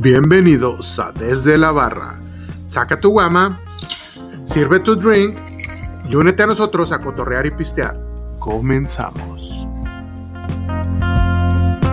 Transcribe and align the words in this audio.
Bienvenidos 0.00 0.96
a 1.00 1.10
Desde 1.10 1.58
la 1.58 1.72
Barra. 1.72 2.20
Saca 2.68 3.00
tu 3.00 3.10
guama, 3.10 3.60
sirve 4.44 4.78
tu 4.78 4.94
drink 4.94 5.36
y 6.08 6.14
únete 6.14 6.44
a 6.44 6.46
nosotros 6.46 6.92
a 6.92 7.00
cotorrear 7.00 7.46
y 7.46 7.50
pistear. 7.50 7.98
Comenzamos. 8.38 9.66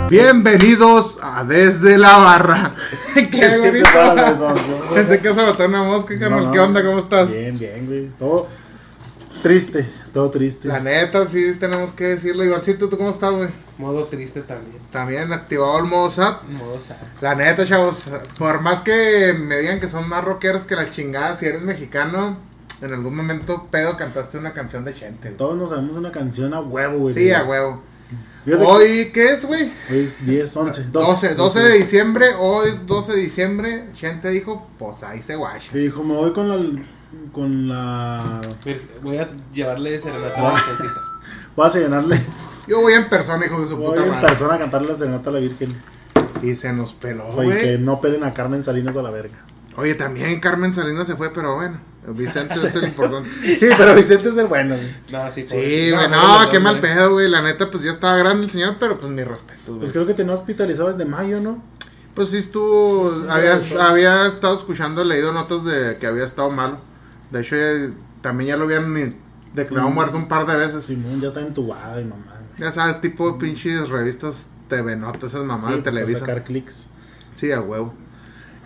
Bienvenidos 0.07 1.17
a 1.19 1.43
Desde 1.45 1.97
la 1.97 2.19
Barra. 2.19 2.75
Qué 3.15 3.57
bonito. 3.57 3.89
Pensé 4.93 5.19
que 5.19 5.33
se 5.33 5.43
botó 5.43 5.65
una 5.65 5.81
mosca, 5.81 6.19
carnal. 6.19 6.45
No, 6.45 6.51
¿Qué 6.51 6.59
onda? 6.59 6.83
¿Cómo 6.85 6.99
estás? 6.99 7.31
Bien, 7.31 7.57
bien, 7.57 7.87
güey. 7.87 8.09
Todo 8.19 8.47
triste, 9.41 9.89
todo 10.15 10.29
triste. 10.31 10.69
La 10.69 10.79
neta, 10.79 11.27
sí 11.27 11.55
tenemos 11.59 11.91
que 11.91 12.05
decirlo. 12.05 12.45
Ivancito, 12.45 12.87
¿tú 12.87 12.95
cómo 12.97 13.09
estás, 13.09 13.33
güey? 13.33 13.49
Modo 13.77 14.05
triste 14.05 14.43
también. 14.43 14.81
También 14.89 15.33
activado 15.33 15.77
el 15.77 15.83
modo 15.83 16.09
SAT. 16.09 16.43
Modo 16.51 16.79
sad. 16.79 16.95
La 17.19 17.35
neta, 17.35 17.65
chavos, 17.65 18.05
por 18.37 18.61
más 18.61 18.79
que 18.79 19.35
me 19.37 19.57
digan 19.57 19.81
que 19.81 19.89
son 19.89 20.07
más 20.07 20.23
rockeros 20.23 20.63
que 20.63 20.77
la 20.77 20.89
chingada, 20.89 21.35
si 21.35 21.47
eres 21.47 21.61
mexicano, 21.61 22.37
en 22.81 22.93
algún 22.93 23.13
momento 23.13 23.67
pedo 23.69 23.97
cantaste 23.97 24.37
una 24.37 24.53
canción 24.53 24.85
de 24.85 24.95
Chente. 24.95 25.27
güey. 25.27 25.37
Todos 25.37 25.57
nos 25.57 25.71
sabemos 25.71 25.97
una 25.97 26.13
canción 26.13 26.53
a 26.53 26.61
huevo, 26.61 26.97
güey. 26.99 27.13
Sí, 27.13 27.31
a 27.33 27.43
huevo. 27.43 27.81
Hoy, 28.65 29.11
¿qué 29.13 29.33
es, 29.33 29.43
güey? 29.43 29.63
Hoy 29.91 29.99
es 29.99 30.25
10, 30.25 30.55
11, 30.55 30.83
12, 30.93 31.35
12 31.35 31.59
de 31.59 31.77
diciembre, 31.77 32.27
hoy 32.39 32.69
12 32.85 33.11
de 33.11 33.19
diciembre, 33.19 33.87
Chente 33.91 34.29
dijo, 34.29 34.65
pues 34.79 35.03
ahí 35.03 35.21
se 35.21 35.35
guacha. 35.35 35.71
Y 35.73 35.79
dijo, 35.79 36.03
me 36.03 36.15
voy 36.15 36.31
con 36.31 36.47
la. 36.47 36.55
Con 37.31 37.67
la. 37.67 38.41
Voy 39.03 39.17
a 39.17 39.29
llevarle 39.53 39.99
serenata 39.99 40.39
a 40.39 40.43
la 40.43 40.49
virgencita. 40.53 41.01
Voy 41.55 41.67
a 41.67 41.69
serenarle. 41.69 42.21
Yo 42.67 42.81
voy 42.81 42.93
en 42.93 43.07
persona, 43.09 43.45
hijo 43.45 43.61
de 43.61 43.67
su 43.67 43.77
Voy 43.77 43.89
puta 43.91 44.03
en 44.03 44.09
madre. 44.09 44.27
persona 44.27 44.55
a 44.55 44.57
cantarle 44.57 44.87
la 44.89 44.95
serenata 44.95 45.29
a 45.29 45.33
la 45.33 45.39
Virgen. 45.39 45.75
Y 46.41 46.55
se 46.55 46.73
nos 46.73 46.93
peló, 46.93 47.25
Oye, 47.27 47.49
que 47.59 47.65
güey. 47.75 47.77
no 47.77 48.01
pelen 48.01 48.23
a 48.23 48.33
Carmen 48.33 48.63
Salinas 48.63 48.97
a 48.97 49.01
la 49.01 49.11
verga. 49.11 49.37
Oye, 49.77 49.93
también 49.95 50.39
Carmen 50.39 50.73
Salinas 50.73 51.05
se 51.07 51.15
fue, 51.15 51.31
pero 51.33 51.55
bueno, 51.55 51.79
Vicente 52.07 52.53
es 52.55 52.75
el 52.75 52.85
importante. 52.85 53.29
Sí, 53.43 53.67
pero 53.77 53.93
Vicente 53.95 54.29
es 54.29 54.37
el 54.37 54.47
bueno, 54.47 54.75
güey. 54.75 54.95
No, 55.11 55.31
sí, 55.31 55.45
Sí, 55.47 55.91
güey, 55.91 56.09
no, 56.09 56.49
qué 56.51 56.59
mal 56.59 56.79
güey. 56.79 56.93
pedo, 56.93 57.11
güey. 57.11 57.27
La 57.29 57.41
neta, 57.41 57.69
pues 57.69 57.83
ya 57.83 57.91
estaba 57.91 58.17
grande 58.17 58.45
el 58.45 58.51
señor, 58.51 58.75
pero 58.79 58.99
pues 58.99 59.11
mi 59.11 59.23
respeto, 59.23 59.59
güey. 59.67 59.79
Pues 59.79 59.91
creo 59.93 60.05
que 60.05 60.13
tenía 60.13 60.33
hospitalizado 60.33 60.89
desde 60.89 61.05
mayo, 61.05 61.39
¿no? 61.41 61.61
Pues 62.15 62.29
sí 62.29 62.37
estuvo, 62.37 63.11
Sí, 63.11 63.21
sí, 63.21 63.27
había, 63.29 63.59
sí. 63.59 63.75
había 63.79 64.25
estado 64.27 64.55
escuchando, 64.57 65.03
leído 65.03 65.31
notas 65.33 65.63
de 65.65 65.97
que 65.99 66.07
había 66.07 66.25
estado 66.25 66.49
malo. 66.51 66.79
De 67.31 67.41
hecho, 67.41 67.55
ya- 67.55 67.93
también 68.21 68.49
ya 68.49 68.57
lo 68.57 68.63
habían 68.65 69.15
declarado 69.53 69.89
Mm. 69.89 69.93
muerto 69.93 70.17
un 70.17 70.27
par 70.27 70.45
de 70.45 70.55
veces. 70.55 70.85
Simón 70.85 71.19
ya 71.21 71.27
está 71.27 71.41
entubado 71.41 71.99
y 71.99 72.03
mamá. 72.05 72.33
Ya 72.57 72.71
sabes, 72.71 73.01
tipo 73.01 73.37
pinches 73.37 73.89
revistas 73.89 74.47
TV 74.69 74.95
Notas, 74.95 75.33
esas 75.33 75.45
mamás 75.45 75.71
Sí, 75.71 75.77
de 75.77 75.83
para 75.83 75.95
Televisa. 75.97 76.19
sacar 76.19 76.43
clics. 76.43 76.87
Sí, 77.35 77.51
a 77.51 77.61
huevo. 77.61 77.93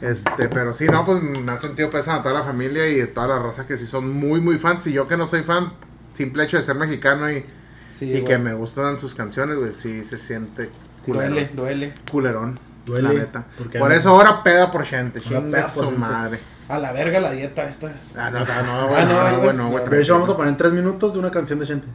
Este, 0.01 0.47
pero 0.47 0.73
sí, 0.73 0.85
no, 0.85 1.03
pues 1.03 1.21
me 1.21 1.51
ha 1.51 1.57
sentido 1.57 1.89
pesado 1.89 2.19
a 2.19 2.23
toda 2.23 2.35
la 2.35 2.45
familia 2.45 2.87
y 2.89 3.01
a 3.01 3.13
toda 3.13 3.27
la 3.27 3.39
raza 3.39 3.65
que 3.67 3.75
sí 3.77 3.85
son 3.85 4.09
muy, 4.13 4.39
muy 4.39 4.57
fans. 4.57 4.87
Y 4.87 4.93
yo 4.93 5.07
que 5.07 5.17
no 5.17 5.27
soy 5.27 5.43
fan, 5.43 5.73
simple 6.13 6.43
hecho 6.43 6.55
de 6.57 6.63
ser 6.63 6.75
mexicano 6.75 7.29
y, 7.31 7.43
Sí, 7.89 8.13
y 8.13 8.23
que 8.23 8.37
me 8.37 8.53
gustan 8.53 8.99
sus 8.99 9.13
canciones, 9.15 9.57
güey, 9.57 9.71
sí 9.73 10.03
se 10.03 10.17
siente 10.17 10.69
culerón. 11.05 11.33
Duele, 11.33 11.51
duele. 11.53 11.93
Culerón. 12.09 12.59
Duele, 12.85 13.01
La 13.01 13.13
neta. 13.13 13.45
Por 13.57 13.89
no- 13.89 13.91
eso 13.91 14.09
ahora 14.09 14.41
peda 14.43 14.71
por 14.71 14.85
gente, 14.85 15.19
chinga 15.19 15.67
su 15.67 15.91
madre. 15.91 16.39
A 16.69 16.77
la 16.79 16.91
verga 16.93 17.19
la 17.19 17.31
dieta 17.31 17.65
esta. 17.67 17.91
Ah, 18.15 18.29
no, 18.29 18.39
no, 18.39 18.45
no, 18.45 18.53
Ah, 18.53 18.85
güey, 18.87 19.05
no, 19.05 19.09
no, 19.09 19.23
¿verdad? 19.23 19.39
güey, 19.43 19.57
no, 19.57 19.69
güey, 19.69 19.89
De 19.89 20.01
hecho, 20.01 20.13
vamos 20.13 20.29
a 20.29 20.37
poner 20.37 20.55
tres 20.55 20.71
minutos 20.71 21.13
de 21.13 21.19
una 21.19 21.31
canción 21.31 21.59
de 21.59 21.65
Chente. 21.65 21.87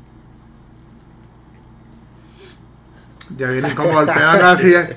Ya 3.36 3.48
viene 3.50 3.69
incómodo 3.70 4.00
el 4.02 4.06
pedo, 4.08 4.30
ahora 4.30 4.56
sí. 4.56 4.70
ya. 4.72 4.89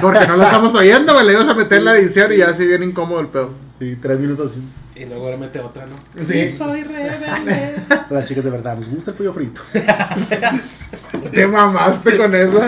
Porque 0.00 0.26
no 0.26 0.36
lo 0.36 0.42
estamos 0.44 0.74
oyendo, 0.74 1.14
güey. 1.14 1.26
Le 1.26 1.32
ibas 1.32 1.48
a 1.48 1.54
meter 1.54 1.78
en 1.78 1.84
la 1.84 1.96
edición 1.96 2.32
y 2.32 2.38
ya 2.38 2.52
sí 2.54 2.66
viene 2.66 2.84
incómodo 2.86 3.20
el 3.20 3.28
pedo. 3.28 3.54
Sí, 3.78 3.96
tres 3.96 4.18
minutos. 4.20 4.52
sí. 4.52 4.62
Y 4.94 5.06
luego 5.06 5.24
ahora 5.24 5.38
mete 5.38 5.58
otra, 5.58 5.86
¿no? 5.86 5.96
Sí. 6.20 6.48
soy 6.50 6.82
rebelde. 6.84 7.76
Las 8.10 8.26
chicas 8.28 8.44
de 8.44 8.50
verdad, 8.50 8.76
¿nos 8.76 8.88
gusta 8.88 9.10
el 9.12 9.16
pollo 9.16 9.32
frito? 9.32 9.62
Te 11.32 11.46
mamaste 11.46 12.16
con 12.18 12.34
eso. 12.34 12.60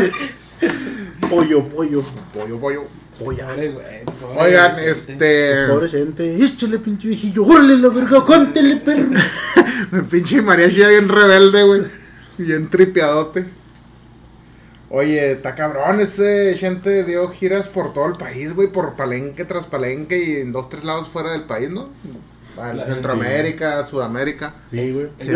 Pollo, 1.29 1.69
pollo. 1.69 2.03
Pollo, 2.33 2.59
pollo. 2.59 2.85
Pobre, 3.19 3.69
güey. 3.69 4.05
pobre 4.05 4.41
Oigan, 4.41 4.79
este. 4.81 5.69
Pobre 5.69 5.89
gente. 5.89 6.45
Échale, 6.45 6.79
pinche 6.79 7.09
viejillo. 7.09 7.45
¡Órale 7.45 7.79
la 7.79 7.89
verga! 7.89 8.25
¡Cántele, 8.25 8.77
perro! 8.77 9.11
El 9.93 10.05
pinche 10.05 10.43
mariachi 10.43 10.81
ya 10.81 10.89
bien 10.89 11.09
rebelde, 11.09 11.63
güey. 11.63 11.83
Bien 12.39 12.69
tripiadote. 12.69 13.45
Oye, 14.91 15.33
está 15.33 15.55
cabrón, 15.55 16.01
ese 16.01 16.55
gente 16.57 17.03
dio 17.05 17.29
giras 17.29 17.67
por 17.67 17.93
todo 17.93 18.07
el 18.07 18.13
país, 18.13 18.55
güey, 18.55 18.69
por 18.69 18.95
palenque 18.95 19.45
tras 19.45 19.67
palenque 19.67 20.23
y 20.23 20.41
en 20.41 20.53
dos, 20.53 20.69
tres 20.69 20.85
lados 20.85 21.09
fuera 21.09 21.33
del 21.33 21.43
país, 21.45 21.71
¿no? 21.71 21.89
Centroamérica, 22.87 23.85
Sudamérica. 23.87 24.55
Sí, 24.71 24.93
güey. 24.93 25.09
Sí. 25.19 25.31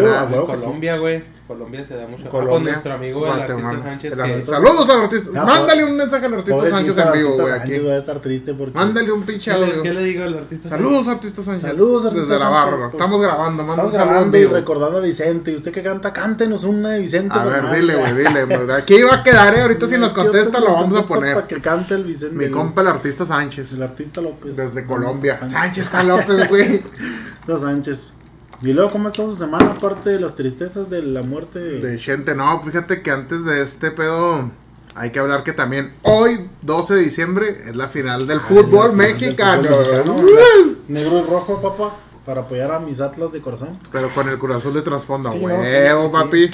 Colombia, 0.46 0.96
güey. 0.98 1.24
Colombia 1.48 1.82
se 1.82 1.96
da 1.96 2.06
mucho. 2.06 2.24
Ah, 2.26 2.30
Colombia, 2.30 2.58
pues 2.58 2.62
nuestro 2.74 2.92
amigo 2.92 3.26
el 3.26 3.32
Guatemala. 3.34 3.68
artista 3.70 3.88
Sánchez. 3.90 4.16
El 4.18 4.24
que 4.40 4.46
Saludos 4.46 4.90
al 4.90 5.00
artista. 5.00 5.28
Ah, 5.34 5.44
Mándale 5.46 5.80
pobre- 5.82 5.90
un 5.90 5.96
mensaje 5.96 6.26
al 6.26 6.34
artista 6.34 6.70
Sánchez 6.70 6.98
en 6.98 7.12
vivo, 7.12 7.30
güey, 7.32 7.46
Sánchez 7.48 7.76
aquí. 7.76 7.86
va 7.86 7.92
a 7.94 7.96
estar 7.98 8.18
triste 8.20 8.54
porque... 8.54 8.74
Mándale 8.78 9.10
un 9.12 9.22
pinche 9.22 9.50
¿Qué 9.50 9.58
le, 9.58 9.64
audio. 9.66 9.82
qué 9.82 9.92
le 9.94 10.04
digo 10.04 10.24
al 10.24 10.38
artista 10.38 10.68
Saludos, 10.68 11.08
artista 11.08 11.42
Sánchez. 11.42 11.62
Saludos, 11.70 12.04
artista 12.06 12.20
Desde 12.28 12.38
la 12.44 12.50
Sánchez, 12.50 12.70
barra. 12.70 12.90
pues, 12.90 12.92
Estamos 13.02 13.22
grabando, 13.22 13.62
manda 13.64 13.72
Estamos 13.72 13.90
un 13.90 13.92
saludo 13.92 14.02
en 14.04 14.08
grabando 14.10 14.36
y 14.36 14.40
vivo. 14.40 14.52
recordando 14.52 14.98
a 14.98 15.00
Vicente. 15.00 15.50
Y 15.50 15.54
usted 15.54 15.72
que 15.72 15.82
canta, 15.82 16.12
cántenos 16.12 16.64
una 16.64 16.90
de 16.90 16.98
Vicente. 17.00 17.34
A 17.38 17.44
ver, 17.46 17.62
madre. 17.62 17.80
dile, 17.80 17.96
güey, 17.96 18.14
dile. 18.18 18.44
güey. 18.44 18.70
Aquí 18.72 19.02
va 19.02 19.14
a 19.16 19.22
quedar, 19.24 19.54
eh. 19.56 19.62
Ahorita 19.62 19.88
si 19.88 19.96
nos 19.96 20.12
contesta 20.12 20.60
lo 20.60 20.74
vamos 20.74 20.98
a 21.02 21.08
poner. 21.08 21.34
Para 21.34 21.46
que 21.46 21.60
cante 21.62 21.94
el 21.94 22.04
Vicente. 22.04 22.34
Mi 22.36 22.50
compa, 22.50 22.82
el 22.82 22.88
artista 22.88 23.24
Sánchez. 23.24 23.72
El 23.72 23.82
artista 23.82 24.20
López. 24.20 24.54
Desde 24.56 24.84
Colombia. 24.84 25.34
Sánchez. 25.36 25.58
Sánchez 25.58 25.88
K. 25.88 26.02
López, 26.04 26.48
güey. 26.50 26.82
Sánchez. 27.58 28.12
Y 28.60 28.72
luego, 28.72 28.90
¿cómo 28.90 29.06
ha 29.08 29.10
estado 29.12 29.28
su 29.28 29.36
semana? 29.36 29.72
Aparte 29.72 30.10
de 30.10 30.20
las 30.20 30.34
tristezas 30.34 30.90
de 30.90 31.02
la 31.02 31.22
muerte. 31.22 31.58
De 31.60 31.98
gente, 31.98 32.34
no, 32.34 32.60
fíjate 32.60 33.02
que 33.02 33.10
antes 33.10 33.44
de 33.44 33.62
este 33.62 33.90
pedo 33.92 34.50
hay 34.96 35.10
que 35.10 35.20
hablar 35.20 35.44
que 35.44 35.52
también 35.52 35.94
hoy, 36.02 36.50
12 36.62 36.94
de 36.94 37.00
diciembre, 37.02 37.60
es 37.66 37.76
la 37.76 37.86
final 37.88 38.26
del 38.26 38.40
fútbol 38.40 38.94
mexicano. 38.94 39.62
fútbol 39.62 40.24
mexicano. 40.24 40.76
Negro 40.88 41.18
y 41.20 41.22
rojo, 41.22 41.60
papá. 41.62 41.94
Para 42.26 42.42
apoyar 42.42 42.72
a 42.72 42.78
mis 42.80 43.00
atlas 43.00 43.32
de 43.32 43.40
corazón. 43.40 43.70
Pero 43.90 44.10
con 44.10 44.28
el 44.28 44.38
corazón 44.38 44.74
de 44.74 44.82
trasfondo, 44.82 45.30
Sí, 45.30 45.38
no, 45.38 45.44
huevo, 45.46 45.62
sí, 45.62 45.70
sí, 45.70 46.08
sí. 46.08 46.12
papi. 46.12 46.50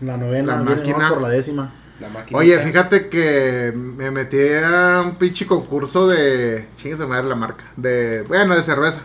La 0.00 0.16
novena. 0.16 0.56
La 0.56 0.62
máquina. 0.62 1.08
por 1.10 1.20
la 1.20 1.28
décima. 1.28 1.72
La 2.00 2.08
máquina. 2.08 2.38
Oye, 2.38 2.58
fíjate 2.60 3.08
que 3.08 3.72
me 3.74 4.10
metí 4.10 4.38
a 4.64 5.02
un 5.04 5.16
pinche 5.16 5.46
concurso 5.46 6.06
de. 6.08 6.68
Chingue 6.76 6.96
su 6.96 7.06
madre 7.06 7.26
la 7.28 7.34
marca. 7.34 7.64
De. 7.76 8.22
Bueno, 8.22 8.54
de 8.54 8.62
cerveza. 8.62 9.00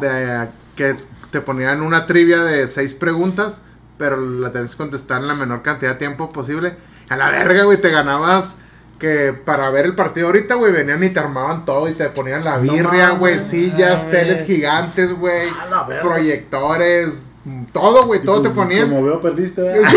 De 0.00 0.48
que 0.76 0.94
te 1.30 1.40
ponían 1.40 1.82
una 1.82 2.06
trivia 2.06 2.42
de 2.42 2.66
seis 2.68 2.94
preguntas. 2.94 3.62
Pero 3.98 4.16
la 4.16 4.52
tenías 4.52 4.72
que 4.72 4.76
contestar 4.76 5.20
en 5.22 5.28
la 5.28 5.34
menor 5.34 5.62
cantidad 5.62 5.92
de 5.92 5.98
tiempo 5.98 6.30
posible. 6.32 6.76
A 7.08 7.16
la 7.16 7.30
verga, 7.30 7.64
güey, 7.64 7.80
te 7.80 7.90
ganabas. 7.90 8.54
Que 8.98 9.32
para 9.32 9.70
ver 9.70 9.84
el 9.86 9.94
partido 9.94 10.26
ahorita, 10.26 10.54
güey, 10.56 10.72
venían 10.72 11.02
y 11.04 11.10
te 11.10 11.20
armaban 11.20 11.64
todo 11.64 11.88
y 11.88 11.92
te 11.94 12.08
ponían 12.08 12.42
la 12.44 12.56
No 12.58 12.72
birria, 12.72 13.10
güey, 13.10 13.38
sillas, 13.38 14.10
teles 14.10 14.44
gigantes, 14.44 15.12
güey, 15.16 15.48
A 15.50 15.66
la 15.66 15.84
verga. 15.84 16.02
proyectores, 16.02 17.30
todo, 17.72 18.06
güey, 18.06 18.22
todo 18.24 18.42
pues, 18.42 18.52
te 18.52 18.60
ponían. 18.60 18.88
Como 18.90 19.04
veo, 19.04 19.20
perdiste. 19.20 19.62
¿verdad? 19.62 19.88
Sí, 19.88 19.96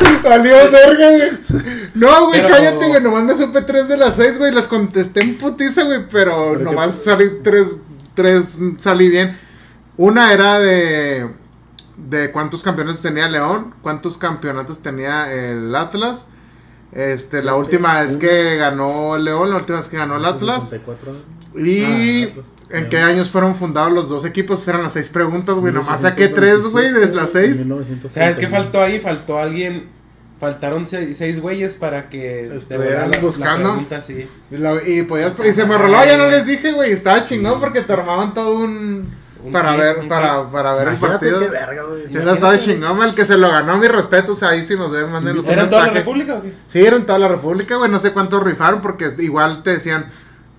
güey, 0.00 0.22
valió 0.22 0.56
verga, 0.70 1.10
güey. 1.10 1.30
No, 1.94 2.26
güey, 2.28 2.40
Pero- 2.42 2.54
cállate, 2.54 2.88
güey. 2.88 3.02
Nomás 3.02 3.24
me 3.24 3.36
supe 3.36 3.60
tres 3.62 3.86
de 3.88 3.96
las 3.98 4.16
seis, 4.16 4.38
güey. 4.38 4.50
Las 4.52 4.66
contesté 4.66 5.20
en 5.20 5.36
putiza, 5.36 5.82
güey. 5.82 6.06
Pero, 6.10 6.52
Pero 6.56 6.64
nomás 6.70 6.94
qué- 6.96 7.04
salí 7.04 7.30
tres, 7.42 7.66
tres 8.18 8.58
salí 8.78 9.08
bien. 9.08 9.38
Una 9.96 10.32
era 10.32 10.58
de. 10.58 11.30
De 11.96 12.30
cuántos 12.30 12.62
campeonatos 12.62 13.00
tenía 13.02 13.28
León, 13.28 13.74
cuántos 13.82 14.18
campeonatos 14.18 14.80
tenía 14.80 15.32
el 15.32 15.74
Atlas. 15.74 16.26
Este, 16.92 17.42
la 17.42 17.54
última 17.54 18.00
vez 18.02 18.16
que 18.16 18.56
ganó 18.56 19.16
León, 19.18 19.50
la 19.50 19.56
última 19.56 19.78
vez 19.78 19.88
que 19.88 19.96
ganó 19.96 20.16
el 20.16 20.24
Atlas. 20.24 20.68
64. 20.68 21.12
Y 21.56 22.24
Ah, 22.24 22.28
en 22.70 22.88
qué 22.88 22.98
años 22.98 23.30
fueron 23.30 23.54
fundados 23.54 23.92
los 23.92 24.08
dos 24.08 24.24
equipos. 24.24 24.66
Eran 24.68 24.82
las 24.82 24.92
seis 24.92 25.08
preguntas, 25.08 25.56
güey. 25.56 25.72
Nomás 25.72 26.00
1827, 26.02 26.08
saqué 26.08 26.28
tres, 26.34 26.72
güey, 26.72 26.92
de 26.92 27.14
las 27.14 27.30
seis. 27.30 27.58
1931. 27.60 28.08
¿Sabes 28.12 28.36
qué 28.36 28.46
faltó 28.48 28.80
ahí? 28.82 29.00
Faltó 29.00 29.38
alguien. 29.38 29.88
Faltaron 30.40 30.86
seis, 30.86 31.16
seis 31.16 31.40
güeyes 31.40 31.74
para 31.74 32.08
que. 32.08 32.44
Estuvieran 32.56 33.10
buscando. 33.20 33.70
pregunta, 33.70 34.00
sí. 34.00 34.28
Y, 34.52 34.56
lo- 34.56 34.80
y 34.86 35.02
podías, 35.02 35.32
y 35.44 35.52
se 35.52 35.64
me 35.66 35.76
roló, 35.76 36.04
ya 36.04 36.16
no 36.16 36.28
les 36.28 36.46
dije, 36.46 36.72
güey, 36.72 36.92
estaba 36.92 37.24
chingón 37.24 37.58
porque 37.58 37.80
te 37.82 37.92
armaban 37.92 38.32
todo 38.34 38.54
un... 38.54 39.18
Un 39.44 39.52
para 39.52 39.76
ver, 39.76 39.98
un 39.98 40.08
para, 40.08 40.48
para 40.50 40.74
ver 40.74 40.88
el 40.88 40.96
partido. 40.96 41.38
qué 41.38 41.48
verga, 41.48 41.82
güey. 41.84 42.16
Era 42.16 42.32
estaba 42.32 42.58
chingón, 42.58 43.00
el 43.04 43.14
que 43.14 43.24
se 43.24 43.36
lo 43.38 43.48
ganó, 43.48 43.78
mi 43.78 43.86
respeto, 43.86 44.32
o 44.32 44.34
sea, 44.36 44.48
ahí 44.50 44.64
si 44.66 44.74
nos 44.74 44.90
ven, 44.90 45.10
mándenos 45.10 45.46
¿Era 45.46 45.62
en 45.62 45.70
toda 45.70 45.86
la. 45.86 45.92
República 45.92 46.34
o 46.34 46.42
qué? 46.42 46.52
Sí, 46.66 46.84
era 46.84 46.96
en 46.96 47.06
toda 47.06 47.20
la 47.20 47.28
república, 47.28 47.76
güey, 47.76 47.88
no 47.90 48.00
sé 48.00 48.12
cuántos 48.12 48.42
rifaron 48.42 48.80
porque 48.80 49.14
igual 49.18 49.62
te 49.62 49.70
decían, 49.70 50.06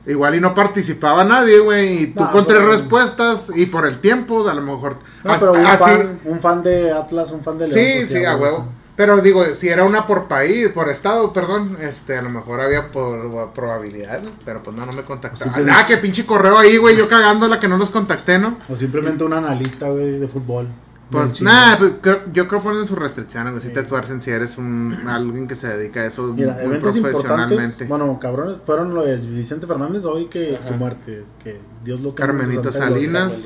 igual 0.05 0.35
y 0.35 0.39
no 0.39 0.53
participaba 0.53 1.25
nadie, 1.25 1.59
güey, 1.59 2.03
y 2.03 2.07
tú 2.07 2.21
No, 2.23 2.31
con 2.31 2.47
tres 2.47 2.59
pero- 2.59 2.71
respuestas 2.71 3.47
y 3.53 3.65
por 3.65 3.85
el 3.85 3.99
tiempo, 3.99 4.47
a 4.47 4.53
lo 4.53 4.61
mejor... 4.61 4.97
No, 5.25 5.37
pero 5.37 5.51
un 5.53 5.65
así- 5.65 5.83
fan, 5.83 6.19
un 6.23 6.39
fan 6.39 6.63
de 6.63 6.91
Atlas, 6.93 7.31
un 7.31 7.43
fan 7.43 7.57
de 7.57 7.67
León. 7.67 7.79
Sí, 7.79 7.93
pues, 7.97 8.09
sí, 8.11 8.25
a 8.25 8.35
huevo. 8.37 8.65
Pero 8.99 9.21
digo, 9.21 9.55
si 9.55 9.69
era 9.69 9.85
una 9.85 10.05
por 10.05 10.27
país, 10.27 10.67
por 10.73 10.89
estado, 10.89 11.31
perdón, 11.31 11.77
este, 11.79 12.17
a 12.17 12.21
lo 12.21 12.29
mejor 12.29 12.59
había 12.59 12.91
por 12.91 13.53
probabilidad, 13.53 14.19
pero 14.43 14.61
pues 14.61 14.75
no, 14.75 14.85
no 14.85 14.91
me 14.91 15.03
contactaron. 15.03 15.69
Ah, 15.69 15.85
que 15.85 15.95
pinche 15.95 16.25
correo 16.25 16.57
ahí, 16.57 16.75
güey, 16.75 16.97
yo 16.97 17.07
cagándola 17.07 17.61
que 17.61 17.69
no 17.69 17.77
los 17.77 17.91
contacté, 17.91 18.39
¿no? 18.39 18.57
O 18.67 18.75
simplemente 18.75 19.23
un 19.23 19.31
analista, 19.31 19.87
güey, 19.87 20.19
de 20.19 20.27
fútbol. 20.27 20.67
Pues 21.09 21.41
nada, 21.41 21.77
pues, 21.77 21.93
creo- 22.01 22.23
yo 22.33 22.49
creo 22.49 22.61
ponen 22.61 22.85
sus 22.85 22.99
restricciones, 22.99 23.53
güey, 23.53 23.63
si 23.63 23.69
te 23.69 23.83
tuercen 23.83 24.21
si 24.21 24.31
eres 24.31 24.57
un 24.57 24.93
alguien 25.07 25.47
que 25.47 25.55
se 25.55 25.69
dedica 25.77 26.01
a 26.01 26.05
eso 26.05 26.23
Mira, 26.33 26.55
muy 26.55 26.65
eventos 26.65 26.97
importantes. 26.97 27.23
profesionalmente. 27.31 27.85
Bueno, 27.85 28.19
cabrones, 28.19 28.57
fueron 28.65 28.93
lo 28.93 29.05
de 29.05 29.15
Vicente 29.15 29.65
Fernández 29.65 30.03
hoy 30.03 30.25
que 30.25 30.57
Ajá. 30.57 30.67
su 30.67 30.73
muerte. 30.73 31.23
Que 31.41 31.57
Dios 31.85 32.01
lo 32.01 32.13
Carmenita. 32.13 32.69
Salinas. 32.73 33.45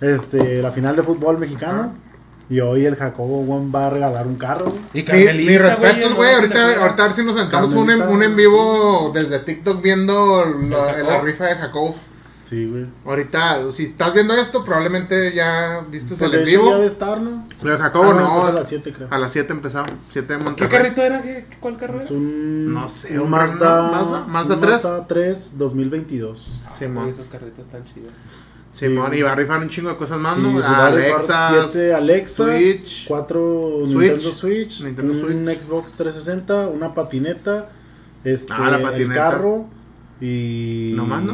Este, 0.00 0.62
la 0.62 0.70
final 0.72 0.96
de 0.96 1.02
fútbol 1.02 1.36
mexicano. 1.36 1.92
Y 2.50 2.58
hoy 2.60 2.84
el 2.84 2.96
Jacobo 2.96 3.44
Juan 3.46 3.70
va 3.72 3.86
a 3.86 3.90
regalar 3.90 4.26
un 4.26 4.36
carro. 4.36 4.74
Y 4.92 4.98
Mi, 4.98 5.04
Carmelita, 5.04 5.50
mi 5.52 5.58
respeto, 5.58 6.14
güey. 6.16 6.30
no 6.32 6.36
Ahorita, 6.38 6.82
ahorita 6.82 7.04
a 7.04 7.06
ver 7.06 7.16
si 7.16 7.24
nos 7.24 7.38
sentamos 7.38 7.72
un 7.74 7.90
en, 7.90 8.02
un 8.02 8.22
en 8.24 8.34
vivo 8.36 9.12
desde 9.14 9.38
TikTok 9.38 9.80
viendo 9.80 10.44
la, 10.68 10.98
la 10.98 11.20
rifa 11.20 11.44
de 11.46 11.54
Jacob. 11.54 11.94
Sí, 12.44 12.66
güey. 12.66 12.86
Ahorita, 13.06 13.70
si 13.70 13.84
estás 13.84 14.12
viendo 14.12 14.34
esto, 14.34 14.64
probablemente 14.64 15.32
ya 15.32 15.84
viste 15.88 16.16
Pues 16.16 16.22
el 16.22 16.34
en 16.34 16.40
hecho 16.40 16.50
ya 16.50 16.58
vivo. 16.64 16.78
de 16.80 16.86
estar, 16.86 17.20
¿no? 17.20 17.46
De 17.62 17.76
Jacobo 17.76 18.10
Ah, 18.10 18.14
no. 18.14 18.28
empezó 18.32 18.48
a 18.48 18.52
las 18.52 18.68
7, 18.68 18.92
creo. 18.92 19.06
A 19.12 19.18
las 19.18 19.30
7 19.30 19.52
empezaba. 19.52 19.86
7 20.10 20.32
de 20.32 20.38
¿Qué 20.38 20.44
Monterrey. 20.44 20.76
carrito 20.78 21.02
era? 21.02 21.22
¿Qué, 21.22 21.46
qué- 21.48 21.56
¿Cuál 21.60 21.76
carro 21.76 21.98
Es 21.98 22.06
era? 22.06 22.14
un, 22.14 22.74
No 22.74 22.88
sé, 22.88 23.12
un 23.14 23.26
un 23.26 23.30
Mazda, 23.30 23.82
Mazda- 23.92 24.26
Mazda 24.26 24.54
un 24.56 24.60
3. 24.60 24.72
Mazda 24.72 25.06
3 25.06 25.58
2022. 25.58 26.58
Uy, 26.68 26.76
Simón. 26.76 27.08
esos 27.10 27.28
carritos 27.28 27.66
están 27.66 27.84
chidos. 27.84 28.10
Simón, 28.72 29.10
Sí. 29.12 29.18
y 29.18 29.22
va 29.22 29.32
a 29.32 29.34
rifar 29.34 29.60
un 29.60 29.68
chingo 29.68 29.90
de 29.90 29.96
cosas 29.96 30.18
más, 30.18 30.36
Sí, 30.36 30.42
¿no? 30.42 30.60
va 30.60 30.86
a 30.86 30.90
rifar 30.90 31.12
Alexa. 31.12 31.64
siete 31.68 31.92
Alexas, 31.94 32.46
Switch. 32.60 33.08
4 33.08 33.40
Switch, 33.86 33.96
Nintendo 33.96 34.20
Switch, 34.32 34.80
Nintendo 34.82 35.12
un 35.12 35.20
Switch. 35.44 35.60
Xbox 35.60 35.96
360, 35.96 36.68
una 36.68 36.92
patineta, 36.94 37.68
este, 38.24 38.52
Ah, 38.52 38.70
la 38.70 38.76
el 38.76 38.82
patineta. 38.82 39.14
carro 39.14 39.66
y... 40.20 40.92
¿No 40.94 41.04
más, 41.04 41.22
no? 41.22 41.32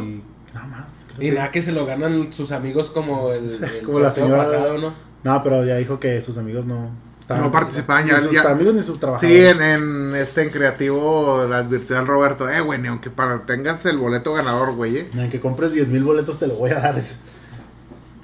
Nada 0.53 0.67
más. 0.67 1.05
creo 1.07 1.17
Y 1.27 1.29
que- 1.29 1.35
nada 1.35 1.51
que 1.51 1.61
se 1.61 1.71
lo 1.71 1.85
ganan 1.85 2.33
sus 2.33 2.51
amigos 2.51 2.89
como 2.89 3.29
el, 3.31 3.45
el 3.63 3.83
Como 3.83 3.99
la 3.99 4.09
señora- 4.11 4.43
pasado, 4.43 4.77
¿no? 4.79 4.93
No, 5.23 5.43
pero 5.43 5.63
ya 5.65 5.75
dijo 5.77 5.99
que 5.99 6.21
sus 6.21 6.37
amigos 6.37 6.65
no... 6.65 6.89
estaban 7.27 7.43
No 7.43 7.51
participaban, 7.51 8.05
Ni 8.05 8.11
ya- 8.11 8.19
sus 8.19 8.31
ya- 8.31 8.41
amigos 8.49 8.73
ni 8.73 8.81
sus 8.81 8.99
trabajadores. 8.99 9.37
Sí, 9.37 9.45
en, 9.45 9.61
en 9.61 10.15
este 10.15 10.43
en 10.43 10.49
creativo 10.49 11.45
le 11.49 11.55
advirtió 11.55 11.97
al 11.97 12.07
Roberto, 12.07 12.49
eh, 12.49 12.61
güey, 12.61 12.79
ni 12.79 12.87
aunque 12.87 13.09
para 13.09 13.45
tengas 13.45 13.85
el 13.85 13.97
boleto 13.97 14.33
ganador, 14.33 14.73
güey, 14.75 14.97
eh. 14.97 15.09
Ni 15.13 15.21
aunque 15.21 15.39
compres 15.41 15.73
10 15.73 15.89
mil 15.89 16.03
boletos 16.03 16.39
te 16.39 16.47
lo 16.47 16.55
voy 16.55 16.71
a 16.71 16.75
dar. 16.79 16.95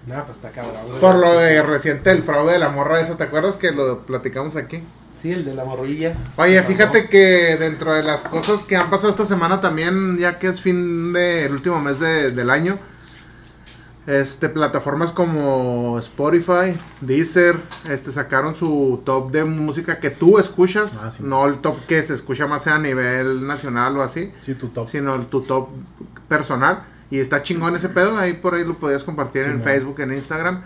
Nada, 0.07 0.25
pues 0.25 0.37
está 0.37 0.49
cabrón. 0.51 0.73
Por 0.99 1.15
lo 1.15 1.37
de 1.39 1.61
reciente 1.63 2.11
el 2.11 2.23
fraude 2.23 2.53
de 2.53 2.59
la 2.59 2.69
morra 2.69 2.99
esa, 3.01 3.15
¿te 3.15 3.23
acuerdas 3.23 3.55
que 3.55 3.71
lo 3.71 4.01
platicamos 4.05 4.55
aquí? 4.57 4.83
Sí, 5.15 5.31
el 5.31 5.45
de 5.45 5.53
la 5.53 5.63
morrilla. 5.63 6.15
Oye, 6.37 6.61
fíjate 6.63 7.07
que 7.07 7.55
dentro 7.57 7.93
de 7.93 8.03
las 8.03 8.23
cosas 8.23 8.63
que 8.63 8.75
han 8.75 8.89
pasado 8.89 9.09
esta 9.09 9.23
semana 9.25 9.61
también, 9.61 10.17
ya 10.17 10.39
que 10.39 10.47
es 10.47 10.59
fin 10.61 11.13
del 11.13 11.51
último 11.53 11.79
mes 11.79 11.99
de- 11.99 12.31
del 12.31 12.49
año, 12.49 12.79
este 14.05 14.49
plataformas 14.49 15.11
como 15.13 15.97
Spotify, 15.99 16.77
Deezer, 17.01 17.55
este 17.89 18.11
sacaron 18.11 18.55
su 18.55 19.01
top 19.05 19.31
de 19.31 19.45
música 19.45 19.99
que 19.99 20.09
tú 20.09 20.37
escuchas, 20.39 20.99
Ah, 21.03 21.09
sí. 21.11 21.23
no 21.23 21.45
el 21.47 21.59
top 21.59 21.77
que 21.87 22.03
se 22.03 22.13
escucha 22.13 22.45
más 22.47 22.67
a 22.67 22.79
nivel 22.79 23.47
nacional 23.47 23.97
o 23.97 24.01
así, 24.01 24.31
Sí, 24.41 24.55
tu 24.55 24.67
top. 24.67 24.87
sino 24.87 25.15
el, 25.15 25.27
tu 25.27 25.41
top 25.41 25.69
personal. 26.27 26.83
Y 27.11 27.19
está 27.19 27.43
chingón 27.43 27.75
ese 27.75 27.89
pedo, 27.89 28.17
ahí 28.17 28.33
por 28.33 28.55
ahí 28.55 28.65
lo 28.65 28.77
podías 28.77 29.03
compartir 29.03 29.43
en. 29.43 29.61
Facebook, 29.61 29.99
en 30.01 30.13
Instagram. 30.13 30.63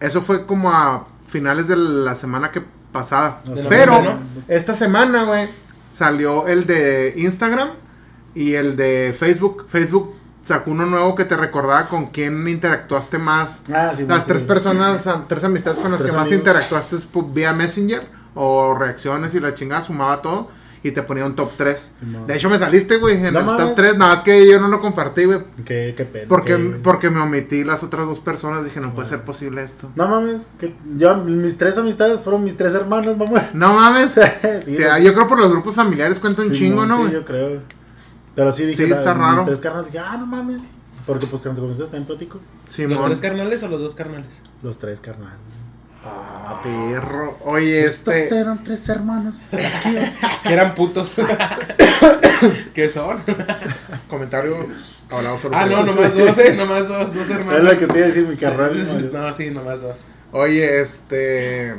Eso 0.00 0.20
fue 0.20 0.44
como 0.46 0.70
a 0.70 1.06
finales 1.26 1.66
de 1.66 1.76
la 1.76 2.14
semana 2.14 2.50
que 2.52 2.62
pasada. 2.92 3.42
Pero 3.70 4.18
esta 4.48 4.74
semana, 4.74 5.24
güey, 5.24 5.48
salió 5.90 6.46
el 6.46 6.66
de 6.66 7.14
Instagram 7.16 7.70
y 8.34 8.52
el 8.54 8.76
de 8.76 9.14
Facebook. 9.18 9.64
Facebook 9.68 10.14
sacó 10.42 10.70
uno 10.72 10.86
nuevo 10.86 11.14
que 11.14 11.24
te 11.24 11.36
recordaba 11.36 11.86
con 11.86 12.06
quién 12.06 12.46
interactuaste 12.48 13.18
más. 13.18 13.62
Ah, 13.72 13.92
sí, 13.96 14.04
Las 14.06 14.22
sí. 14.24 14.28
tres 14.28 14.42
personas, 14.44 15.04
tres 15.28 15.44
amistades 15.44 15.78
con 15.78 15.92
las 15.92 16.02
que 16.02 16.12
más 16.12 16.30
interactuaste 16.32 16.96
vía 17.32 17.52
Messenger 17.52 18.06
o 18.34 18.74
reacciones 18.78 19.34
y 19.34 19.40
la 19.40 19.54
chingada 19.54 19.82
sumaba 19.82 20.22
todo 20.22 20.48
y 20.84 20.90
te 20.90 21.00
ponía 21.04 21.24
un 21.24 21.36
top 21.36 21.48
3. 21.56 21.90
Simón. 22.00 22.26
De 22.26 22.34
hecho 22.34 22.50
me 22.50 22.58
saliste, 22.58 22.96
güey, 22.96 23.14
en 23.24 23.32
No 23.32 23.38
el 23.40 23.46
top 23.46 23.56
mames. 23.58 23.74
3, 23.76 23.98
nada 23.98 24.14
más 24.16 24.24
que 24.24 24.50
yo 24.50 24.58
no 24.58 24.66
lo 24.66 24.80
compartí, 24.80 25.26
güey. 25.26 25.38
Qué, 25.64 25.94
qué 25.96 26.04
pena. 26.04 26.26
Porque, 26.28 26.56
qué- 26.56 26.80
porque 26.82 27.08
me 27.08 27.20
omití 27.20 27.62
las 27.62 27.84
otras 27.84 28.06
dos 28.06 28.18
personas, 28.18 28.64
dije, 28.64 28.80
no 28.80 28.88
Sí, 28.88 28.92
puede 28.96 29.08
ser 29.08 29.22
posible 29.22 29.62
esto. 29.62 29.90
No 29.94 30.08
mames, 30.08 30.48
que 30.58 30.74
yo, 30.96 31.16
mis 31.18 31.56
tres 31.56 31.78
amistades 31.78 32.18
fueron 32.18 32.42
mis 32.42 32.56
tres 32.56 32.74
hermanos, 32.74 33.16
mamá. 33.16 33.50
No 33.54 33.74
mames. 33.74 34.12
sí, 34.64 34.76
yo 35.04 35.14
creo 35.14 35.28
por 35.28 35.38
los 35.38 35.52
grupos 35.52 35.76
familiares 35.76 36.18
cuenta 36.18 36.42
un 36.42 36.50
chingo, 36.50 36.84
¿no, 36.84 36.96
Sí, 36.96 37.00
güey? 37.02 37.12
yo 37.12 37.24
creo. 37.24 37.60
Pero 38.34 38.50
sí 38.52 38.64
dije, 38.64 38.84
Sí, 38.84 38.88
la- 38.90 38.96
está 38.98 39.14
mis 39.14 39.22
raro. 39.24 39.44
tres 39.44 39.60
carnales 39.60 39.86
dije, 39.92 39.98
ah, 40.06 40.16
no 40.18 40.26
mames. 40.26 40.64
Porque 41.06 41.26
pues 41.26 41.42
cuando 41.42 41.60
comenzaste 41.62 41.90
también 41.96 42.06
platico. 42.06 42.40
¿Los 42.66 42.74
Simón. 42.74 43.04
tres 43.06 43.20
carnales 43.20 43.62
o 43.62 43.68
los 43.68 43.80
dos 43.80 43.94
carnales? 43.94 44.30
Los 44.62 44.78
tres 44.78 45.00
carnales. 45.00 45.36
Ah, 46.04 46.60
perro. 46.62 47.38
Oye, 47.44 47.84
Estos 47.84 48.14
este. 48.14 48.38
eran 48.38 48.62
tres 48.64 48.88
hermanos. 48.88 49.36
Que 50.42 50.52
eran 50.52 50.74
putos. 50.74 51.14
¿Qué 52.74 52.88
son? 52.88 53.22
Comentario 54.08 54.56
hablado 55.10 55.38
solo. 55.38 55.56
Ah, 55.56 55.66
no, 55.66 55.84
nomás 55.84 56.16
dos, 56.16 56.38
eh. 56.38 56.54
Nomás 56.56 56.88
dos, 56.88 57.14
dos 57.14 57.30
hermanos. 57.30 57.58
Es 57.58 57.64
lo 57.64 57.78
que 57.78 57.86
te 57.92 57.98
iba 57.98 58.04
a 58.04 58.08
decir 58.08 58.26
mi 58.26 58.34
Sí, 58.34 58.40
carnal. 58.44 59.12
No, 59.12 59.32
sí, 59.34 59.50
nomás 59.50 59.82
dos. 59.82 60.04
Oye, 60.32 60.80
este. 60.80 61.74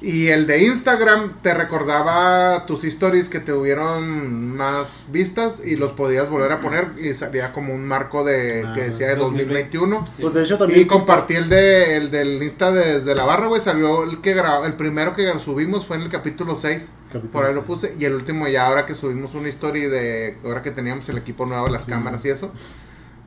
Y 0.00 0.26
el 0.26 0.46
de 0.46 0.64
Instagram 0.64 1.36
te 1.40 1.54
recordaba 1.54 2.66
tus 2.66 2.84
stories 2.84 3.30
que 3.30 3.40
te 3.40 3.54
hubieron 3.54 4.54
más 4.54 5.06
vistas 5.08 5.62
y 5.64 5.76
los 5.76 5.92
podías 5.92 6.28
volver 6.28 6.52
a 6.52 6.60
poner 6.60 6.88
y 6.98 7.14
salía 7.14 7.52
como 7.52 7.72
un 7.74 7.86
marco 7.86 8.22
de 8.22 8.64
Ah, 8.66 8.72
que 8.74 8.82
decía 8.82 9.06
de 9.08 9.16
2021. 9.16 10.04
Pues 10.20 10.34
de 10.34 10.42
hecho 10.42 10.58
también. 10.58 10.80
Y 10.80 10.84
compartí 10.86 11.34
el 11.36 11.48
de 11.48 11.96
el 11.96 12.10
del 12.10 12.42
Insta 12.42 12.70
desde 12.70 13.14
la 13.14 13.24
barra, 13.24 13.46
güey, 13.46 13.62
salió 13.62 14.02
el 14.04 14.20
que 14.20 14.34
grabó, 14.34 14.66
el 14.66 14.74
primero 14.74 15.14
que 15.14 15.32
subimos 15.38 15.86
fue 15.86 15.96
en 15.96 16.02
el 16.02 16.08
capítulo 16.10 16.54
6. 16.54 16.90
Capítulo 17.08 17.32
Por 17.32 17.46
ahí 17.46 17.54
lo 17.54 17.64
puse 17.64 17.94
y 17.98 18.04
el 18.04 18.14
último 18.14 18.46
ya 18.46 18.66
ahora 18.66 18.84
que 18.84 18.94
subimos 18.94 19.34
una 19.34 19.48
story 19.48 19.82
de 19.86 20.36
ahora 20.44 20.60
que 20.62 20.70
teníamos 20.70 21.08
el 21.08 21.16
equipo 21.16 21.46
nuevo, 21.46 21.68
las 21.68 21.84
Sí. 21.84 21.90
cámaras 21.90 22.22
y 22.26 22.28
eso. 22.28 22.50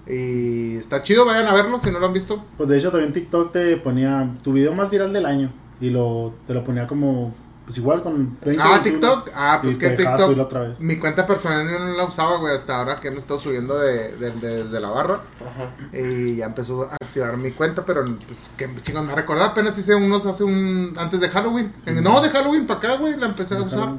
Y 0.06 0.78
está 0.78 1.02
chido, 1.02 1.26
vayan 1.26 1.48
a 1.48 1.54
verlo 1.54 1.80
si 1.82 1.90
no 1.92 2.00
lo 2.00 2.06
han 2.06 2.14
visto. 2.14 2.44
Pues 2.56 2.70
de 2.70 2.78
hecho 2.78 2.92
también 2.92 3.14
TikTok 3.14 3.52
te 3.52 3.78
ponía 3.78 4.30
tu 4.44 4.54
video 4.54 4.74
más 4.74 4.92
viral 4.92 5.12
del 5.12 5.26
año. 5.26 5.52
Y 5.80 5.90
lo, 5.92 6.34
te 6.48 6.54
lo 6.54 6.64
ponía 6.64 6.88
como. 6.88 7.34
Pues 7.66 7.78
igual 7.80 8.02
con. 8.02 8.38
20, 8.44 8.62
Ah, 8.62 8.80
21, 8.82 8.84
TikTok. 8.84 9.30
Ah, 9.36 9.60
pues 9.62 9.76
y 9.76 9.80
que 9.80 9.90
te 9.90 9.98
dejaba 9.98 10.18
subirlo 10.20 10.46
TikTok. 10.46 10.62
otra 10.62 10.70
vez. 10.70 10.80
Mi 10.80 10.98
cuenta 10.98 11.28
personal 11.28 11.70
yo 11.70 11.78
no 11.80 11.98
la 11.98 12.06
usaba, 12.06 12.38
güey, 12.38 12.56
hasta 12.56 12.78
ahora 12.80 13.00
que 13.02 13.10
han 13.10 13.18
estado 13.18 13.40
subiendo 13.40 13.78
de, 13.78 14.16
de- 14.16 14.32
de- 14.32 14.64
desde 14.64 14.80
la 14.80 14.90
barra. 14.90 15.16
Ajá. 15.42 15.98
Y 15.98 16.38
ya 16.38 16.46
empezó 16.46 16.84
a 16.84 16.94
activar 16.94 17.36
mi 17.38 17.52
cuenta, 17.52 17.84
pero 17.86 18.06
pues 18.26 18.50
que 18.56 18.70
chingón, 18.84 19.06
me 19.08 19.16
recordaba 19.16 19.50
apenas 19.50 19.78
hice 19.78 19.96
unos 19.96 20.26
hace 20.26 20.46
un. 20.46 20.94
antes 20.98 21.20
de 21.20 21.28
Halloween. 21.30 21.74
Sí. 21.82 21.92
no, 22.02 22.22
de 22.22 22.30
Halloween 22.30 22.66
para 22.66 22.80
acá, 22.80 22.96
güey, 22.96 23.18
la 23.18 23.26
empecé 23.28 23.56
a 23.58 23.62
usar. 23.62 23.90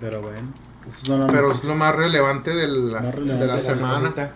Pero 0.00 0.20
bueno. 0.20 0.48
Son 0.90 1.20
las 1.20 1.30
Pero 1.32 1.52
es 1.52 1.64
lo 1.64 1.74
más 1.76 1.94
relevante 1.94 2.54
de 2.54 2.66
la, 2.68 3.00
de 3.00 3.12
relevante 3.12 3.46
la 3.46 3.56
de 3.56 3.62
la 3.62 3.74
semana. 3.74 3.94
semanita. 3.96 4.32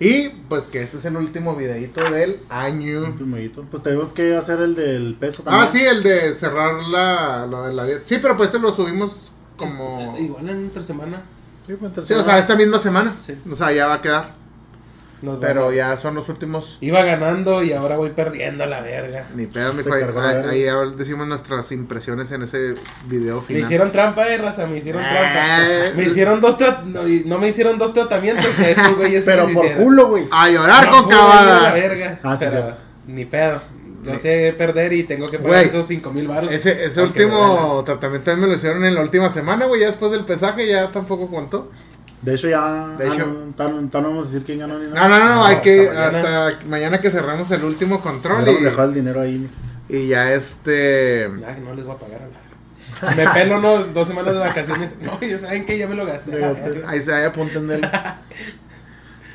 Y 0.00 0.30
pues 0.48 0.66
que 0.66 0.80
este 0.80 0.96
es 0.96 1.04
el 1.04 1.16
último 1.16 1.54
videito 1.54 2.10
del 2.10 2.40
año. 2.48 3.04
Un 3.04 3.16
primerito. 3.16 3.66
Pues 3.70 3.82
tenemos 3.82 4.14
que 4.14 4.34
hacer 4.34 4.60
el 4.60 4.74
del 4.74 5.14
peso 5.14 5.42
también. 5.42 5.64
Ah, 5.64 5.70
sí, 5.70 5.84
el 5.84 6.02
de 6.02 6.34
cerrar 6.34 6.82
la, 6.84 7.46
de 7.46 7.74
la 7.74 7.84
dieta. 7.84 8.02
Sí, 8.06 8.16
pero 8.20 8.34
pues 8.34 8.48
se 8.48 8.58
lo 8.58 8.72
subimos 8.72 9.30
como... 9.58 10.16
Igual 10.18 10.48
en 10.48 10.56
entre 10.56 10.82
semana. 10.82 11.22
Sí, 11.66 11.74
pues, 11.78 12.06
Sí, 12.06 12.14
o 12.14 12.24
sea, 12.24 12.38
esta 12.38 12.56
misma 12.56 12.78
semana. 12.78 13.14
Sí. 13.18 13.34
O 13.50 13.54
sea, 13.54 13.72
ya 13.72 13.88
va 13.88 13.94
a 13.94 14.02
quedar. 14.02 14.39
Pero 15.40 15.72
ya 15.72 15.96
son 15.96 16.14
los 16.14 16.28
últimos... 16.28 16.78
Iba 16.80 17.02
ganando 17.04 17.62
y 17.62 17.72
ahora 17.72 17.96
voy 17.96 18.10
perdiendo 18.10 18.64
la 18.66 18.80
verga. 18.80 19.28
Ni 19.34 19.46
pedo, 19.46 19.72
mi 19.74 19.82
Ahí, 20.48 20.66
ahí 20.66 20.92
decimos 20.96 21.28
nuestras 21.28 21.70
impresiones 21.72 22.30
en 22.32 22.42
ese 22.42 22.74
video 23.06 23.36
Me 23.36 23.42
final. 23.42 23.62
hicieron 23.62 23.92
trampa, 23.92 24.28
eh, 24.28 24.38
raza, 24.38 24.66
me 24.66 24.78
hicieron 24.78 25.02
Eh. 25.02 25.06
trampa. 25.10 25.96
Me 25.96 26.02
hicieron 26.04 26.40
dos 26.40 26.56
tra- 26.58 26.82
no, 26.84 27.00
no 27.26 27.38
me 27.38 27.48
hicieron 27.48 27.78
dos 27.78 27.92
tratamientos 27.92 28.46
que 28.56 28.70
estos 28.70 28.96
güeyes 28.96 29.24
sí 29.24 29.30
Pero 29.30 29.42
por 29.48 29.64
hicieron. 29.64 29.84
culo, 29.84 30.08
güey. 30.08 30.26
A 30.30 30.48
llorar 30.48 30.86
No 30.86 30.92
con 30.92 31.04
pude 31.04 31.14
ir 31.14 31.20
a 31.20 31.60
la 31.60 31.72
verga. 31.74 32.18
Ah, 32.22 32.36
sí, 32.36 32.46
pero. 32.50 32.76
Ni 33.06 33.24
pedo. 33.24 33.60
Yo 34.02 34.16
sé 34.16 34.54
perder 34.56 34.94
y 34.94 35.02
tengo 35.02 35.26
que 35.26 35.36
pagar 35.38 35.56
Güey, 35.58 35.68
esos 35.68 35.86
cinco 35.86 36.10
mil 36.10 36.26
baros. 36.26 36.50
Ese, 36.50 36.86
ese 36.86 37.02
último 37.02 37.82
tratamiento 37.84 38.34
me 38.38 38.46
lo 38.46 38.54
hicieron 38.54 38.82
en 38.86 38.94
la 38.94 39.02
última 39.02 39.28
semana, 39.28 39.66
güey. 39.66 39.82
Ya 39.82 39.88
después 39.88 40.10
del 40.12 40.24
pesaje 40.24 40.66
ya 40.66 40.90
tampoco 40.90 41.28
contó. 41.30 41.70
De 42.22 42.34
hecho, 42.34 42.48
ya. 42.48 42.94
De 42.98 43.08
hecho- 43.08 43.26
no, 43.26 43.54
tan- 43.56 43.88
tan 43.90 44.02
no 44.02 44.08
vamos 44.10 44.26
a 44.26 44.28
decir 44.30 44.44
quién 44.44 44.58
ganó 44.58 44.78
ni 44.78 44.90
nada. 44.90 45.08
no, 45.08 45.18
no, 45.18 45.24
no, 45.28 45.34
No, 45.36 45.44
hay 45.46 45.56
que 45.60 45.88
hasta 45.88 46.20
mañana. 46.22 46.46
hasta 46.48 46.66
mañana 46.66 47.00
que 47.00 47.10
cerramos 47.10 47.50
el 47.50 47.64
último 47.64 48.00
control 48.02 48.46
y, 48.48 48.62
dejado 48.62 48.88
el 48.88 48.94
dinero 48.94 49.20
ahí. 49.22 49.48
y 49.88 50.08
ya 50.08 50.32
este... 50.34 51.28
Que 51.30 51.60
no 51.64 51.74
les 51.74 51.84
voy 51.84 51.96
a 51.96 51.98
pagar 51.98 52.20
a 52.22 52.26
la 52.26 52.40
Me 53.16 53.28
pelo 53.30 53.60
no, 53.60 53.78
dos 53.84 54.06
semanas 54.06 54.34
de 54.34 54.40
vacaciones. 54.40 54.96
No, 55.00 55.16
ellos 55.20 55.40
saben 55.42 55.64
que 55.64 55.78
ya 55.78 55.86
me 55.86 55.94
lo 55.94 56.04
gasté. 56.04 56.44
Ahí 56.86 57.00
se 57.00 57.14
apunten 57.24 57.66
del... 57.68 57.80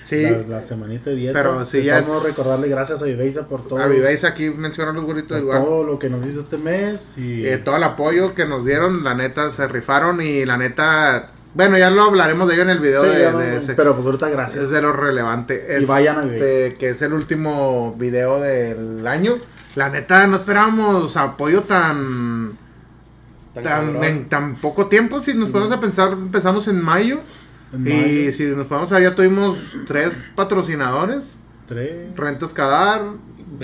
Sí. 0.04 0.22
La, 0.22 0.38
la 0.58 0.62
semanita 0.62 1.10
de 1.10 1.16
dieta. 1.16 1.34
Pero 1.42 1.66
sí, 1.66 1.82
ya 1.82 2.00
Vamos 2.00 2.18
es- 2.18 2.26
a 2.26 2.28
recordarle 2.28 2.68
gracias 2.68 3.02
a 3.02 3.06
Viveisa 3.06 3.48
por 3.48 3.68
todo. 3.68 3.80
A 3.80 3.88
Vivéis 3.88 4.24
aquí 4.24 4.52
mencionan 4.52 4.96
los 4.96 5.08
del 5.08 5.42
lugar. 5.42 5.64
todo 5.64 5.84
lo 5.84 5.98
que 5.98 6.10
nos 6.12 6.24
hizo 6.28 6.42
este 6.42 6.58
mes. 6.58 7.14
Y 7.18 7.44
Eh, 7.48 7.58
todo 7.58 7.78
el 7.78 7.84
apoyo 7.84 8.36
que 8.36 8.46
nos 8.46 8.66
dieron, 8.66 9.04
la 9.04 9.16
neta, 9.16 9.50
se 9.52 9.68
rifaron 9.68 10.22
y 10.22 10.46
la 10.46 10.58
neta... 10.58 11.26
Bueno, 11.56 11.78
ya 11.78 11.90
lo 11.90 12.04
hablaremos 12.04 12.48
de 12.48 12.54
ello 12.54 12.64
en 12.64 12.70
el 12.70 12.80
video 12.80 13.02
Sí, 13.04 13.10
de, 13.10 13.32
no- 13.32 13.42
ese. 13.42 13.74
pero 13.76 13.96
pues 13.96 14.06
ahorita 14.06 14.30
gracias. 14.30 14.66
Es 14.66 14.70
de 14.72 14.82
lo 14.82 14.92
relevante. 14.92 15.66
Y 15.70 15.72
Este, 15.74 15.86
vayan 15.86 16.20
a 16.20 16.22
Viveisa. 16.24 16.78
Que 16.78 16.90
es 16.90 17.02
el 17.02 17.14
último 17.14 17.96
video 17.98 18.40
del 18.42 19.08
año. 19.08 19.38
La 19.76 19.90
neta, 19.90 20.28
no 20.28 20.36
esperábamos 20.36 21.16
apoyo 21.18 21.62
tan... 21.62 22.52
Tan 23.54 23.64
Tan, 23.64 23.86
cabrón. 23.86 24.04
en 24.04 24.28
tan 24.28 24.56
poco 24.56 24.88
tiempo, 24.88 25.22
si 25.22 25.34
nos 25.34 25.48
ponemos 25.50 25.72
a 25.72 25.80
pensar, 25.80 26.12
empezamos 26.12 26.68
en 26.68 26.82
mayo. 26.82 27.22
En 27.72 27.88
Y 27.88 27.90
mayo, 27.90 28.32
si 28.34 28.44
nos 28.48 28.68
ponemos 28.68 28.92
a 28.92 29.00
ya 29.00 29.16
tuvimos 29.16 29.58
tres 29.88 30.26
patrocinadores. 30.36 31.38
tres. 31.66 32.14
Rentas 32.18 32.52
Cadar, 32.52 33.02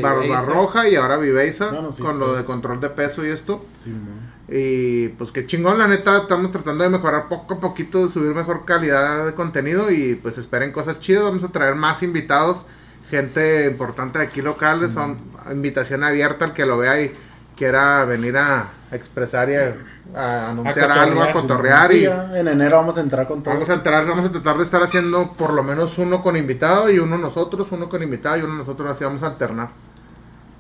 Barba 0.02 0.22
Viveiza. 0.22 0.46
Roja 0.46 0.88
y 0.88 0.96
ahora 0.96 1.18
Viveisa. 1.18 1.72
Bueno, 1.72 1.92
sí, 1.92 2.02
con 2.02 2.20
lo 2.20 2.34
de 2.36 2.46
control 2.46 2.80
de 2.80 2.90
peso 2.90 3.26
y 3.26 3.30
esto. 3.32 3.66
Sí, 3.84 3.90
no. 3.90 4.31
Y 4.54 5.08
pues 5.10 5.32
qué 5.32 5.46
chingón, 5.46 5.80
la 5.80 5.88
neta, 5.88 6.18
estamos 6.24 6.52
tratando 6.52 6.84
de 6.84 6.90
mejorar 6.90 7.30
poco 7.30 7.54
a 7.54 7.60
poquito, 7.62 8.06
de 8.06 8.12
subir 8.12 8.36
mejor 8.36 8.66
calidad 8.66 9.26
de 9.26 9.34
contenido 9.34 9.90
y 9.92 10.16
pues 10.16 10.38
esperen 10.38 10.74
cosas 10.74 11.00
chidas, 11.00 11.24
vamos 11.24 11.46
a 11.46 11.54
traer 11.54 11.76
más 11.76 12.04
invitados, 12.04 12.66
gente 13.10 13.66
importante 13.68 14.20
de 14.20 14.26
aquí 14.26 14.42
locales, 14.42 14.92
son 14.92 15.20
invitación 15.50 16.04
abierta 16.04 16.44
al 16.44 16.54
que 16.54 16.66
lo 16.66 16.78
vea 16.78 17.02
y 17.02 17.14
quiera 17.56 18.04
venir 18.04 18.36
a, 18.38 18.74
a 18.92 18.96
expresar 18.96 19.50
y 19.50 19.56
a, 19.56 19.74
a 20.14 20.50
anunciar 20.50 20.92
algo, 20.92 21.24
a 21.24 21.32
cotorrear, 21.32 21.92
Sí, 21.92 22.02
y 22.02 22.06
en 22.06 22.48
enero 22.50 22.76
vamos 22.78 22.98
a 22.98 23.02
entrar 23.02 23.28
con 23.28 23.42
todo. 23.44 23.54
vamos 23.54 23.70
a 23.70 23.76
entrar, 23.76 24.06
vamos 24.06 24.26
a 24.26 24.32
tratar 24.32 24.58
de 24.58 24.64
estar 24.64 24.84
haciendo 24.84 25.32
por 25.34 25.54
lo 25.54 25.64
menos 25.64 25.98
uno 25.98 26.22
con 26.22 26.36
invitado 26.36 26.90
y 26.90 27.00
uno 27.00 27.18
nosotros, 27.18 27.68
uno 27.72 27.88
con 27.88 28.04
invitado 28.04 28.38
y 28.38 28.42
uno 28.42 28.56
nosotros, 28.56 28.90
así 28.90 29.06
vamos 29.06 29.24
a 29.24 29.28
alternar. 29.28 29.70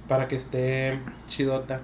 Para 0.07 0.27
que 0.27 0.35
esté 0.35 0.99
chidota. 1.27 1.81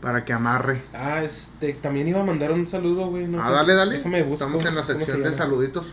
Para 0.00 0.24
que 0.24 0.32
amarre. 0.32 0.82
Ah, 0.94 1.22
este, 1.22 1.74
también 1.74 2.08
iba 2.08 2.20
a 2.20 2.24
mandar 2.24 2.52
un 2.52 2.66
saludo, 2.66 3.08
güey. 3.08 3.26
No 3.26 3.40
ah, 3.40 3.44
sé 3.44 3.50
dale, 3.50 3.74
dale. 3.74 3.96
déjame 3.96 4.20
Estamos 4.32 4.64
en 4.64 4.74
la 4.74 4.82
sección 4.82 5.22
de 5.22 5.34
saluditos. 5.34 5.92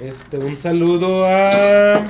Este, 0.00 0.38
un 0.38 0.56
saludo 0.56 1.24
a. 1.26 2.02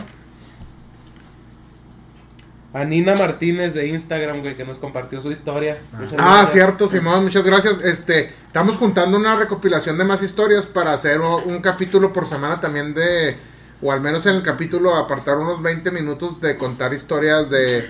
A 2.73 2.85
Nina 2.85 3.15
Martínez 3.15 3.73
de 3.75 3.87
Instagram, 3.87 4.41
güey, 4.41 4.57
que 4.57 4.65
nos 4.65 4.79
compartió 4.79 5.21
su 5.21 5.31
historia. 5.31 5.79
Ah, 6.19 6.41
a- 6.41 6.47
cierto, 6.47 6.89
Simón, 6.89 7.23
muchas 7.23 7.45
gracias. 7.45 7.81
Este, 7.85 8.33
estamos 8.47 8.79
juntando 8.79 9.17
una 9.17 9.37
recopilación 9.37 9.97
de 9.97 10.05
más 10.05 10.23
historias 10.23 10.67
para 10.67 10.93
hacer 10.93 11.21
un 11.21 11.61
capítulo 11.61 12.13
por 12.13 12.27
semana 12.27 12.61
también 12.61 12.93
de, 12.93 13.37
o 13.81 13.93
al 13.93 14.01
menos 14.01 14.27
en 14.27 14.35
el 14.35 14.43
capítulo 14.43 14.97
apartar 14.97 15.39
unos 15.39 15.63
20 15.63 15.93
minutos 15.93 16.41
de 16.41 16.59
contar 16.59 16.93
historias 16.93 17.49
de, 17.49 17.89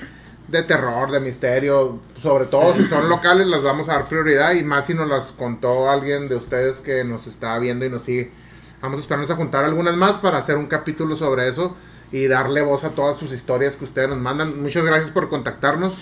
de 0.49 0.63
terror, 0.63 1.11
de 1.11 1.21
misterio, 1.21 1.99
sobre 2.23 2.45
todo 2.47 2.75
si 2.75 2.87
son 2.87 3.09
locales 3.09 3.47
las 3.47 3.63
vamos 3.63 3.89
a 3.89 3.95
dar 3.95 4.05
prioridad 4.07 4.53
y 4.53 4.63
más 4.63 4.87
si 4.87 4.95
nos 4.95 5.09
las 5.09 5.33
contó 5.33 5.91
alguien 5.91 6.29
de 6.29 6.37
ustedes 6.37 6.81
que 6.81 7.03
nos 7.05 7.27
está 7.27 7.59
viendo 7.59 7.85
y 7.85 7.91
nos 7.91 8.03
sigue. 8.05 8.31
Vamos 8.83 8.99
a 8.99 9.01
esperarnos 9.01 9.31
a 9.31 9.37
juntar 9.37 9.65
algunas 9.65 9.97
más 9.97 10.19
para 10.19 10.39
hacer 10.39 10.57
un 10.57 10.67
capítulo 10.67 11.17
sobre 11.17 11.49
eso 11.49 11.75
y 12.13 12.27
darle 12.27 12.61
voz 12.63 12.85
a 12.85 12.91
todas 12.91 13.17
sus 13.17 13.33
historias 13.33 13.77
que 13.77 13.85
ustedes 13.85 14.09
nos 14.11 14.19
mandan. 14.19 14.63
Muchas 14.63 14.85
gracias 14.85 15.11
por 15.11 15.29
contactarnos. 15.31 15.95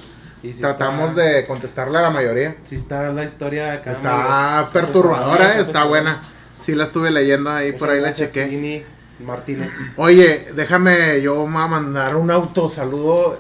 Y 0.43 0.51
Tratamos 0.55 1.11
está- 1.11 1.23
de 1.23 1.47
contestarle 1.47 1.99
a 1.99 2.03
la 2.03 2.11
mayoría. 2.11 2.57
Sí 2.65 2.75
está 2.75 3.13
la 3.13 3.23
historia 3.25 3.75
acá. 3.75 3.93
Está 3.93 4.69
perturbadora, 4.73 5.53
muy- 5.55 5.63
está 5.63 5.85
buena. 5.85 6.21
Sí 6.61 6.75
la 6.75 6.83
estuve 6.85 7.13
leyendo 7.13 7.49
ahí, 7.51 7.67
Muchas 7.69 7.79
por 7.81 7.91
ahí 7.91 8.01
la 8.01 8.13
chequé. 8.13 8.85
Martínez. 9.25 9.73
Oye, 9.97 10.49
déjame, 10.57 11.21
yo 11.23 11.37
voy 11.37 11.47
a 11.47 11.67
mandar 11.69 12.17
un 12.17 12.29
autosaludo 12.33 13.39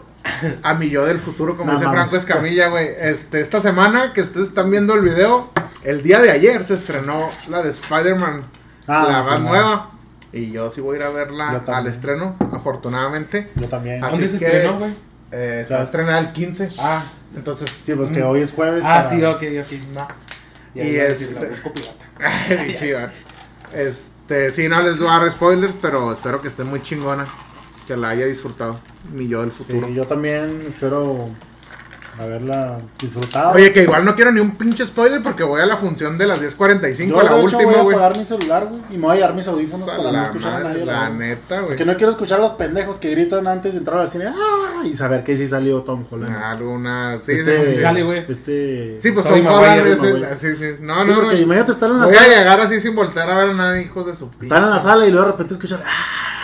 a 0.62 0.75
mi 0.75 0.88
yo 0.91 1.05
del 1.05 1.19
futuro, 1.19 1.57
como 1.57 1.73
No 1.73 1.79
dice. 1.79 1.91
Franco 1.91 2.17
Escamilla, 2.17 2.69
güey. 2.69 2.88
Este, 2.99 3.41
esta 3.41 3.61
semana 3.61 4.12
que 4.12 4.21
ustedes 4.23 4.49
están 4.49 4.71
viendo 4.71 4.95
el 4.95 5.00
video, 5.02 5.50
el 5.85 6.02
día 6.02 6.21
de 6.21 6.31
ayer 6.31 6.64
se 6.64 6.75
estrenó 6.75 7.31
la 7.49 7.62
de 7.62 7.71
Spider-Man, 7.71 8.45
Ah, 8.87 9.07
la 9.09 9.23
más 9.23 9.41
nueva. 9.41 9.91
Y 10.33 10.50
yo 10.50 10.71
sí 10.71 10.81
voy 10.81 10.95
a 10.97 11.00
ir 11.00 11.05
a 11.05 11.11
verla 11.11 11.62
al 11.67 11.87
estreno, 11.87 12.37
afortunadamente. 12.52 13.50
Yo 13.57 13.69
también. 13.69 14.02
Así 14.02 14.12
¿Dónde 14.12 14.29
se 14.29 14.38
que- 14.38 14.45
estrenó, 14.47 14.79
güey? 14.79 14.95
Eh, 15.31 15.64
se 15.67 15.75
va 15.75 15.81
a 15.81 15.83
estrenar 15.85 16.23
el 16.25 16.33
15. 16.33 16.69
Ah, 16.79 17.02
Entonces, 17.37 17.71
Sí, 17.71 17.95
pues 17.95 18.11
que 18.11 18.23
hoy 18.23 18.43
es 18.43 18.52
jueves. 18.52 18.83
ah, 18.85 19.02
para- 19.02 19.09
sí, 19.09 19.23
ok, 19.25 19.43
ok. 19.62 20.07
Ya 20.75 20.85
Y 20.85 20.91
decir, 20.93 21.29
este- 21.29 21.41
la 21.45 21.50
busco 21.50 21.73
pirata. 21.73 22.05
Ay, 22.59 22.75
sí, 22.75 22.91
va. 22.93 23.09
Este, 23.75 24.50
sí, 24.50 24.69
no 24.69 24.83
les 24.83 24.99
voy 24.99 25.09
a 25.09 25.19
dar 25.19 25.31
spoilers, 25.31 25.75
pero 25.81 26.12
espero 26.12 26.41
que 26.43 26.49
esté 26.49 26.64
muy 26.64 26.81
chingona. 26.83 27.26
Que 27.93 28.01
la 28.01 28.09
haya 28.09 28.25
disfrutado. 28.27 28.81
Mi 29.13 29.29
yo 29.29 29.43
del 29.43 29.51
futuro. 29.51 29.87
Sí, 29.87 29.95
yo 29.95 30.07
también 30.07 30.57
espero 30.67 31.29
haberla 32.19 32.79
disfrutado. 33.01 33.53
Oye, 33.53 33.73
que 33.73 33.83
igual 33.85 34.05
no 34.05 34.15
quiero 34.15 34.33
ni 34.33 34.41
un 34.41 34.53
pinche 34.57 34.85
spoiler 34.85 35.23
porque 35.23 35.43
voy 35.45 35.61
a 35.63 35.67
la 35.67 35.77
función 35.79 36.17
de 36.19 36.27
las 36.27 36.41
10.45, 36.41 37.07
yo 37.09 37.23
la 37.23 37.35
de 37.35 37.43
hecho, 37.43 37.57
última, 37.59 37.83
voy 37.83 37.95
a 37.95 37.97
apagar 37.97 38.19
mi 38.19 38.25
celular, 38.25 38.67
güey, 38.69 38.81
y 38.91 38.95
me 38.97 39.03
voy 39.03 39.13
a 39.13 39.15
llevar 39.17 39.35
mis 39.35 39.49
audífonos 39.49 39.89
A 39.89 39.97
para 39.97 40.13
no 40.13 40.23
escuchar 40.23 40.53
a 40.53 40.59
madre, 40.65 40.69
nadie. 40.73 40.85
la 40.87 40.93
la 40.93 41.09
neta, 41.11 41.55
güey. 41.57 41.67
Porque 41.69 41.85
no 41.87 41.97
quiero 41.97 42.13
escuchar 42.13 42.39
a 42.39 42.43
los 42.43 42.51
pendejos 42.53 42.99
que 42.99 43.11
gritan 43.11 43.47
antes 43.47 43.73
de 43.73 43.79
entrar 43.79 43.99
al 43.99 44.09
cine. 44.09 44.27
¡Ah! 44.29 44.83
Y 44.85 44.95
saber 44.95 45.23
que 45.25 45.37
sí 45.37 45.47
salió 45.47 45.83
Tom 45.83 46.05
Holland. 46.11 46.35
Alguna. 46.37 47.19
Sí, 47.23 47.33
este, 47.33 47.65
sí, 47.67 47.75
sí 47.77 47.81
sale, 47.81 48.03
güey. 48.03 48.25
Este. 48.29 48.99
Sí, 49.03 49.11
pues 49.13 49.27
Tom 49.27 49.47
Holland 49.47 49.87
es 49.87 49.99
¿no, 49.99 50.05
el-? 50.09 50.37
Sí, 50.37 50.55
sí. 50.55 50.65
No, 50.81 51.03
Sí, 51.03 51.09
no, 51.09 51.15
porque 51.15 51.35
no. 51.37 51.41
imagínate 51.43 51.73
estar 51.73 51.91
en 51.91 51.99
la 52.01 52.07
Voy 52.07 52.15
a 52.15 52.19
sala. 52.21 52.35
llegar 52.37 52.61
así 52.61 52.81
sin 52.81 52.95
voltear 52.95 53.29
a 53.31 53.37
ver 53.39 53.51
a 53.51 53.55
nadie, 53.55 53.83
hijos 53.83 54.07
de 54.07 54.15
su 54.15 54.29
pinche. 54.29 54.47
Están 54.47 54.65
en 54.65 54.71
la 54.71 54.79
sala 54.79 55.07
y 55.07 55.11
luego 55.11 55.27
de 55.27 55.33
repente 55.33 55.55
escuchar. 55.55 55.83
¡Ah! 55.87 56.41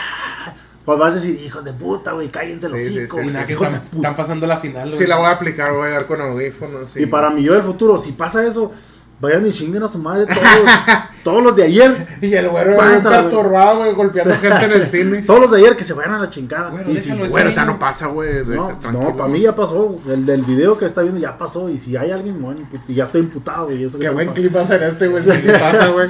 Pues 0.88 0.98
vas 0.98 1.12
a 1.12 1.16
decir, 1.16 1.38
hijos 1.44 1.62
de 1.64 1.74
puta, 1.74 2.12
güey, 2.12 2.28
cállense 2.28 2.66
los 2.66 2.80
Sí, 2.80 2.94
sí, 2.94 3.00
hijos. 3.00 3.20
sí, 3.20 3.28
de 3.28 3.42
están, 3.42 4.16
pasando 4.16 4.46
la 4.46 4.56
final, 4.56 4.94
Sí, 4.94 5.06
la 5.06 5.16
voy 5.18 5.26
a 5.26 5.32
aplicar, 5.32 5.70
voy 5.74 5.82
a 5.82 5.90
llegar 5.90 6.06
con 6.06 6.18
audífonos. 6.18 6.88
sí. 6.94 7.02
Y 7.02 7.04
para 7.04 7.28
mi 7.28 7.42
yo 7.42 7.52
del 7.52 7.62
futuro, 7.62 7.98
si 7.98 8.12
pasa 8.12 8.42
eso, 8.46 8.72
vayan 9.20 9.46
y 9.46 9.50
chinguen 9.52 9.82
a 9.82 9.88
su 9.88 9.98
madre 9.98 10.26
todos, 10.26 10.40
todos 11.24 11.42
los 11.42 11.56
de 11.56 11.64
ayer. 11.64 12.06
Y 12.20 12.32
el 12.34 12.48
güero 12.48 12.74
güey. 12.74 13.00
perturbado, 13.02 13.78
güey, 13.80 13.92
golpeando 13.94 14.34
gente 14.40 14.64
en 14.64 14.72
el 14.72 14.86
cine. 14.86 15.22
Todos 15.22 15.40
los 15.40 15.50
de 15.50 15.58
ayer 15.58 15.76
que 15.76 15.84
se 15.84 15.92
vayan 15.94 16.14
a 16.14 16.18
la 16.18 16.30
chingada. 16.30 16.70
Bueno, 16.70 16.90
y 16.90 16.96
si, 16.96 17.10
Güey, 17.10 17.44
niño- 17.44 17.64
no 17.66 17.78
pasa, 17.78 18.06
güey. 18.06 18.44
no, 18.46 18.78
no, 18.92 19.16
para 19.16 19.28
mí 19.28 19.40
ya 19.40 19.54
pasó. 19.54 19.96
El 20.08 20.24
del 20.26 20.42
video 20.42 20.78
que 20.78 20.84
está 20.84 21.02
viendo 21.02 21.20
ya 21.20 21.36
pasó. 21.36 21.68
Y 21.68 21.78
si 21.78 21.96
hay 21.96 22.10
alguien, 22.10 22.40
bueno, 22.40 22.60
y 22.86 22.94
ya 22.94 23.04
estoy 23.04 23.20
imputado, 23.22 23.66
güey. 23.66 23.84
Eso 23.84 23.98
que 23.98 24.04
Qué 24.04 24.10
buen 24.10 24.28
clip 24.32 24.54
va 24.54 24.62
a 24.62 24.66
ser 24.66 24.82
este, 24.82 25.08
güey. 25.08 25.22
Si 25.22 25.32
sí 25.40 25.48
pasa, 25.58 25.88
güey. 25.88 26.08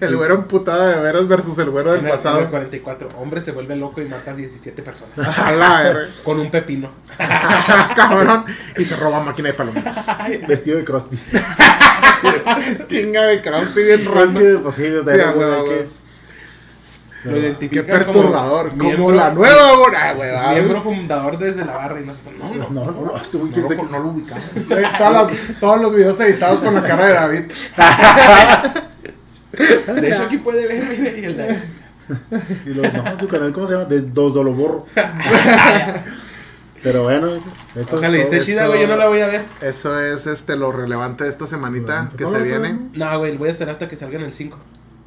El 0.00 0.16
güero 0.16 0.34
emputado 0.34 0.86
de 0.86 0.96
veras 1.00 1.26
versus 1.28 1.58
el 1.58 1.70
güero 1.70 1.92
del 1.92 2.00
En 2.00 2.06
el, 2.06 2.12
en 2.12 2.16
el 2.18 2.22
pasado. 2.22 2.50
44, 2.50 3.08
hombre 3.18 3.40
se 3.40 3.52
vuelve 3.52 3.76
loco 3.76 4.00
y 4.00 4.04
mata 4.06 4.30
a 4.30 4.34
17 4.34 4.82
personas. 4.82 5.14
Con 6.24 6.38
un 6.40 6.50
pepino. 6.50 6.90
Cabrón. 7.96 8.44
Y 8.76 8.84
se 8.84 8.96
roba 8.96 9.20
máquina 9.24 9.48
de 9.48 9.54
palomitas. 9.54 10.06
Vestido 10.46 10.76
de 10.78 10.84
Krusty. 10.84 11.18
Chinga 12.86 13.22
de 13.24 13.40
Krusty 13.42 13.82
bien 13.82 14.00
Es 14.00 14.06
random. 14.06 14.34
que, 14.34 14.58
pues 14.62 14.74
sí, 14.74 14.86
o 14.86 15.04
sea, 15.04 15.14
que-. 15.14 15.88
Lo 17.24 17.58
Qué 17.58 17.82
perturbador. 17.82 18.68
Como, 18.70 18.82
miembro- 18.84 19.12
la 19.12 19.30
nueva, 19.30 19.76
güey. 19.76 19.94
Ah, 19.96 20.12
güey. 20.14 20.30
ah, 20.30 20.50
Miembro 20.52 20.82
fundador 20.82 21.38
desde 21.38 21.64
la 21.64 21.72
barra 21.74 21.98
y 22.00 22.04
nosotros, 22.04 22.34
no, 22.38 22.54
no. 22.54 22.68
No, 22.70 22.90
no, 22.92 23.00
no, 23.06 23.16
ese 23.16 23.38
güey, 23.38 23.50
No, 23.50 23.66
qué- 23.66 23.76
no 23.76 23.98
lo 23.98 24.08
ubicamos. 24.10 24.44
Todas 24.98 25.12
las- 25.12 25.58
todos 25.58 25.80
los 25.80 25.94
videos 25.94 26.20
editados 26.20 26.60
con 26.60 26.74
la 26.74 26.82
cara 26.82 27.06
de 27.06 27.12
David. 27.14 27.44
De 30.00 30.08
hecho, 30.08 30.22
aquí 30.24 30.36
puede 30.38 30.66
ver, 30.66 30.84
mire, 30.84 31.18
y 31.20 31.24
el 31.24 31.36
de- 31.36 31.62
Y 32.66 32.70
luego, 32.74 32.92
no, 33.04 33.16
su 33.16 33.28
canal, 33.28 33.52
¿cómo 33.52 33.66
se 33.66 33.72
llama? 33.74 33.84
De 33.86 34.00
Dos 34.02 34.34
Doloborro. 34.34 34.84
Pero 36.84 37.02
bueno, 37.02 37.28
pues, 37.42 37.86
eso 37.86 37.96
Ojalá 37.96 38.16
es 38.18 38.24
esté 38.24 38.40
chida, 38.40 38.66
güey, 38.68 38.82
yo 38.82 38.86
no 38.88 38.96
la 38.96 39.08
voy 39.08 39.18
a 39.20 39.26
ver. 39.26 39.44
Eso 39.60 39.98
es 39.98 40.26
este 40.26 40.54
lo 40.56 40.70
relevante 40.70 41.24
de 41.24 41.30
esta 41.30 41.46
semanita 41.48 42.10
que 42.16 42.22
No 42.24 42.30
se 42.30 42.42
viene. 42.42 42.74
¿no? 42.74 43.10
No, 43.10 43.18
güey, 43.18 43.36
voy 43.36 43.48
a 43.48 43.50
esperar 43.50 43.72
hasta 43.72 43.88
que 43.88 43.96
salga 43.96 44.18
en 44.18 44.24
el 44.26 44.32
5. 44.32 44.56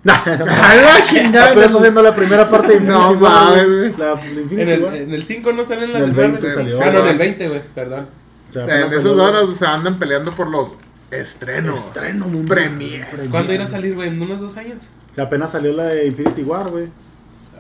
¡A 0.07 0.75
la 0.75 1.03
chingada! 1.05 1.47
Apenas 1.51 1.65
está 1.67 1.77
haciendo 1.79 2.01
la 2.01 2.15
primera 2.15 2.49
parte 2.49 2.67
de 2.69 2.73
Infinity 2.79 2.93
No 2.99 3.11
War, 3.11 3.57
mames. 3.57 3.97
La, 3.99 4.13
la 4.15 4.21
Infinity 4.21 4.61
En 4.61 4.69
el, 4.69 4.83
War. 4.83 4.95
en 4.95 5.13
el 5.13 5.25
5 5.25 5.51
no 5.53 5.63
salen 5.65 5.93
las 5.93 6.01
Del 6.01 6.15
de 6.15 6.21
20 6.21 6.33
Marvel. 6.47 6.53
salió. 6.53 6.81
Ah, 6.81 6.89
no, 6.91 6.99
en 7.01 7.07
el 7.07 7.17
20, 7.17 7.47
güey, 7.49 7.61
perdón. 7.75 8.07
O 8.49 8.51
sea, 8.51 8.63
En 8.63 8.69
esas 8.87 9.03
salió- 9.03 9.23
horas 9.23 9.57
se 9.57 9.65
andan 9.65 9.99
peleando 9.99 10.31
por 10.33 10.47
los 10.49 10.69
estrenos. 11.11 11.75
Estreno, 11.79 12.27
mundo. 12.27 12.53
Premier. 12.53 13.07
Premier. 13.09 13.29
¿Cuándo 13.29 13.53
irá 13.53 13.65
a 13.65 13.67
salir, 13.67 13.95
güey? 13.95 14.07
¿En 14.09 14.21
unos 14.21 14.39
dos 14.41 14.57
años? 14.57 14.89
O 15.11 15.13
sea, 15.13 15.25
apenas 15.25 15.51
salió 15.51 15.73
la 15.73 15.83
de 15.83 16.07
Infinity 16.07 16.43
War, 16.43 16.69
güey. 16.69 16.87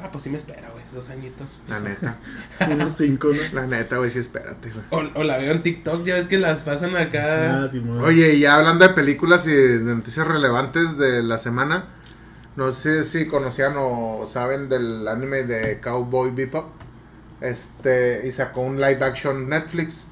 Ah, 0.01 0.09
pues 0.11 0.23
sí 0.23 0.29
me 0.29 0.37
espera, 0.37 0.69
güey, 0.71 0.76
dos 0.93 1.09
añitos. 1.09 1.59
La 1.69 1.79
neta. 1.79 2.17
Unos 2.71 2.91
cinco, 2.91 3.29
¿no? 3.29 3.41
La 3.61 3.65
neta, 3.67 3.97
güey, 3.97 4.09
sí, 4.11 4.19
espérate, 4.19 4.71
güey. 4.71 4.85
O, 4.89 5.19
o 5.19 5.23
la 5.23 5.37
veo 5.37 5.51
en 5.51 5.61
TikTok, 5.61 6.05
ya 6.05 6.15
ves 6.15 6.27
que 6.27 6.37
las 6.37 6.63
pasan 6.63 6.95
acá. 6.97 7.63
Ah, 7.63 7.67
sí, 7.67 7.83
Oye, 8.01 8.33
y 8.35 8.39
ya 8.41 8.55
hablando 8.55 8.87
de 8.87 8.93
películas 8.93 9.45
y 9.47 9.51
de 9.53 9.79
noticias 9.95 10.27
relevantes 10.27 10.97
de 10.97 11.23
la 11.23 11.37
semana, 11.37 11.85
no 12.55 12.71
sé 12.71 13.03
si 13.03 13.27
conocían 13.27 13.73
o 13.77 14.27
saben 14.31 14.69
del 14.69 15.07
anime 15.07 15.43
de 15.43 15.79
Cowboy 15.79 16.31
Bebop. 16.31 16.71
Este, 17.41 18.23
y 18.27 18.31
sacó 18.31 18.61
un 18.61 18.77
live 18.77 19.03
action 19.03 19.47
Netflix. 19.49 20.05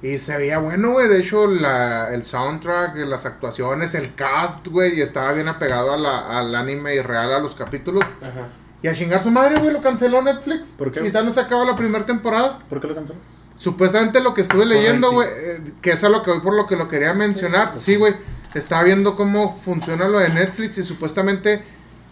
Y 0.00 0.18
se 0.18 0.36
veía 0.36 0.58
bueno, 0.58 0.92
güey. 0.92 1.08
De 1.08 1.18
hecho, 1.18 1.48
la, 1.48 2.14
el 2.14 2.24
soundtrack, 2.24 2.96
las 2.98 3.26
actuaciones, 3.26 3.96
el 3.96 4.14
cast, 4.14 4.64
güey, 4.68 4.96
y 4.96 5.00
estaba 5.00 5.32
bien 5.32 5.48
apegado 5.48 5.92
a 5.92 5.96
la- 5.96 6.38
al 6.38 6.54
anime 6.54 6.94
y 6.94 7.00
real 7.00 7.32
a 7.32 7.40
los 7.40 7.56
capítulos. 7.56 8.04
Ajá. 8.22 8.46
Y 8.82 8.88
a 8.88 8.92
chingar 8.94 9.22
su 9.22 9.30
madre, 9.30 9.56
güey, 9.60 9.72
lo 9.72 9.80
canceló 9.82 10.22
Netflix. 10.22 10.68
¿Por 10.68 10.92
qué? 10.92 11.06
Y 11.06 11.10
tal 11.10 11.26
no 11.26 11.32
se 11.32 11.40
acaba 11.40 11.64
la 11.64 11.74
primera 11.74 12.06
temporada. 12.06 12.58
¿Por 12.68 12.80
qué 12.80 12.86
lo 12.86 12.94
canceló? 12.94 13.18
Supuestamente 13.56 14.20
lo 14.20 14.34
que 14.34 14.42
estuve 14.42 14.64
leyendo, 14.66 15.10
güey, 15.10 15.28
eh, 15.28 15.60
que 15.82 15.90
es 15.90 16.04
a 16.04 16.08
lo 16.08 16.22
que 16.22 16.30
voy 16.30 16.40
por 16.40 16.54
lo 16.54 16.66
que 16.68 16.76
lo 16.76 16.86
quería 16.88 17.12
mencionar. 17.12 17.72
Sí, 17.76 17.96
güey, 17.96 18.14
estaba 18.54 18.84
viendo 18.84 19.16
cómo 19.16 19.58
funciona 19.64 20.06
lo 20.06 20.20
de 20.20 20.28
Netflix 20.28 20.78
y 20.78 20.84
supuestamente 20.84 21.64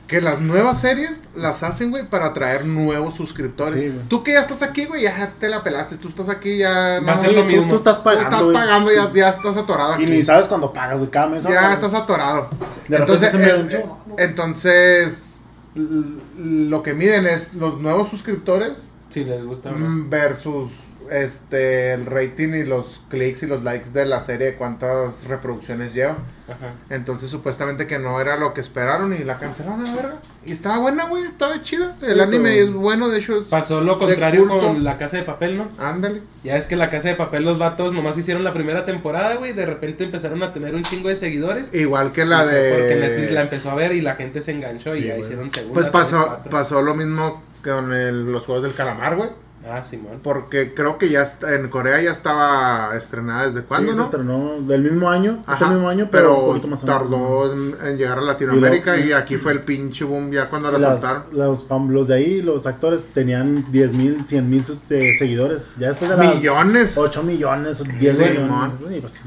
que 0.08 0.20
las 0.20 0.40
nuevas 0.40 0.80
series 0.80 1.22
las 1.36 1.62
hacen, 1.62 1.90
güey, 1.90 2.08
para 2.08 2.26
atraer 2.26 2.64
nuevos 2.64 3.14
suscriptores. 3.14 3.80
Sí, 3.80 4.00
tú 4.08 4.24
que 4.24 4.32
ya 4.32 4.40
estás 4.40 4.62
aquí, 4.62 4.86
güey, 4.86 5.02
ya 5.02 5.32
te 5.38 5.48
la 5.48 5.62
pelaste. 5.62 5.96
Tú 5.98 6.08
estás 6.08 6.28
aquí, 6.28 6.58
ya. 6.58 7.00
Va 7.00 7.12
a 7.12 7.16
ser 7.16 7.32
lo 7.32 7.42
Tú- 7.42 7.46
mismo. 7.46 7.68
Tú, 7.70 7.76
estás 7.76 7.98
Tú 7.98 8.02
pagando. 8.02 8.24
estás 8.24 8.42
güey. 8.42 8.54
pagando, 8.56 8.92
ya, 8.92 9.12
ya 9.12 9.28
estás 9.28 9.56
atorado 9.56 9.92
aquí. 9.94 10.02
Y 10.02 10.06
ni 10.06 10.22
sabes 10.24 10.46
cuándo 10.46 10.72
pagas, 10.72 10.98
güey. 10.98 11.10
Cada 11.10 11.28
mes. 11.28 11.44
Ya 11.44 11.72
estás 11.74 11.94
atorado. 11.94 12.48
De 12.88 12.96
entonces, 12.96 13.34
me 13.34 13.46
es- 13.46 13.52
venció. 13.58 13.78
eh, 13.78 14.14
entonces, 14.18 15.35
lo 15.76 16.82
que 16.82 16.94
miden 16.94 17.26
es 17.26 17.54
los 17.54 17.80
nuevos 17.80 18.08
suscriptores 18.08 18.92
Si 19.10 19.24
les 19.24 19.44
gusta. 19.44 19.70
mm, 19.72 20.08
versus 20.10 20.70
este 21.10 21.92
el 21.92 22.06
rating 22.06 22.48
y 22.54 22.64
los 22.64 23.00
clics 23.08 23.42
y 23.42 23.46
los 23.46 23.62
likes 23.64 23.90
de 23.90 24.06
la 24.06 24.20
serie, 24.20 24.54
cuántas 24.54 25.24
reproducciones 25.26 25.94
lleva. 25.94 26.16
Ajá. 26.48 26.74
Entonces, 26.90 27.28
supuestamente 27.28 27.88
que 27.88 27.98
no 27.98 28.20
era 28.20 28.36
lo 28.36 28.54
que 28.54 28.60
esperaron 28.60 29.12
y 29.12 29.24
la 29.24 29.38
cancelaron 29.38 29.82
la 29.82 29.94
verga. 29.94 30.14
Y 30.44 30.52
estaba 30.52 30.78
buena, 30.78 31.06
güey, 31.06 31.24
estaba 31.24 31.60
chida. 31.60 31.96
El 32.02 32.14
Sí, 32.14 32.20
anime 32.20 32.60
es 32.60 32.72
bueno, 32.72 33.08
de 33.08 33.18
hecho 33.18 33.36
es. 33.38 33.46
Pasó 33.46 33.80
lo 33.80 33.98
contrario 33.98 34.46
con 34.48 34.84
La 34.84 34.96
Casa 34.96 35.16
de 35.16 35.24
Papel, 35.24 35.56
¿no? 35.58 35.68
Ándale. 35.78 36.22
Ya 36.44 36.56
es 36.56 36.68
que 36.68 36.76
La 36.76 36.88
Casa 36.88 37.08
de 37.08 37.14
Papel, 37.16 37.42
los 37.44 37.58
vatos 37.58 37.92
nomás 37.92 38.16
hicieron 38.16 38.44
la 38.44 38.52
primera 38.52 38.86
temporada, 38.86 39.34
güey. 39.36 39.54
De 39.54 39.66
repente 39.66 40.04
empezaron 40.04 40.40
a 40.44 40.52
tener 40.52 40.76
un 40.76 40.82
chingo 40.84 41.08
de 41.08 41.16
seguidores. 41.16 41.74
Igual 41.74 42.12
que 42.12 42.24
la 42.24 42.42
Porque 42.42 42.54
de. 42.54 42.96
Netflix 42.96 43.32
la 43.32 43.40
empezó 43.40 43.70
a 43.72 43.74
ver 43.74 43.92
y 43.92 44.00
la 44.00 44.14
gente 44.14 44.40
se 44.40 44.52
enganchó 44.52 44.92
Sí, 44.92 44.98
y 44.98 45.06
ya 45.08 45.18
hicieron 45.18 45.50
segunda. 45.50 45.74
Pues 45.74 45.88
pasó, 45.88 46.40
pasó 46.48 46.80
lo 46.82 46.94
mismo 46.94 47.42
con 47.64 47.92
el- 47.92 48.30
los 48.30 48.44
juegos 48.46 48.62
del 48.62 48.74
calamar, 48.74 49.16
güey. 49.16 49.30
Ah, 49.68 49.82
Simón. 49.82 50.20
Porque 50.22 50.74
creo 50.74 50.96
que 50.96 51.08
ya 51.08 51.22
está, 51.22 51.54
en 51.54 51.68
Corea 51.68 52.00
ya 52.00 52.10
estaba 52.12 52.96
estrenada 52.96 53.46
desde 53.46 53.62
cuándo, 53.62 53.90
sí, 53.92 53.98
¿no? 53.98 54.04
se 54.04 54.10
estrenó 54.10 54.60
del 54.60 54.82
mismo 54.82 55.10
año. 55.10 55.38
Este 55.40 55.64
Ajá, 55.64 55.70
mismo 55.70 55.88
año, 55.88 56.08
pero, 56.10 56.38
un 56.40 56.46
poquito 56.48 56.68
más 56.68 56.84
tardó 56.84 57.52
en, 57.52 57.74
en 57.84 57.96
llegar 57.98 58.18
a 58.18 58.20
Latinoamérica 58.20 58.96
Y 58.96 59.00
lo- 59.02 59.06
y, 59.08 59.12
aquí 59.12 59.36
fue 59.36 59.52
el 59.52 59.60
pinche 59.60 60.04
boom 60.04 60.30
ya 60.30 60.48
cuando 60.48 60.70
la 60.70 60.78
Las- 60.78 61.00
soltaron. 61.00 61.22
los, 61.38 61.68
fam- 61.68 61.88
los 61.88 62.06
de 62.08 62.14
ahí, 62.14 62.42
los 62.42 62.66
actores, 62.66 63.02
tenían 63.12 63.64
10 63.72 63.92
mil, 63.94 64.24
100 64.26 64.48
mil 64.48 64.64
seguidores. 64.64 65.72
Ya 65.78 65.88
después 65.88 66.10
de 66.10 66.16
las 66.16 66.34
Millones. 66.36 66.96
8 66.96 67.22
millones, 67.22 67.82
10 67.98 68.16
Sí, 68.16 68.22
millones. 68.22 69.00
pues, 69.00 69.24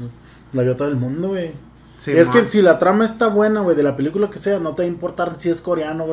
la 0.52 0.62
vio 0.62 0.74
todo 0.74 0.88
el 0.88 0.96
mundo, 0.96 1.28
güey. 1.28 1.52
Sí, 1.98 2.12
es 2.12 2.30
que 2.30 2.44
si 2.44 2.62
la 2.62 2.78
trama 2.78 3.04
está 3.04 3.28
buena, 3.28 3.60
güey, 3.60 3.76
de 3.76 3.82
la 3.82 3.94
película 3.94 4.30
que 4.30 4.38
sea, 4.38 4.58
no 4.58 4.74
te 4.74 4.82
va 4.82 4.86
a 4.88 4.90
importar 4.90 5.34
si 5.36 5.50
es 5.50 5.60
coreano, 5.60 6.06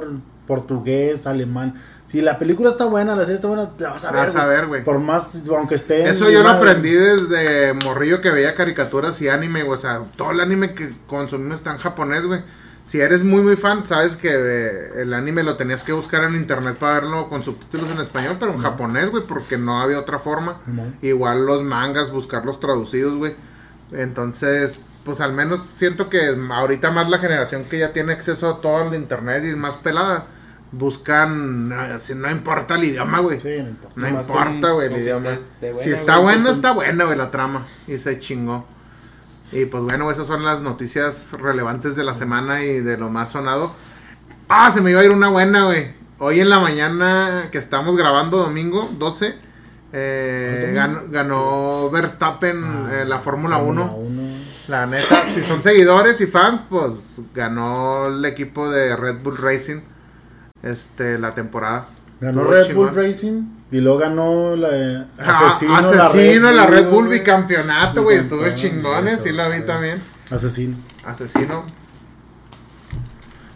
portugués, 0.45 1.27
alemán. 1.27 1.75
Si 2.07 2.21
la 2.21 2.39
película 2.39 2.69
está 2.69 2.85
buena, 2.85 3.15
la 3.15 3.23
serie 3.23 3.35
está 3.35 3.47
buena, 3.49 3.69
la 3.77 3.89
vas 3.89 4.05
a 4.05 4.11
ver. 4.11 4.25
Vas 4.25 4.35
a 4.35 4.45
ver, 4.45 4.67
güey. 4.67 4.83
Por 4.83 4.97
más, 4.99 5.43
aunque 5.49 5.75
esté. 5.75 6.09
Eso 6.09 6.29
yo 6.31 6.41
lo 6.41 6.49
aprendí 6.49 6.91
desde 6.91 7.73
morrillo 7.73 8.21
que 8.21 8.31
veía 8.31 8.55
caricaturas 8.55 9.21
y 9.21 9.27
anime, 9.27 9.63
güey. 9.63 9.77
O 9.77 9.81
sea, 9.81 9.99
todo 10.15 10.31
el 10.31 10.39
anime 10.39 10.73
que 10.73 10.93
consumimos 11.05 11.57
está 11.57 11.71
en 11.71 11.79
japonés, 11.79 12.25
güey. 12.25 12.41
Si 12.83 13.01
eres 13.01 13.21
muy, 13.21 13.41
muy 13.41 13.57
fan, 13.57 13.85
sabes 13.85 14.15
que 14.15 14.29
eh, 14.31 15.01
el 15.01 15.13
anime 15.13 15.43
lo 15.43 15.57
tenías 15.57 15.83
que 15.83 15.91
buscar 15.91 16.23
en 16.23 16.35
internet 16.35 16.77
para 16.77 17.01
verlo 17.01 17.27
con 17.27 17.43
subtítulos 17.43 17.89
en 17.89 17.99
español, 17.99 18.37
pero 18.39 18.53
en 18.53 18.59
japonés, 18.59 19.09
güey, 19.09 19.27
porque 19.27 19.57
no 19.57 19.81
había 19.81 19.99
otra 19.99 20.17
forma. 20.17 20.61
Igual 21.01 21.45
los 21.45 21.63
mangas, 21.63 22.11
buscarlos 22.11 22.61
traducidos, 22.61 23.15
güey. 23.15 23.35
Entonces, 23.91 24.79
pues 25.03 25.19
al 25.19 25.33
menos 25.33 25.59
siento 25.75 26.09
que 26.09 26.33
ahorita 26.49 26.91
más 26.91 27.09
la 27.09 27.17
generación 27.17 27.65
que 27.65 27.79
ya 27.79 27.91
tiene 27.91 28.13
acceso 28.13 28.49
a 28.49 28.61
todo 28.61 28.87
el 28.87 28.95
internet 28.95 29.43
y 29.43 29.49
es 29.49 29.57
más 29.57 29.75
pelada, 29.75 30.23
buscan, 30.71 31.73
si 32.01 32.15
no 32.15 32.29
importa 32.29 32.75
el 32.75 32.83
idioma, 32.85 33.19
güey. 33.19 33.39
Sí, 33.39 33.49
no 33.95 34.07
importa. 34.07 34.49
No 34.51 34.75
güey, 34.75 34.93
el 34.93 35.01
idioma. 35.01 35.29
buena, 35.61 35.81
si 35.83 35.91
está 35.91 36.17
buena, 36.19 36.43
con- 36.45 36.53
está 36.53 36.71
buena, 36.73 37.05
güey, 37.05 37.17
la 37.17 37.29
trama. 37.29 37.65
Y 37.87 37.97
se 37.97 38.19
chingó. 38.19 38.65
Y 39.51 39.65
pues 39.65 39.83
bueno, 39.83 40.11
esas 40.11 40.27
son 40.27 40.43
las 40.43 40.61
noticias 40.61 41.33
relevantes 41.39 41.95
de 41.95 42.03
la 42.03 42.13
semana 42.13 42.63
y 42.63 42.79
de 42.81 42.97
lo 42.97 43.09
más 43.09 43.29
sonado. 43.31 43.71
Ah, 44.49 44.71
se 44.73 44.81
me 44.81 44.91
iba 44.91 44.99
a 45.01 45.03
ir 45.05 45.11
una 45.11 45.29
buena, 45.29 45.65
güey. 45.65 45.93
Hoy 46.19 46.39
en 46.39 46.49
la 46.49 46.59
mañana 46.59 47.49
que 47.51 47.57
estamos 47.57 47.95
grabando, 47.95 48.37
domingo 48.37 48.89
12, 48.97 49.35
eh, 49.93 50.71
ganó, 50.73 51.01
ganó 51.07 51.89
Verstappen 51.91 52.61
Ah, 52.63 52.89
eh, 52.91 53.05
la 53.05 53.19
Fórmula 53.19 53.57
1. 53.59 53.95
uno. 53.97 54.37
La 54.67 54.85
neta, 54.85 55.29
si 55.33 55.41
son 55.43 55.63
seguidores 55.63 56.19
y 56.19 56.25
fans, 56.27 56.65
pues 56.69 57.07
ganó 57.33 58.07
el 58.07 58.25
equipo 58.25 58.69
de 58.69 58.97
Red 58.97 59.19
Bull 59.23 59.37
Racing 59.37 59.79
este 60.63 61.19
la 61.19 61.33
temporada. 61.33 61.87
Ganó 62.19 62.43
Red 62.43 62.73
Bull. 62.73 62.93
Racing 62.93 63.43
y 63.69 63.81
luego 63.81 63.99
ganó 63.99 64.55
la 64.55 65.07
Asesino, 65.17 65.75
Asesino, 65.75 66.51
la 66.51 66.65
Red 66.67 66.89
Bull 66.89 67.09
bicampeonato, 67.09 68.03
güey. 68.03 68.17
Estuvo 68.17 68.47
chingones, 68.49 69.21
sí 69.21 69.29
estuvo 69.29 69.43
la 69.43 69.49
vi 69.49 69.61
también. 69.61 70.01
Asesino. 70.31 70.75
Asesino. 71.05 71.65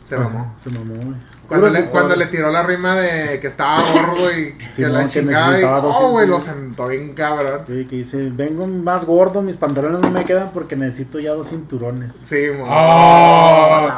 Se 0.04 0.18
mamó. 0.18 0.52
Ah, 0.54 0.60
Se 0.60 0.70
mamó, 0.70 0.96
güey. 0.96 1.32
Cuando 1.48 1.70
le, 1.70 1.86
cuando 1.88 2.16
le 2.16 2.26
jugadores. 2.26 2.32
tiró 2.32 2.52
la 2.52 2.64
rima 2.64 2.96
de 2.96 3.40
que 3.42 3.48
estaba 3.48 3.82
gordo 3.92 4.32
y 4.32 4.54
que 4.58 4.74
Simón, 4.74 4.94
la 4.94 5.04
que 5.04 5.10
chingada 5.10 5.48
y 5.48 5.50
necesitaba 5.52 5.82
dos 5.82 5.96
oh, 6.00 6.12
güey, 6.12 6.28
lo 6.28 6.40
sentó 6.40 6.88
bien 6.88 7.14
cabrón. 7.14 7.66
Sí, 7.68 7.86
que 7.90 7.96
dice, 7.98 8.30
vengo 8.30 8.68
más 8.68 9.06
gordo, 9.06 9.42
mis 9.42 9.58
pantalones 9.58 10.00
no 10.00 10.12
me 10.12 10.24
quedan 10.24 10.52
porque 10.52 10.78
necesito 10.78 11.20
ya 11.20 11.32
dos 11.32 11.50
cinturones. 11.50 12.14
Sí, 12.14 12.48
mo. 12.58 12.66
¡Oh! 12.70 13.90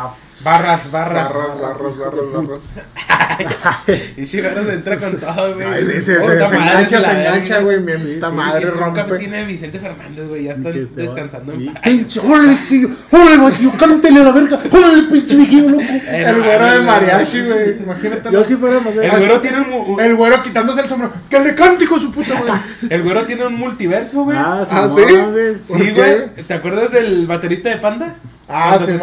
Barras, 0.44 0.92
barras. 0.92 1.30
Barras, 1.34 1.60
barras, 1.62 1.98
barras, 1.98 2.34
barras. 2.34 2.62
Y 4.18 4.26
Chigaros 4.26 4.68
entra 4.70 4.98
con 4.98 5.18
todo, 5.18 5.56
güey. 5.56 5.66
Ay, 5.68 5.86
sí, 5.86 6.02
se, 6.02 6.16
engancha, 6.16 7.02
se 7.02 7.12
engancha, 7.20 7.60
güey. 7.60 7.80
Mienta 7.80 8.30
Sí, 8.30 8.36
madre, 8.36 8.70
rompe. 8.72 9.04
tiene 9.18 9.44
Vicente 9.46 9.80
Fernández, 9.80 10.28
güey. 10.28 10.44
Ya 10.46 10.56
va. 10.58 10.72
descansando. 10.72 11.54
Pinche, 11.84 12.20
órale, 12.20 12.48
viejillo, 12.50 12.90
órale, 13.12 13.38
viejillo, 13.38 13.72
cántale 13.78 14.20
a 14.22 14.24
la 14.24 14.32
verga, 14.32 14.60
órale, 14.72 15.04
pinche 15.04 15.36
viejillo, 15.36 15.70
loco. 15.70 15.84
El 16.12 16.42
güero 16.42 16.72
de 16.72 16.80
mariachi, 16.82 17.42
güey. 17.42 17.78
Imagínate. 17.84 18.32
Yo 18.32 18.44
si 18.44 18.56
fuera 18.56 18.80
más 18.80 18.94
El 18.96 19.12
güero 19.12 19.42
tiene 19.42 19.62
un, 19.62 20.00
El 20.00 20.16
güero 20.16 20.42
quitándose 20.42 20.82
el 20.82 20.90
sombrero. 20.90 21.14
¡Que 21.30 21.40
le 21.40 21.56
cante, 21.56 21.84
hijo 21.84 21.96
de 21.96 22.02
su 22.02 22.12
puta 22.12 22.34
madre! 22.40 22.62
el 22.90 23.04
güero 23.04 23.24
tiene 23.26 23.46
un 23.46 23.56
multiverso, 23.56 24.24
güey. 24.24 24.38
Ah, 24.38 24.64
sí, 24.68 24.76
Ah, 24.78 24.88
¿sí? 24.90 25.02
güey. 25.02 25.54
¿Por 25.54 25.62
Sí, 25.62 25.92
güey. 25.92 26.34
¿Te 26.48 26.54
acuerdas 26.54 26.92
del 26.92 27.28
baterista 27.28 27.70
de 27.70 27.78
Panda? 27.78 28.16
Ah, 28.56 28.78
se- 28.80 28.94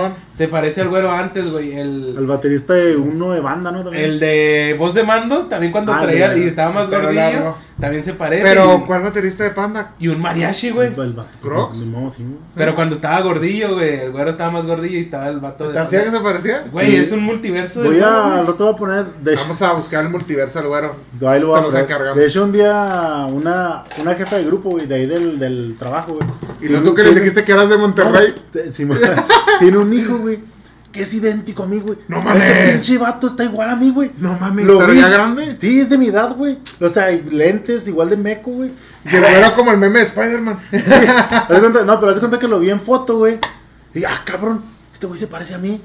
parece 0.48 0.80
al 0.80 0.88
güero 0.88 1.10
antes, 1.10 1.50
güey. 1.50 1.72
El 1.76 2.14
El, 2.16 2.26
baterista 2.26 2.72
de 2.74 2.96
uno 2.96 3.32
de 3.32 3.40
banda, 3.40 3.72
¿no? 3.72 3.82
También. 3.82 4.04
el 4.04 4.20
de 4.20 4.76
voz 4.78 4.94
de 4.94 5.02
mando, 5.02 5.46
también 5.46 5.72
cuando 5.72 5.92
Ah, 5.92 6.00
traía 6.00 6.36
y 6.36 6.42
estaba 6.44 6.70
más 6.72 6.88
gordillo, 6.88 7.20
largo. 7.20 7.58
También 7.80 8.04
se 8.04 8.12
parece. 8.14 8.42
Pero, 8.42 8.80
y, 8.82 8.86
¿cuál 8.86 9.02
baterista 9.02 9.44
de 9.44 9.50
panda? 9.50 9.94
y 9.98 10.08
un 10.08 10.20
mariachi, 10.20 10.70
güey. 10.70 10.88
El 10.88 11.14
¿Crocs? 11.42 11.78
Modo, 11.86 12.10
sí, 12.10 12.22
güey. 12.22 12.36
Pero 12.54 12.74
cuando 12.74 12.94
estaba 12.94 13.20
gordillo, 13.22 13.74
güey. 13.74 14.00
El 14.00 14.12
güero 14.12 14.30
estaba 14.30 14.50
más 14.50 14.66
gordillo 14.66 14.98
y 14.98 15.02
estaba 15.02 15.28
el 15.28 15.40
vato 15.40 15.66
de. 15.68 15.72
¿Te 15.74 15.78
hacía 15.78 16.04
que 16.04 16.10
se 16.10 16.20
parecía? 16.20 16.64
Güey, 16.70 16.96
es 16.96 17.10
un 17.12 17.22
multiverso 17.22 17.80
de. 17.82 17.88
Voy 17.88 17.96
güero, 17.98 18.10
a, 18.10 18.38
al 18.38 18.46
rato 18.46 18.64
voy 18.64 18.74
a 18.74 18.76
poner, 18.76 19.06
de 19.22 19.32
hecho, 19.32 19.42
Vamos 19.42 19.62
a 19.62 19.72
buscar 19.72 20.04
el 20.04 20.10
multiverso 20.10 20.58
del 20.60 20.68
güero. 20.68 20.94
ahí 21.26 21.40
lo 21.40 21.48
voy 21.48 21.70
Se 21.70 21.76
a 21.78 21.80
encargamos. 21.80 22.16
De 22.16 22.26
hecho, 22.26 22.44
un 22.44 22.52
día, 22.52 23.26
una, 23.30 23.84
una 24.00 24.14
jefa 24.14 24.36
de 24.36 24.44
grupo, 24.44 24.70
güey, 24.70 24.86
de 24.86 24.94
ahí 24.94 25.06
del, 25.06 25.38
del 25.38 25.76
trabajo, 25.78 26.14
güey. 26.14 26.28
Y 26.60 26.74
tú 26.84 26.94
que 26.94 27.02
le 27.02 27.14
dijiste 27.14 27.44
que 27.44 27.52
eras 27.52 27.68
de 27.70 27.76
Monterrey. 27.78 28.34
No, 28.36 28.42
te- 28.52 28.72
sí, 28.72 28.86
tiene 29.58 29.78
un 29.78 29.92
hijo, 29.92 30.18
güey, 30.18 30.40
que 30.92 31.02
es 31.02 31.14
idéntico 31.14 31.62
a 31.62 31.66
mí, 31.66 31.78
güey. 31.78 31.98
No 32.08 32.20
mames. 32.20 32.42
Ese 32.44 32.72
pinche 32.72 32.98
vato 32.98 33.26
está 33.28 33.44
igual 33.44 33.70
a 33.70 33.76
mí, 33.76 33.90
güey. 33.90 34.10
No 34.18 34.36
mames, 34.38 34.66
Lo 34.66 34.78
pero 34.78 34.92
vi. 34.92 35.00
ya 35.00 35.08
grande. 35.08 35.56
Sí, 35.60 35.80
es 35.80 35.88
de 35.88 35.96
mi 35.98 36.08
edad, 36.08 36.34
güey. 36.36 36.58
O 36.80 36.88
sea, 36.88 37.10
lentes 37.10 37.86
igual 37.86 38.10
de 38.10 38.16
meco, 38.16 38.50
güey. 38.50 38.70
El 39.04 39.20
güero 39.20 39.54
como 39.54 39.70
el 39.70 39.78
meme 39.78 40.00
de 40.00 40.04
Spider-Man. 40.06 40.58
Cuenta- 41.48 41.84
no, 41.84 42.00
pero 42.00 42.08
haz 42.10 42.14
de 42.16 42.20
cuenta 42.20 42.38
que 42.38 42.48
lo 42.48 42.58
vi 42.60 42.70
en 42.70 42.80
foto, 42.80 43.18
güey. 43.18 43.38
Y 43.94 44.04
ah, 44.04 44.20
cabrón, 44.24 44.62
este 44.92 45.06
güey 45.06 45.18
se 45.18 45.26
parece 45.26 45.54
a 45.54 45.58
mí. 45.58 45.80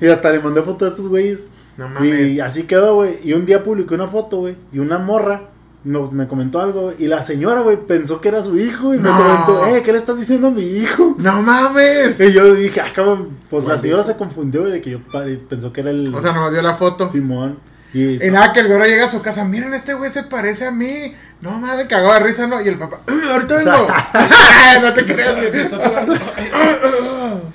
Y 0.00 0.06
hasta 0.06 0.30
le 0.30 0.40
mandé 0.40 0.62
foto 0.62 0.84
a 0.84 0.88
estos 0.88 1.06
güeyes. 1.08 1.46
No 1.76 1.88
mames. 1.88 2.28
Y 2.32 2.40
así 2.40 2.64
quedó, 2.64 2.96
güey. 2.96 3.18
Y 3.24 3.32
un 3.32 3.46
día 3.46 3.62
publiqué 3.64 3.94
una 3.94 4.08
foto, 4.08 4.38
güey. 4.38 4.56
Y 4.72 4.78
una 4.78 4.98
morra 4.98 5.50
nos, 5.84 6.12
me 6.12 6.26
comentó 6.26 6.60
algo. 6.60 6.92
Y 6.98 7.06
la 7.08 7.22
señora, 7.22 7.60
güey, 7.60 7.76
pensó 7.76 8.20
que 8.20 8.28
era 8.28 8.42
su 8.42 8.58
hijo. 8.58 8.94
Y 8.94 8.98
me 8.98 9.10
comentó, 9.10 9.66
eh, 9.66 9.82
¿qué 9.82 9.92
le 9.92 9.98
estás 9.98 10.18
diciendo 10.18 10.48
a 10.48 10.50
mi 10.50 10.62
hijo? 10.62 11.14
No 11.18 11.42
mames. 11.42 12.18
Y 12.20 12.32
yo 12.32 12.54
dije, 12.54 12.80
ah, 12.80 12.88
cabrón. 12.94 13.30
Pues 13.50 13.64
la 13.64 13.78
señora 13.78 14.02
se 14.02 14.16
confundió, 14.16 14.64
de 14.64 14.80
que 14.80 14.90
yo 14.90 15.00
pensó 15.48 15.72
que 15.72 15.82
era 15.82 15.90
el 15.90 16.12
O 16.14 16.20
sea, 16.20 16.32
nos 16.32 16.52
dio 16.52 16.62
la 16.62 16.74
foto. 16.74 17.10
Simón. 17.10 17.58
Y 17.92 18.24
Y 18.26 18.30
nada, 18.30 18.52
que 18.52 18.60
el 18.60 18.66
güero 18.66 18.84
llega 18.86 19.04
a 19.04 19.10
su 19.10 19.22
casa. 19.22 19.44
Miren, 19.44 19.72
este 19.72 19.94
güey 19.94 20.10
se 20.10 20.24
parece 20.24 20.66
a 20.66 20.72
mí. 20.72 21.14
No 21.40 21.52
mames, 21.52 21.86
cagó 21.86 22.12
de 22.14 22.20
risa, 22.20 22.46
¿no? 22.48 22.60
Y 22.60 22.66
el 22.66 22.76
papá, 22.76 23.00
"Eh, 23.06 23.32
ahorita 23.32 23.56
vengo. 23.56 23.70
no 24.82 24.94
te 24.94 25.04
creas, 25.04 25.36
güey. 25.36 25.50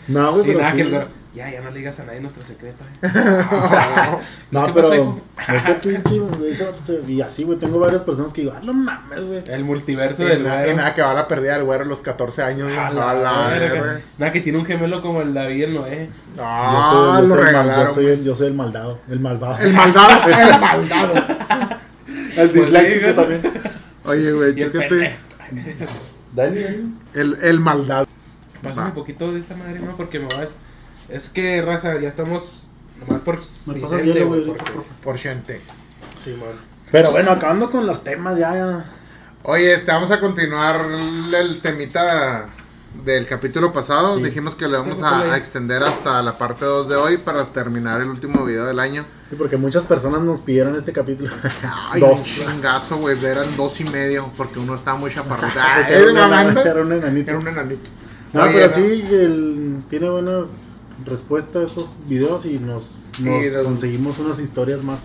No, 0.07 0.33
güey, 0.33 0.45
pero 0.45 0.59
nada, 0.59 0.71
sí, 0.71 0.77
que 0.77 0.83
el. 0.83 1.18
Ya, 1.31 1.47
ya 1.51 1.61
no 1.61 1.69
le 1.69 1.77
digas 1.77 1.99
a 1.99 2.05
nadie 2.05 2.19
nuestro 2.21 2.43
secreto. 2.43 2.83
eh. 3.03 3.09
No, 4.51 4.65
¿Qué 4.65 4.73
pero 4.73 4.89
pasó, 4.89 5.21
ese 5.55 5.73
pinche, 5.75 6.19
ese 6.51 6.65
vato 6.65 6.81
se- 6.81 7.03
y 7.07 7.21
así, 7.21 7.43
güey, 7.43 7.59
tengo 7.59 7.77
varias 7.77 8.01
personas 8.01 8.33
que 8.33 8.41
digo, 8.41 8.53
ah, 8.55 8.61
no 8.63 8.73
mames, 8.73 9.23
güey. 9.23 9.43
El 9.45 9.63
multiverso 9.63 10.23
Y 10.23 10.25
del 10.25 10.43
nada, 10.43 10.57
güero. 10.61 10.73
y 10.73 10.75
nada 10.77 10.93
que 10.95 11.03
va 11.03 11.11
a 11.11 11.13
la 11.13 11.27
pérdida 11.27 11.53
del 11.53 11.65
güero 11.65 11.83
a 11.83 11.87
los 11.87 12.01
14 12.01 12.41
años. 12.41 12.71
A 12.75 12.89
la 12.89 13.13
la. 13.13 13.99
Nada, 14.17 14.31
que 14.31 14.41
tiene 14.41 14.57
un 14.57 14.65
gemelo 14.65 15.03
como 15.03 15.21
el 15.21 15.33
David 15.35 15.65
el 15.65 15.73
Noé. 15.75 16.09
Yo 16.35 16.43
Ah, 16.43 16.89
soy, 16.91 17.27
yo 17.29 17.35
lo 17.35 17.43
soy 17.43 17.53
mal- 17.53 17.75
yo 17.85 17.93
soy 17.93 18.05
el, 18.07 18.23
yo 18.25 18.33
soy 18.35 18.47
el 18.47 18.53
maldado, 18.55 18.99
el 19.07 19.19
malvado. 19.19 19.57
El 19.59 19.73
maldado, 19.73 20.27
el 20.29 20.59
maldado. 20.59 21.13
El 22.35 22.49
Pues 22.49 22.53
disléxico 22.53 23.07
sí, 23.07 23.13
güey. 23.13 23.15
también. 23.15 23.41
Oye, 24.05 24.31
güey, 24.31 24.55
chécate. 24.55 25.15
Dale, 26.33 26.61
dale. 26.63 26.79
El, 27.13 27.37
el 27.41 27.59
maldado. 27.59 28.07
Pásame 28.63 28.87
un 28.87 28.93
poquito 28.95 29.31
de 29.31 29.39
esta 29.39 29.55
madre, 29.55 29.79
¿no? 29.79 29.95
Porque 29.95 30.19
me 30.19 30.25
va 30.25 30.41
a... 30.43 30.47
Es 31.09 31.29
que, 31.29 31.61
raza, 31.61 31.99
ya 31.99 32.09
estamos... 32.09 32.67
Nomás 32.99 33.21
por 33.21 33.39
Vicente, 33.39 34.23
güey. 34.25 34.53
por 35.03 35.17
gente. 35.17 35.61
Simón. 36.17 36.49
Pero 36.91 37.11
bueno, 37.11 37.31
acabando 37.31 37.71
con 37.71 37.85
los 37.85 38.03
temas 38.03 38.37
ya. 38.37 38.53
ya. 38.53 38.85
Oye, 39.43 39.73
este, 39.73 39.91
vamos 39.91 40.11
a 40.11 40.19
continuar 40.19 40.85
el 41.33 41.59
temita 41.61 42.49
del 43.05 43.25
capítulo 43.25 43.71
pasado. 43.71 44.17
Sí. 44.17 44.23
Dijimos 44.23 44.55
que 44.55 44.67
le 44.67 44.77
vamos 44.77 45.01
a, 45.01 45.37
extender 45.37 45.81
hasta 45.83 46.21
la 46.21 46.37
parte 46.37 46.65
2 46.65 46.89
de 46.89 46.95
hoy 46.95 47.17
para 47.17 47.45
terminar 47.45 48.01
el 48.01 48.09
último 48.09 48.43
video 48.43 48.65
del 48.65 48.79
año. 48.79 49.05
Sí, 49.29 49.35
porque 49.37 49.57
muchas 49.57 49.83
personas 49.83 50.21
nos 50.21 50.39
pidieron 50.39 50.75
este 50.75 50.91
capítulo. 50.91 51.31
Ay, 51.91 52.01
Dos. 52.01 52.19
un 52.19 52.25
chingazo, 52.25 52.97
güey. 52.97 53.23
Eran 53.23 53.55
dos 53.55 53.79
y 53.79 53.85
medio 53.85 54.29
porque 54.35 54.59
uno 54.59 54.75
estaba 54.75 54.97
muy 54.97 55.11
chaparrito. 55.13 55.59
Era, 55.87 56.11
un 56.11 56.17
enanito, 56.17 56.61
era 56.65 56.81
un 56.81 56.91
enanito. 56.91 57.29
Era 57.29 57.39
un 57.39 57.47
enanito. 57.47 57.89
No, 58.33 58.43
Oye, 58.43 58.53
pero 58.53 58.67
no. 58.67 58.75
sí, 58.75 59.05
el- 59.11 59.83
tiene 59.89 60.09
buenas 60.09 60.69
respuestas 61.05 61.55
a 61.55 61.63
esos 61.65 61.91
videos 62.07 62.45
y 62.45 62.59
nos, 62.59 63.03
nos 63.19 63.43
Y 63.45 63.49
los- 63.49 63.63
conseguimos 63.63 64.19
unas 64.19 64.39
historias 64.39 64.83
más 64.83 64.99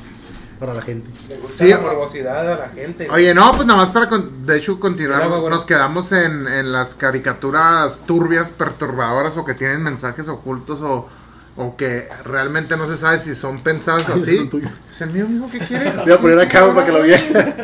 para 0.59 0.72
la 0.74 0.83
gente. 0.83 1.11
Le 1.28 1.37
gusta 1.38 1.57
Sí, 1.64 1.68
la 1.70 1.78
morbosidad 1.78 2.52
a 2.52 2.57
la 2.59 2.68
gente. 2.68 3.09
Oye, 3.11 3.35
no, 3.35 3.52
pues 3.52 3.66
nada 3.66 3.85
más 3.85 3.90
para, 3.92 4.09
con- 4.09 4.46
de 4.46 4.57
hecho, 4.57 4.78
continuar. 4.78 5.28
Nos 5.28 5.64
quedamos 5.64 6.12
en, 6.12 6.46
en 6.46 6.72
las 6.72 6.94
caricaturas 6.94 8.00
turbias, 8.07 8.52
perturbadoras 8.52 9.37
o 9.37 9.44
que 9.44 9.54
tienen 9.54 9.83
mensajes 9.83 10.28
ocultos 10.28 10.80
o, 10.80 11.09
o 11.57 11.76
que 11.76 12.09
realmente 12.24 12.76
no 12.76 12.88
se 12.88 12.96
sabe 12.96 13.18
si 13.18 13.35
son 13.35 13.61
pensadas 13.61 14.09
Ay, 14.09 14.16
es 14.16 14.22
así. 14.22 14.37
el 14.38 14.48
tuyo. 14.48 14.68
Es 14.92 15.00
el 15.00 15.11
mío, 15.11 15.26
mijo, 15.28 15.48
¿qué 15.50 15.59
quiere? 15.59 15.90
Voy 15.90 16.12
a 16.12 16.18
poner 16.20 16.38
acá 16.40 16.72
para 16.72 16.87
que 16.87 16.92
lo 16.92 17.02
vean. 17.02 17.22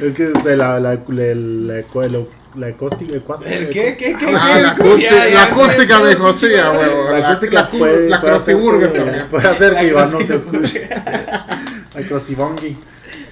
es 0.00 0.14
que 0.14 0.24
de 0.28 0.56
la, 0.56 0.80
la, 0.80 0.94
la, 0.94 1.00
la, 1.06 1.74
la, 1.74 2.24
la 2.56 2.66
acústica. 2.66 3.12
¿El 3.46 3.68
qué? 3.68 3.96
¿Qué? 3.96 4.16
¿Qué? 4.18 4.34
Ah, 4.36 4.50
qué? 4.54 4.62
la 4.62 4.70
acústica, 4.70 5.10
Ya, 5.10 5.28
ya, 5.28 5.34
la 5.34 5.42
acústica, 5.44 5.98
ya, 5.98 6.04
mijo, 6.04 6.32
sí, 6.32 6.54
a 6.56 6.70
huevo. 6.72 7.10
La 7.10 7.28
acústica 7.28 7.70
puede, 7.70 8.08
la 8.08 8.20
puede 8.20 8.32
Krusty 8.34 8.50
hacer, 8.52 8.62
Burger 8.62 8.92
que- 8.92 8.98
también. 8.98 9.28
puede 9.28 9.48
hacer 9.48 9.72
La 9.72 9.80
que 9.80 9.86
Iván 9.88 10.10
no 10.12 10.20
se 10.20 10.36
escuche. 10.36 10.88
La 10.88 12.02
Krusty 12.08 12.36
Ay, 12.38 12.76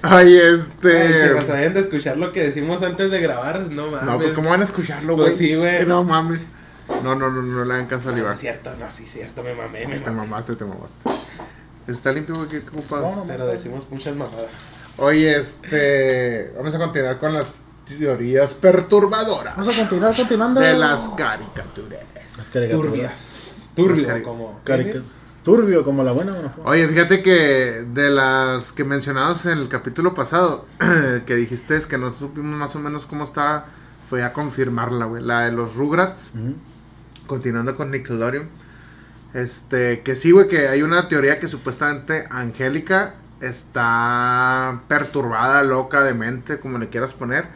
Ay, 0.03 0.37
este. 0.37 1.29
chicos, 1.29 1.45
saben 1.45 1.75
de 1.75 1.81
escuchar 1.81 2.17
lo 2.17 2.31
que 2.31 2.45
decimos 2.45 2.83
antes 2.85 3.11
de 3.11 3.21
grabar, 3.21 3.61
no 3.63 3.91
mames. 3.91 4.05
No, 4.05 4.19
pues, 4.19 4.33
¿cómo 4.33 4.51
van 4.51 4.61
a 4.61 4.65
escucharlo, 4.65 5.15
güey? 5.17 5.27
Pues 5.29 5.39
sí, 5.39 5.57
güey. 5.57 5.85
No 5.87 6.05
mames. 6.05 6.41
No, 7.03 7.15
no, 7.17 7.31
no, 7.31 7.43
no 7.43 7.65
le 7.65 7.75
hagan 7.75 7.87
caso 7.87 8.09
al 8.09 8.15
No, 8.15 8.21
Iván. 8.21 8.33
es 8.35 8.39
cierto, 8.39 8.71
no, 8.79 8.91
sí, 8.91 9.05
cierto, 9.07 9.43
me 9.43 9.55
mamé, 9.55 9.87
me 9.89 9.99
Te 9.99 10.11
mamaste, 10.11 10.55
te 10.57 10.65
mamaste. 10.65 10.97
Está 11.89 12.13
limpio, 12.13 12.35
güey, 12.37 12.49
¿qué 12.49 12.61
qué 12.61 12.69
ocupas? 12.69 13.01
No, 13.01 13.17
no. 13.17 13.25
Pero 13.27 13.47
decimos 13.47 13.87
muchas 13.91 14.15
mamadas. 14.15 14.78
Oye, 14.99 15.37
este. 15.39 16.53
Vamos 16.57 16.75
a 16.75 16.79
continuar 16.79 17.19
con 17.19 17.33
las 17.35 17.57
teorías 17.87 18.53
perturbadoras 18.55 19.57
Vamos 19.57 19.75
a 19.75 19.79
continuar 19.81 20.15
continuando. 20.15 20.61
de 20.61 20.77
las 20.77 21.09
caricaturas. 21.11 22.01
Las 22.37 22.51
caricaturas. 22.51 22.85
Turbias. 22.93 23.55
Turbio, 23.75 24.07
cari- 24.09 24.23
como. 24.23 24.61
Carica- 24.65 25.01
Turbio, 25.45 25.85
como 25.85 26.03
la 26.05 26.13
buena. 26.13 26.33
Bueno, 26.33 26.53
Oye, 26.65 26.87
fíjate 26.89 27.23
que 27.23 27.85
de 27.95 28.11
las 28.11 28.73
que 28.73 28.85
mencionabas 28.85 29.47
en 29.47 29.59
el 29.59 29.69
capítulo 29.69 30.13
pasado, 30.13 30.67
que 31.27 31.35
dijiste 31.37 31.77
es 31.77 31.87
que 31.87 31.97
no 31.97 32.11
supimos 32.11 32.59
más 32.59 32.75
o 32.77 32.81
menos 32.81 33.07
cómo 33.07 33.25
estaba, 33.25 33.67
fue 34.07 34.23
a 34.23 34.33
confirmarla, 34.33 35.07
güey. 35.07 35.23
La 35.23 35.43
de 35.47 35.53
los 35.53 35.75
Rugrats, 35.77 36.33
continuando 37.27 37.77
con 37.77 37.91
Nickelodeon. 37.91 38.49
Este, 39.33 40.01
que 40.03 40.15
sí, 40.17 40.33
güey, 40.33 40.49
que 40.49 40.69
hay 40.69 40.83
una 40.83 41.09
teoría 41.09 41.39
que 41.39 41.49
supuestamente 41.49 42.27
Angélica 42.31 43.15
está 43.41 44.83
perturbada, 44.89 45.63
loca 45.63 46.03
de 46.03 46.15
mente, 46.15 46.59
como 46.61 46.79
le 46.79 46.89
quieras 46.89 47.13
poner. 47.15 47.47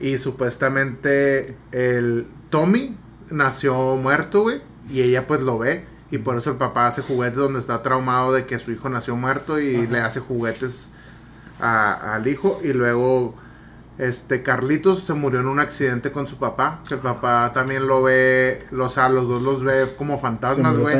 Y 0.00 0.18
supuestamente 0.18 1.56
el 1.72 2.26
Tommy 2.50 2.96
nació 3.30 3.96
muerto, 3.96 4.42
güey. 4.42 4.60
Y 4.90 5.02
ella 5.02 5.26
pues 5.26 5.42
lo 5.42 5.58
ve. 5.58 5.86
Y 6.10 6.18
por 6.18 6.36
eso 6.36 6.50
el 6.50 6.56
papá 6.56 6.86
hace 6.86 7.00
juguetes 7.02 7.38
donde 7.38 7.58
está 7.60 7.82
traumado 7.82 8.32
de 8.32 8.44
que 8.46 8.58
su 8.58 8.70
hijo 8.72 8.88
nació 8.88 9.16
muerto 9.16 9.58
y 9.58 9.86
le 9.86 10.00
hace 10.00 10.20
juguetes 10.20 10.90
a- 11.60 12.14
al 12.14 12.26
hijo. 12.26 12.60
Y 12.62 12.72
luego 12.72 13.34
este 13.98 14.42
Carlitos 14.42 15.04
se 15.04 15.14
murió 15.14 15.40
en 15.40 15.46
un 15.46 15.60
accidente 15.60 16.10
con 16.12 16.26
su 16.26 16.36
papá. 16.36 16.80
Que 16.86 16.94
el 16.94 17.00
papá 17.00 17.52
también 17.54 17.86
lo 17.86 18.02
ve, 18.02 18.66
o 18.78 18.88
sea, 18.90 19.08
los 19.08 19.28
dos 19.28 19.42
los 19.42 19.62
ve 19.62 19.94
como 19.96 20.18
fantasmas, 20.18 20.76
güey. 20.76 20.96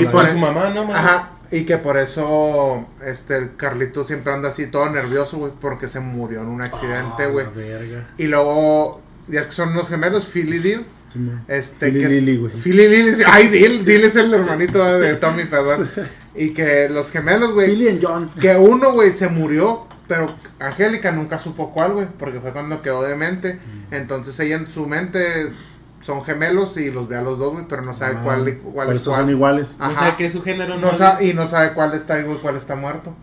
Y 0.00 0.06
por 0.06 0.24
e- 0.24 0.32
su 0.32 0.38
mamá, 0.38 0.70
¿no, 0.70 0.84
mamá? 0.86 0.98
Ajá, 0.98 1.30
y 1.50 1.64
que 1.64 1.78
por 1.78 1.96
eso 1.98 2.86
este 3.04 3.36
el 3.36 3.56
Carlitos 3.56 4.06
siempre 4.06 4.32
anda 4.32 4.48
así 4.48 4.66
todo 4.66 4.88
nervioso, 4.90 5.38
güey, 5.38 5.52
porque 5.60 5.88
se 5.88 6.00
murió 6.00 6.42
en 6.42 6.48
un 6.48 6.62
accidente, 6.62 7.24
Ah, 7.24 7.26
güey. 7.28 7.46
verga. 7.54 8.08
y 8.18 8.26
luego, 8.26 9.00
ya 9.28 9.40
es 9.40 9.46
que 9.46 9.52
son 9.52 9.70
unos 9.70 9.88
gemelos, 9.88 10.26
Phil 10.26 10.52
y 10.54 10.58
Dil. 10.58 10.86
Sí. 11.12 11.20
Este, 11.48 11.86
Phil 11.90 11.96
y 11.96 12.00
que 12.02 12.08
Lily, 12.08 12.36
güey. 12.36 12.52
Phil 12.52 12.78
y 12.80 12.88
Lily, 12.88 13.22
ay, 13.26 13.48
Dil, 13.48 13.84
Dil 13.86 14.04
es 14.04 14.16
el 14.16 14.32
hermanito 14.34 14.84
de 14.98 15.14
Tommy, 15.16 15.44
perdón. 15.44 15.88
Y 16.34 16.50
que 16.50 16.88
los 16.90 17.10
gemelos, 17.10 17.52
güey, 17.52 17.70
Billy 17.70 17.88
and 17.88 18.04
John. 18.04 18.30
que 18.40 18.54
uno, 18.56 18.92
güey, 18.92 19.12
se 19.12 19.28
murió, 19.28 19.86
pero 20.06 20.26
Angélica 20.58 21.10
nunca 21.10 21.38
supo 21.38 21.72
cuál, 21.72 21.92
güey, 21.92 22.06
porque 22.18 22.40
fue 22.40 22.52
cuando 22.52 22.82
quedó 22.82 23.02
demente. 23.02 23.54
Mm. 23.54 23.94
Entonces 23.94 24.38
ella 24.40 24.56
en 24.56 24.68
su 24.68 24.86
mente 24.86 25.48
son 26.00 26.24
gemelos 26.24 26.76
y 26.76 26.90
los 26.90 27.08
ve 27.08 27.16
a 27.16 27.22
los 27.22 27.38
dos, 27.38 27.52
güey, 27.54 27.64
pero 27.68 27.82
no 27.82 27.92
sabe 27.92 28.16
Ah, 28.18 28.20
cuál, 28.24 28.58
cuál 28.58 28.88
es 28.92 29.00
cuál. 29.02 29.16
son 29.18 29.30
iguales. 29.30 29.76
Ah. 29.78 29.88
No 29.88 29.98
Ajá. 29.98 30.10
sé 30.10 30.16
qué 30.16 30.26
es 30.26 30.32
su 30.32 30.42
género, 30.42 30.76
No 30.76 30.90
no. 30.90 30.92
sa- 30.96 31.22
y 31.22 31.34
no 31.34 31.46
sabe 31.46 31.72
cuál 31.74 31.92
está 31.94 32.16
vivo 32.16 32.34
y 32.34 32.38
cuál 32.38 32.56
está 32.56 32.76
muerto. 32.76 33.14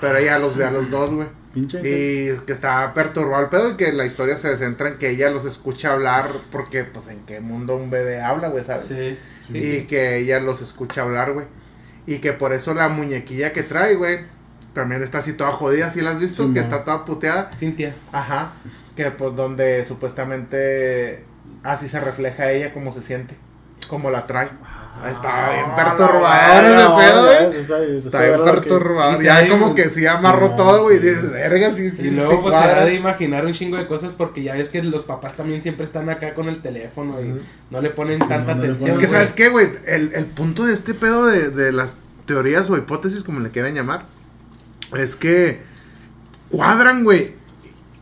Pero 0.00 0.16
ella 0.18 0.38
los 0.38 0.56
ve 0.56 0.64
a 0.64 0.70
los 0.70 0.90
dos, 0.90 1.10
güey. 1.12 1.28
Pinche. 1.52 1.78
Y 1.80 2.36
que 2.46 2.52
está 2.52 2.94
perturbado 2.94 3.42
el 3.42 3.48
pedo 3.50 3.70
y 3.70 3.76
que 3.76 3.92
la 3.92 4.06
historia 4.06 4.36
se 4.36 4.56
centra 4.56 4.88
en 4.88 4.98
que 4.98 5.10
ella 5.10 5.30
los 5.30 5.44
escucha 5.44 5.92
hablar 5.92 6.26
porque, 6.52 6.84
pues, 6.84 7.08
en 7.08 7.20
qué 7.26 7.40
mundo 7.40 7.76
un 7.76 7.90
bebé 7.90 8.22
habla, 8.22 8.48
güey, 8.48 8.62
¿sabes? 8.64 8.82
Sí, 8.84 9.18
sí, 9.40 9.58
y 9.58 9.64
sí. 9.80 9.86
que 9.86 10.16
ella 10.18 10.38
los 10.40 10.62
escucha 10.62 11.02
hablar, 11.02 11.32
güey. 11.32 11.46
Y 12.06 12.18
que 12.20 12.32
por 12.32 12.52
eso 12.52 12.72
la 12.72 12.88
muñequilla 12.88 13.52
que 13.52 13.62
trae, 13.62 13.96
güey, 13.96 14.20
también 14.72 15.02
está 15.02 15.18
así 15.18 15.32
toda 15.32 15.50
jodida, 15.50 15.90
¿sí 15.90 16.00
la 16.00 16.12
has 16.12 16.20
visto? 16.20 16.46
Sí, 16.46 16.52
que 16.54 16.60
está 16.60 16.84
toda 16.84 17.04
puteada. 17.04 17.50
Cintia. 17.54 17.94
Ajá. 18.12 18.52
Que 18.94 19.10
pues 19.10 19.34
donde 19.34 19.84
supuestamente 19.84 21.24
así 21.62 21.88
se 21.88 22.00
refleja 22.00 22.50
ella 22.50 22.72
como 22.72 22.92
se 22.92 23.02
siente. 23.02 23.36
Como 23.88 24.10
la 24.10 24.26
trae. 24.26 24.48
Está 25.08 25.50
bien 25.52 25.74
perturbador 25.74 26.64
ese 26.64 26.86
pedo, 26.98 27.24
güey. 27.24 27.60
Está 27.96 28.20
bien 28.22 28.42
perturbador. 28.44 29.16
sí, 29.16 29.24
ya 29.24 29.36
hay 29.36 29.48
como 29.48 29.74
que 29.74 29.88
sí 29.88 30.06
amarró 30.06 30.50
No, 30.50 30.56
todo, 30.56 30.82
güey. 30.82 30.98
Y 30.98 31.00
sí. 31.00 31.08
dices, 31.08 31.32
verga, 31.32 31.72
sí, 31.72 31.90
sí. 31.90 32.08
Y 32.08 32.10
luego 32.10 32.32
sí 32.32 32.38
pues 32.42 32.54
se 32.54 32.60
cuadra". 32.60 32.82
ha 32.82 32.84
de 32.84 32.94
imaginar 32.94 33.46
un 33.46 33.52
chingo 33.52 33.76
de 33.78 33.86
cosas 33.86 34.12
porque 34.12 34.42
ya 34.42 34.54
ves 34.54 34.68
que 34.68 34.82
los 34.82 35.04
papás 35.04 35.36
también 35.36 35.62
siempre 35.62 35.84
están 35.84 36.10
acá 36.10 36.34
con 36.34 36.48
el 36.48 36.60
teléfono 36.60 37.22
y 37.22 37.40
no 37.70 37.80
le 37.80 37.90
ponen 37.90 38.18
tanta 38.18 38.54
no 38.54 38.62
atención. 38.62 38.90
Es 38.90 38.98
que. 38.98 39.06
¿sabes 39.06 39.32
qué, 39.32 39.48
güey? 39.48 39.70
El, 39.86 40.12
el 40.14 40.26
punto 40.26 40.66
de 40.66 40.74
este 40.74 40.92
pedo 40.92 41.26
de, 41.26 41.50
de 41.50 41.72
las 41.72 41.96
teorías 42.26 42.68
o 42.68 42.76
hipótesis, 42.76 43.24
como 43.24 43.40
le 43.40 43.50
quieran 43.50 43.74
llamar, 43.74 44.04
es 44.96 45.16
que 45.16 45.62
cuadran, 46.50 47.04
güey. 47.04 47.39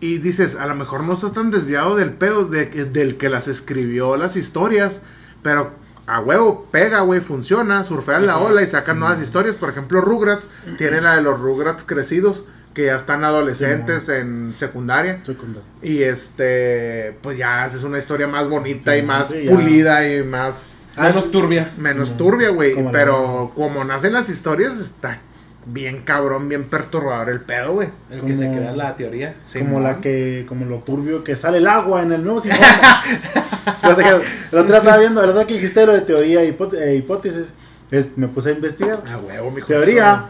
Y 0.00 0.18
dices, 0.18 0.54
a 0.56 0.66
lo 0.66 0.74
mejor 0.74 1.02
no 1.02 1.14
estás 1.14 1.32
tan 1.32 1.50
desviado 1.50 1.96
del 1.96 2.12
pedo 2.12 2.46
de, 2.46 2.66
del 2.66 3.16
que 3.16 3.28
las 3.28 3.48
escribió 3.48 4.16
las 4.16 4.36
historias, 4.36 5.00
pero 5.42 5.72
a 6.06 6.20
huevo 6.20 6.68
pega, 6.70 7.00
güey, 7.00 7.20
funciona, 7.20 7.82
surfean 7.84 8.24
la 8.26 8.38
ola 8.38 8.62
y 8.62 8.66
sacan 8.66 8.98
nuevas 9.00 9.20
historias. 9.20 9.56
Por 9.56 9.70
ejemplo, 9.70 10.00
Rugrats 10.00 10.48
tiene 10.78 11.00
la 11.00 11.16
de 11.16 11.22
los 11.22 11.38
Rugrats 11.40 11.82
crecidos, 11.84 12.44
que 12.74 12.86
ya 12.86 12.96
están 12.96 13.24
adolescentes 13.24 14.08
en 14.08 14.54
secundaria. 14.56 15.22
Secundaria. 15.24 15.68
Y 15.82 16.02
este, 16.04 17.18
pues 17.22 17.36
ya 17.36 17.64
haces 17.64 17.82
una 17.82 17.98
historia 17.98 18.28
más 18.28 18.48
bonita 18.48 18.92
Sí, 18.92 18.98
y 19.00 19.02
más 19.02 19.28
sí, 19.28 19.44
ya. 19.44 19.50
pulida 19.50 20.08
y 20.08 20.22
más 20.22 20.84
Menos 20.96 21.30
turbia. 21.30 21.72
menos 21.76 22.16
turbia, 22.16 22.50
güey. 22.50 22.74
Pero 22.92 23.52
como 23.56 23.84
nacen 23.84 24.12
las 24.12 24.28
historias, 24.28 24.78
está 24.78 25.20
bien 25.66 26.02
cabrón, 26.02 26.48
bien 26.48 26.64
perturbador 26.64 27.28
el 27.30 27.40
pedo, 27.40 27.74
güey. 27.74 27.88
El 28.10 28.22
que 28.22 28.34
se 28.34 28.50
crea 28.50 28.72
la 28.72 28.96
teoría. 28.96 29.34
como 29.58 29.80
la 29.80 29.96
que, 30.00 30.44
como 30.48 30.64
lo 30.64 30.78
turbio 30.78 31.22
que 31.24 31.36
sale 31.36 31.58
el 31.58 31.66
agua 31.66 32.02
en 32.02 32.12
el 32.12 32.24
nuevo 32.24 32.40
el 33.82 34.58
otro 34.58 34.64
día 34.64 34.78
estaba 34.78 34.96
viendo, 34.98 35.22
el 35.22 35.30
otro 35.30 35.40
día 35.40 35.46
que 35.46 35.54
dijiste 35.54 35.84
lo 35.86 35.92
de 35.92 36.00
teoría 36.02 36.42
e 36.42 36.56
hipó- 36.56 36.96
hipótesis, 36.96 37.52
es- 37.90 38.16
me 38.16 38.28
puse 38.28 38.50
a 38.50 38.52
investigar. 38.52 39.02
A 39.10 39.18
huevo, 39.18 39.50
mi 39.50 39.62
Teoría. 39.62 40.26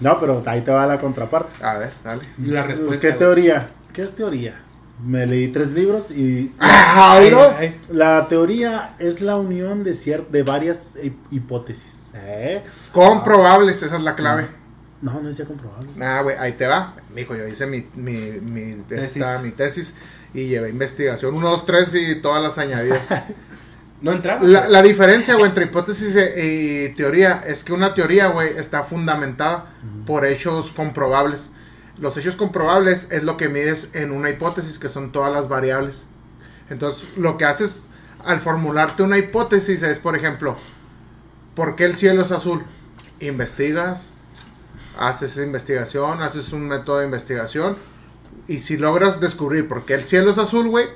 No, 0.00 0.18
pero 0.18 0.42
ahí 0.46 0.62
te 0.62 0.70
va 0.70 0.86
la 0.86 0.98
contraparte. 0.98 1.62
A 1.64 1.74
ver, 1.78 1.90
dale. 2.02 2.24
La 2.38 2.62
respuesta. 2.62 3.00
¿Qué 3.02 3.08
güey. 3.08 3.18
teoría? 3.18 3.68
¿Qué 3.92 4.02
es 4.02 4.12
teoría? 4.14 4.60
Me 5.04 5.26
leí 5.26 5.48
tres 5.48 5.72
libros 5.72 6.10
y 6.10 6.52
Ah, 6.58 7.16
Ay, 7.18 7.74
la 7.90 8.26
teoría 8.28 8.94
es 8.98 9.20
la 9.20 9.36
unión 9.36 9.84
de, 9.84 9.92
cier- 9.92 10.26
de 10.28 10.42
varias 10.42 10.96
hi- 11.02 11.16
hipótesis. 11.30 12.10
¿Eh? 12.14 12.62
Comprobables, 12.92 13.82
esa 13.82 13.96
es 13.96 14.02
la 14.02 14.14
clave. 14.14 14.48
No, 15.02 15.20
no 15.20 15.28
decía 15.28 15.46
comprobable. 15.46 15.88
Ah, 16.00 16.20
güey, 16.22 16.36
ahí 16.38 16.52
te 16.52 16.66
va. 16.66 16.94
Mijo, 17.14 17.34
yo 17.34 17.46
hice 17.46 17.66
mi, 17.66 17.88
mi, 17.94 18.32
mi, 18.40 18.82
Tesis. 18.88 19.16
esta, 19.16 19.38
mi 19.40 19.50
tesis 19.50 19.94
y 20.34 20.46
llevé 20.46 20.68
investigación 20.68 21.34
1, 21.34 21.48
2, 21.50 21.66
3 21.66 21.94
y 21.94 22.14
todas 22.16 22.42
las 22.42 22.58
añadidas. 22.58 23.08
No 24.02 24.12
entraba. 24.12 24.42
La, 24.42 24.66
la 24.66 24.80
diferencia, 24.80 25.34
güey, 25.34 25.50
entre 25.50 25.66
hipótesis 25.66 26.16
y, 26.16 26.84
y 26.86 26.88
teoría 26.94 27.42
es 27.46 27.64
que 27.64 27.74
una 27.74 27.92
teoría, 27.92 28.28
güey, 28.28 28.56
está 28.56 28.82
fundamentada 28.84 29.74
por 30.06 30.24
hechos 30.24 30.72
comprobables. 30.72 31.50
Los 31.98 32.16
hechos 32.16 32.34
comprobables 32.34 33.08
es 33.10 33.24
lo 33.24 33.36
que 33.36 33.50
mides 33.50 33.90
en 33.92 34.10
una 34.12 34.30
hipótesis, 34.30 34.78
que 34.78 34.88
son 34.88 35.12
todas 35.12 35.30
las 35.30 35.48
variables. 35.48 36.06
Entonces, 36.70 37.18
lo 37.18 37.36
que 37.36 37.44
haces 37.44 37.76
al 38.24 38.40
formularte 38.40 39.02
una 39.02 39.18
hipótesis 39.18 39.82
es, 39.82 39.98
por 39.98 40.16
ejemplo, 40.16 40.56
¿por 41.54 41.76
qué 41.76 41.84
el 41.84 41.94
cielo 41.94 42.22
es 42.22 42.30
azul? 42.32 42.64
Investigas, 43.20 44.12
haces 44.98 45.36
investigación, 45.38 46.22
haces 46.22 46.52
un 46.52 46.68
método 46.68 46.98
de 46.98 47.04
investigación, 47.06 47.76
y 48.48 48.62
si 48.62 48.76
logras 48.76 49.20
descubrir 49.20 49.68
por 49.68 49.84
qué 49.84 49.94
el 49.94 50.02
cielo 50.02 50.30
es 50.30 50.38
azul, 50.38 50.68
güey, 50.68 50.86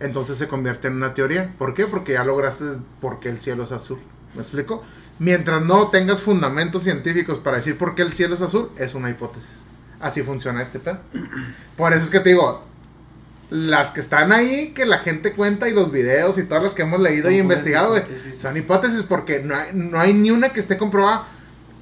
entonces 0.00 0.38
se 0.38 0.48
convierte 0.48 0.88
en 0.88 0.94
una 0.94 1.14
teoría. 1.14 1.54
¿Por 1.58 1.74
qué? 1.74 1.86
Porque 1.86 2.12
ya 2.12 2.24
lograste 2.24 2.64
por 3.00 3.20
qué 3.20 3.28
el 3.28 3.40
cielo 3.40 3.64
es 3.64 3.72
azul. 3.72 3.98
¿Me 4.34 4.40
explico? 4.40 4.82
Mientras 5.18 5.62
no 5.62 5.88
tengas 5.88 6.22
fundamentos 6.22 6.84
científicos 6.84 7.38
para 7.38 7.58
decir 7.58 7.76
por 7.76 7.94
qué 7.94 8.02
el 8.02 8.12
cielo 8.12 8.34
es 8.34 8.40
azul, 8.40 8.70
es 8.78 8.94
una 8.94 9.10
hipótesis. 9.10 9.50
Así 10.00 10.22
funciona 10.22 10.62
este 10.62 10.78
pedo. 10.78 11.00
Por 11.76 11.92
eso 11.92 12.04
es 12.04 12.10
que 12.10 12.20
te 12.20 12.30
digo, 12.30 12.64
las 13.50 13.90
que 13.90 14.00
están 14.00 14.32
ahí, 14.32 14.72
que 14.72 14.86
la 14.86 14.98
gente 14.98 15.32
cuenta 15.32 15.68
y 15.68 15.74
los 15.74 15.90
videos 15.90 16.38
y 16.38 16.44
todas 16.44 16.62
las 16.62 16.74
que 16.74 16.82
hemos 16.82 17.00
leído 17.00 17.24
Son 17.24 17.34
y 17.34 17.38
investigado, 17.38 17.90
güey, 17.90 18.04
son 18.36 18.56
hipótesis 18.56 19.02
porque 19.02 19.40
no 19.40 19.54
hay, 19.54 19.68
no 19.74 20.00
hay 20.00 20.14
ni 20.14 20.30
una 20.30 20.48
que 20.50 20.60
esté 20.60 20.78
comprobada. 20.78 21.24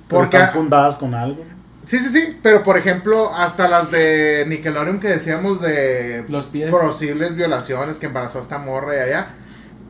Pero 0.09 0.23
Porque 0.23 0.39
están 0.39 0.53
fundadas 0.53 0.97
con 0.97 1.15
algo. 1.15 1.45
Sí, 1.89 1.99
sí, 1.99 2.11
sí, 2.11 2.39
pero 2.43 2.63
por 2.63 2.77
ejemplo, 2.77 3.35
hasta 3.35 3.67
las 3.67 3.91
de 3.91 4.45
Nickelodeon 4.47 5.01
que 5.01 5.09
decíamos 5.09 5.61
de 5.63 6.23
Los 6.29 6.47
pies. 6.49 6.71
posibles 6.71 7.35
violaciones 7.35 7.97
que 7.97 8.07
embarazó 8.07 8.39
a 8.39 8.43
esta 8.43 8.59
morra 8.59 8.95
y 8.95 9.01
allá, 9.01 9.31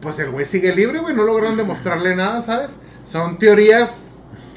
pues 0.01 0.19
el 0.21 0.31
güey 0.31 0.45
sigue 0.45 0.73
libre, 0.75 1.01
güey, 1.01 1.15
no 1.15 1.25
lograron 1.25 1.57
demostrarle 1.57 2.15
nada, 2.15 2.41
¿sabes? 2.41 2.77
Son 3.05 3.39
teorías 3.41 4.05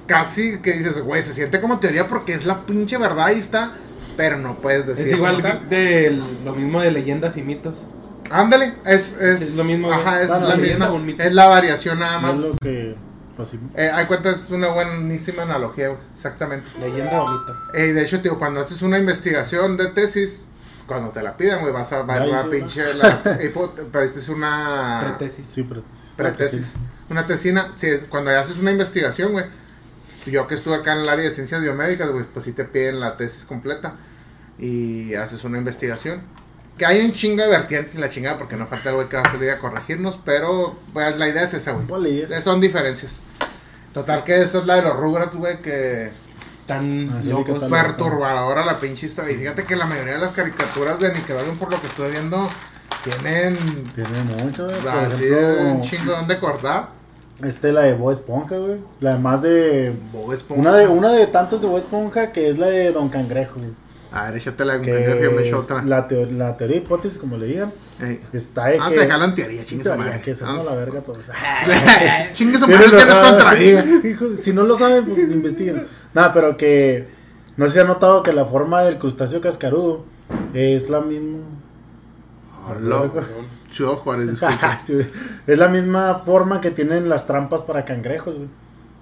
casi 0.06 0.60
que 0.60 0.74
dices, 0.74 1.02
güey, 1.02 1.24
se 1.24 1.34
siente 1.34 1.60
como 1.60 1.80
teoría 1.80 2.08
porque 2.08 2.34
es 2.36 2.46
la 2.46 2.64
pinche 2.66 2.98
verdad, 3.00 3.26
ahí 3.26 3.40
está, 3.40 3.72
pero 4.16 4.38
no 4.38 4.58
puedes 4.58 4.86
decir. 4.86 5.08
Es 5.08 5.14
igual 5.14 5.42
de 5.68 6.22
lo 6.46 6.54
mismo 6.54 6.80
de 6.80 6.92
leyendas 6.92 7.38
y 7.38 7.42
mitos. 7.42 7.88
Ándale, 8.30 8.76
es, 8.86 9.18
es, 9.20 9.42
Es 9.42 9.56
lo 9.56 9.64
mismo. 9.64 9.92
Ajá, 9.92 10.22
es 10.22 10.30
la 10.30 10.40
leyenda 10.56 10.60
misma, 10.86 10.92
o 10.92 10.96
un 10.96 11.06
mito. 11.08 11.24
es 11.24 11.34
la 11.34 11.48
variación 11.48 11.98
nada 12.00 12.22
No 12.22 12.28
más. 12.28 12.34
es 12.36 12.40
lo 12.46 12.52
que. 12.62 12.96
Pues, 13.50 13.50
sí. 13.50 13.60
Eh, 13.76 13.90
hay 13.94 14.06
cuenta, 14.06 14.30
es 14.32 14.50
una 14.50 14.68
buenísima 14.70 15.44
analogía, 15.44 15.90
güey, 15.90 16.00
exactamente. 16.16 16.68
Leyenda 16.80 17.22
o 17.22 17.28
mito. 17.28 17.54
Eh, 17.74 17.94
de 17.94 18.02
hecho, 18.04 18.22
tío, 18.22 18.38
cuando 18.40 18.60
haces 18.62 18.82
una 18.82 18.98
investigación 18.98 19.78
de 19.78 19.88
tesis, 19.88 20.48
cuando 20.88 21.10
te 21.12 21.22
la 21.22 21.38
pidan, 21.38 21.62
güey, 21.62 21.72
vas 21.72 21.92
a 21.94 22.04
ver 22.04 22.22
la 22.28 22.44
pinche. 22.50 22.94
La, 22.96 23.22
hipo- 23.42 23.72
pero 23.92 24.06
es 24.06 24.30
una. 24.30 25.00
Pretesis. 25.02 25.48
Sí, 25.48 25.64
pero. 25.64 25.84
pretesis. 26.18 26.74
Una 27.10 27.26
tesina. 27.28 27.72
Sí, 27.76 27.88
cuando 28.10 28.32
haces 28.32 28.58
una 28.58 28.72
investigación, 28.72 29.32
güey. 29.34 29.46
Yo 30.26 30.46
que 30.48 30.56
estuve 30.56 30.76
acá 30.76 30.94
en 30.94 31.00
el 31.00 31.10
área 31.10 31.26
de 31.26 31.32
ciencias 31.32 31.62
biomédicas, 31.62 32.10
güey, 32.12 32.26
pues 32.26 32.46
sí 32.46 32.52
te 32.54 32.64
piden 32.66 33.00
la 33.00 33.18
tesis 33.18 33.44
completa. 33.44 33.96
Y 34.60 35.16
haces 35.16 35.44
una 35.44 35.58
investigación. 35.58 36.22
Que 36.78 36.86
hay 36.86 37.04
un 37.04 37.12
chingo 37.12 37.42
de 37.44 37.50
vertientes 37.50 37.96
y 37.96 37.98
la 37.98 38.10
chingada, 38.10 38.38
porque 38.38 38.56
no 38.56 38.66
falta 38.68 38.90
el 38.90 38.96
güey 38.96 39.10
que 39.10 39.16
va 39.18 39.24
a 39.24 39.32
salir 39.32 39.50
a 39.50 39.58
corregirnos. 39.58 40.20
Pero, 40.24 40.80
pues 40.94 41.18
la 41.18 41.28
idea 41.28 41.44
es 41.44 41.54
esa, 41.54 41.72
güey. 41.72 41.86
Son 42.44 42.62
diferencias. 42.62 43.22
Total, 43.94 44.24
que 44.24 44.42
esa 44.42 44.60
es 44.60 44.66
la 44.66 44.76
de 44.76 44.82
los 44.84 44.96
Rugrats, 44.98 45.36
güey, 45.36 45.62
que. 45.62 46.12
Tan 46.66 47.28
locos. 47.30 47.66
Perturbadora 47.66 48.66
la 48.66 48.78
pinche 48.78 49.06
historia. 49.08 49.34
Y 49.34 49.38
fíjate 49.38 49.64
que 49.66 49.76
la 49.76 49.86
mayoría 49.86 50.14
de 50.14 50.20
las 50.20 50.32
caricaturas 50.32 51.00
de 51.00 51.14
Nickelodeon, 51.14 51.58
por 51.58 51.72
lo 51.72 51.82
que 51.82 51.88
estuve 51.88 52.12
viendo, 52.12 52.48
tienen 53.04 53.58
Tiene 53.94 54.24
mucho, 54.44 54.66
güey. 54.66 54.80
Por 54.80 54.90
así 54.92 55.26
de 55.26 55.56
un 55.72 55.82
chingo 55.82 56.14
donde 56.14 56.40
cortar. 56.40 56.90
este, 57.44 57.72
la 57.74 57.82
de 57.82 57.96
Bob 57.96 58.12
Esponja, 58.12 58.56
güey. 58.58 58.80
La 59.02 59.18
más 59.18 59.42
de. 59.42 59.94
Bob 60.14 60.32
Esponja. 60.32 60.62
Una 60.62 60.76
de, 60.76 60.88
una 60.88 61.12
de 61.12 61.28
tantas 61.28 61.62
de 61.62 61.68
Bob 61.68 61.80
Esponja 61.80 62.32
que 62.32 62.50
es 62.50 62.58
la 62.58 62.68
de 62.68 62.92
Don 62.92 63.10
Cangrejo, 63.10 63.56
güey. 63.60 63.72
A 64.14 64.26
ver, 64.26 64.36
échate 64.38 64.66
la 64.66 64.80
Que 64.82 65.30
me 65.34 65.48
es 65.48 65.54
otra. 65.54 65.82
la, 65.84 66.08
teo- 66.08 66.30
la 66.30 66.58
teoría 66.58 66.78
hipótesis, 66.78 67.18
como 67.18 67.38
le 67.38 67.46
digan, 67.48 67.72
Ey. 68.02 68.20
está 68.34 68.66
de 68.68 68.78
Ah, 68.82 68.90
que... 68.90 68.96
se 68.98 69.08
jalan 69.08 69.34
teoría, 69.36 69.64
chingue 69.64 69.84
su 69.86 69.96
madre. 69.96 70.20
que 70.22 70.36
se 70.36 70.44
Ah, 70.46 70.62
la 70.66 70.76
verga 70.76 71.00
todos. 71.02 71.20
Chingue 72.34 72.58
su 72.60 72.68
madre, 72.68 72.86
que 72.90 73.06
no, 73.06 73.06
nos 73.06 73.30
contradiga. 73.30 73.84
si 74.38 74.52
no 74.54 74.64
lo 74.64 74.76
saben, 74.76 75.06
pues 75.06 75.20
investiguen. 75.20 75.88
Nada, 76.14 76.34
pero 76.34 76.58
que 76.58 77.08
no 77.56 77.70
si 77.70 77.80
han 77.80 77.88
notado 77.88 78.22
que 78.22 78.34
la 78.34 78.44
forma 78.46 78.82
del 78.84 78.98
crustáceo 78.98 79.40
cascarudo 79.40 80.04
es 80.54 80.90
la 80.90 81.00
misma. 81.02 81.40
Hola. 82.68 83.10
Ciudad 83.72 83.94
Juárez, 83.94 84.30
disculpa. 84.32 84.80
Es 85.48 85.58
la 85.58 85.70
misma 85.70 86.16
forma 86.26 86.60
que 86.62 86.72
tienen 86.72 87.08
las 87.10 87.26
trampas 87.28 87.64
para 87.64 87.86
cangrejos, 87.86 88.36
güey. 88.36 88.48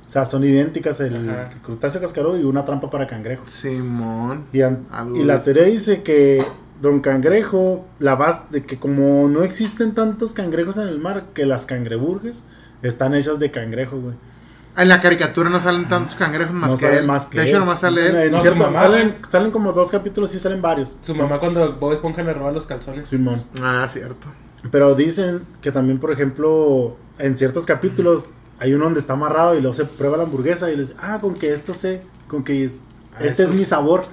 O 0.10 0.12
sea, 0.12 0.26
son 0.26 0.44
idénticas 0.44 1.00
el 1.02 1.30
Ajá. 1.30 1.52
crustáceo 1.64 2.02
cascarudo 2.02 2.36
y 2.40 2.44
una 2.44 2.66
trampa 2.66 2.90
para 2.90 3.06
cangrejos. 3.06 3.52
Simón. 3.52 4.48
Y, 4.52 4.62
an- 4.64 4.88
y 5.14 5.24
la 5.24 5.40
teoría 5.44 5.66
dice 5.66 6.02
que 6.02 6.44
Don 6.82 7.00
Cangrejo, 7.00 7.86
la 8.00 8.16
base 8.16 8.46
de 8.50 8.66
que 8.66 8.80
como 8.80 9.28
no 9.30 9.44
existen 9.44 9.94
tantos 9.94 10.34
cangrejos 10.34 10.78
en 10.78 10.88
el 10.88 10.98
mar, 10.98 11.26
que 11.36 11.46
las 11.46 11.68
cangreburgues 11.68 12.42
están 12.82 13.14
hechas 13.14 13.38
de 13.38 13.52
cangrejo, 13.52 14.00
güey. 14.00 14.16
En 14.78 14.90
la 14.90 15.00
caricatura 15.00 15.50
no 15.52 15.60
salen 15.60 15.88
tantos 15.88 16.16
cangrejos 16.16 16.56
más 16.56 16.72
no 16.72 16.78
que 16.78 16.86
salen 16.86 17.00
él. 17.02 17.06
más 17.06 17.26
que 17.28 17.38
De 17.40 17.46
hecho, 17.46 17.56
él. 17.56 17.60
nomás 17.60 17.82
sale 17.82 18.08
él. 18.08 18.16
En 18.16 18.32
No, 18.32 18.42
cierto, 18.42 18.60
mamá, 18.64 18.80
salen, 18.80 19.16
salen 19.30 19.52
como 19.52 19.74
dos 19.74 19.92
capítulos, 19.92 20.32
sí 20.32 20.40
salen 20.40 20.60
varios. 20.62 20.96
Su 21.02 21.14
Sí. 21.14 21.22
mamá 21.22 21.38
cuando 21.40 21.74
Bob 21.74 21.94
Esponja 21.94 22.24
le 22.24 22.34
roba 22.34 22.52
los 22.52 22.66
calzones. 22.66 23.08
Simón. 23.08 23.44
Ah, 23.62 23.86
cierto. 23.88 24.28
Pero 24.72 24.96
dicen 24.96 25.42
que 25.62 25.72
también, 25.72 26.00
por 26.00 26.12
ejemplo, 26.12 26.98
en 27.20 27.38
ciertos 27.38 27.66
capítulos 27.68 28.30
hay 28.60 28.74
uno 28.74 28.86
donde 28.86 29.00
está 29.00 29.14
amarrado 29.14 29.56
y 29.56 29.62
luego 29.62 29.74
se 29.74 29.86
prueba 29.86 30.18
la 30.18 30.24
hamburguesa 30.24 30.70
y 30.70 30.76
le 30.76 30.82
dice, 30.84 30.96
ah, 31.02 31.20
con 31.22 31.36
que 31.36 31.54
esto 31.54 31.74
sé, 31.74 32.02
con 32.28 32.44
que 32.44 32.64
es, 32.66 32.82
Ah, 33.16 33.20
este 33.24 33.44
es 33.44 33.50
mi 33.52 33.66
sabor. 33.66 34.06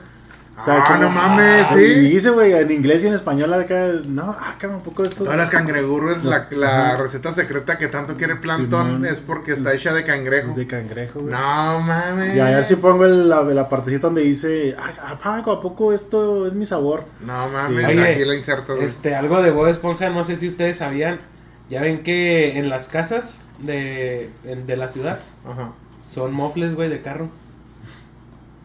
Ah, 0.59 0.97
no 0.99 1.11
mames, 1.11 1.67
sí. 1.75 1.81
Y 1.83 2.09
dice, 2.13 2.31
güey, 2.31 2.55
en 2.55 2.71
inglés 2.71 3.05
y 3.05 3.09
en 3.09 3.13
español 3.13 3.53
acá, 3.53 3.89
no, 4.07 4.35
ah, 4.41 4.55
cabrón, 4.59 4.79
un 4.79 4.85
poco 4.85 5.03
esto. 5.03 5.25
Todas 5.25 5.37
las 5.37 5.51
cangreburgers, 5.51 6.25
la, 6.25 6.47
la 6.51 6.97
receta 6.97 7.31
secreta 7.31 7.77
que 7.77 7.89
tanto 7.89 8.17
quiere 8.17 8.37
Plankton 8.37 8.87
Simón. 8.87 9.05
es 9.05 9.21
porque 9.21 9.53
está 9.53 9.75
Es- 9.75 9.81
hecha 9.81 9.93
de 9.93 10.05
cangrejo. 10.05 10.55
De 10.55 10.67
cangrejo, 10.67 11.21
güey. 11.21 11.31
No 11.31 11.81
mames. 11.81 12.35
Y 12.37 12.41
a 12.41 12.45
ver 12.47 12.65
si 12.65 12.77
pongo 12.77 13.05
el- 13.05 13.29
la, 13.29 13.43
la 13.43 13.69
partecita 13.69 14.07
donde 14.07 14.23
dice, 14.23 14.75
ah, 14.79 14.93
ah, 15.03 15.19
Paco, 15.23 15.53
¿a 15.53 15.61
poco 15.61 15.93
esto 15.93 16.47
es 16.47 16.55
mi 16.55 16.65
sabor? 16.65 17.05
No 17.21 17.51
mames, 17.51 17.87
Oye, 17.87 18.13
aquí 18.15 18.25
la 18.25 18.35
insertas. 18.35 18.77
güey. 18.77 18.85
Este, 18.87 19.15
algo 19.15 19.43
de 19.43 19.51
Bob 19.51 19.67
Esponja, 19.67 20.09
no 20.09 20.25
sé 20.25 20.37
si 20.37 20.49
ustedes 20.49 20.79
sabían. 20.79 21.21
Ya 21.69 21.83
ven 21.83 22.03
que 22.03 22.59
en 22.59 22.71
las 22.71 22.89
casas 22.89 23.41
de, 23.59 24.31
de 24.45 24.77
la 24.77 24.89
ciudad 24.89 25.19
Ajá. 25.47 25.73
son 26.09 26.33
mofles, 26.33 26.75
güey, 26.75 26.89
de 26.89 27.01
carro. 27.03 27.29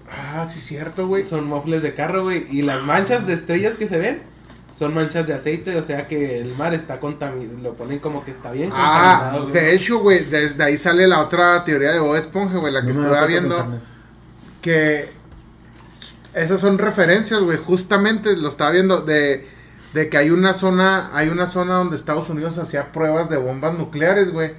Ah, 0.09 0.45
sí, 0.49 0.59
cierto, 0.59 1.07
güey. 1.07 1.23
Son 1.23 1.45
mofles 1.47 1.81
de 1.83 1.93
carro, 1.93 2.23
güey. 2.23 2.45
Y 2.49 2.63
las 2.63 2.83
manchas 2.83 3.27
de 3.27 3.33
estrellas 3.33 3.75
que 3.75 3.87
se 3.87 3.97
ven 3.97 4.21
son 4.75 4.93
manchas 4.93 5.25
de 5.25 5.33
aceite. 5.33 5.77
O 5.77 5.83
sea 5.83 6.07
que 6.07 6.39
el 6.39 6.53
mar 6.55 6.73
está 6.73 6.99
contaminado. 6.99 7.57
Lo 7.61 7.73
ponen 7.75 7.99
como 7.99 8.25
que 8.25 8.31
está 8.31 8.51
bien 8.51 8.71
Ah, 8.73 9.19
contaminado, 9.31 9.43
güey. 9.49 9.53
de 9.53 9.73
hecho, 9.75 9.99
güey, 9.99 10.23
desde 10.25 10.61
ahí 10.63 10.77
sale 10.77 11.07
la 11.07 11.21
otra 11.21 11.63
teoría 11.63 11.93
de 11.93 11.99
Bob 11.99 12.15
Esponja, 12.15 12.57
güey, 12.57 12.73
la 12.73 12.81
que 12.85 12.93
No 12.93 13.05
estaba 13.05 13.25
viendo. 13.25 13.77
que 14.61 15.09
esas 16.33 16.59
son 16.61 16.77
referencias, 16.77 17.39
güey, 17.41 17.57
justamente 17.57 18.35
lo 18.37 18.47
estaba 18.49 18.71
viendo 18.71 19.01
de, 19.01 19.47
de 19.93 20.07
que 20.09 20.17
hay 20.17 20.29
una 20.29 20.53
zona, 20.53 21.09
hay 21.13 21.27
una 21.29 21.47
zona 21.47 21.75
donde 21.75 21.97
Estados 21.97 22.29
Unidos 22.29 22.57
hacía 22.57 22.91
pruebas 22.93 23.29
de 23.29 23.37
bombas 23.37 23.77
nucleares, 23.77 24.31
güey, 24.31 24.53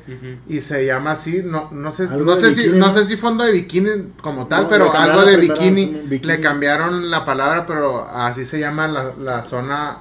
y 0.46 0.60
se 0.60 0.84
llama 0.84 1.12
así, 1.12 1.42
no 1.42 1.70
no 1.72 1.90
sé, 1.92 2.08
no 2.10 2.36
sé 2.36 2.54
si 2.54 2.62
bikini, 2.64 2.78
no 2.78 2.86
¿no? 2.88 2.92
sé 2.92 3.04
si 3.06 3.16
fondo 3.16 3.44
de 3.44 3.52
bikini 3.52 4.12
como 4.20 4.46
tal, 4.46 4.64
No, 4.64 4.68
pero 4.68 4.94
algo 4.94 5.24
de 5.24 5.36
bikini, 5.38 5.86
bikini. 6.04 6.20
le 6.34 6.40
cambiaron 6.40 7.10
la 7.10 7.24
palabra, 7.24 7.64
pero 7.66 8.06
así 8.08 8.44
se 8.44 8.60
llama 8.60 8.88
la, 8.88 9.12
la 9.18 9.42
zona 9.42 10.00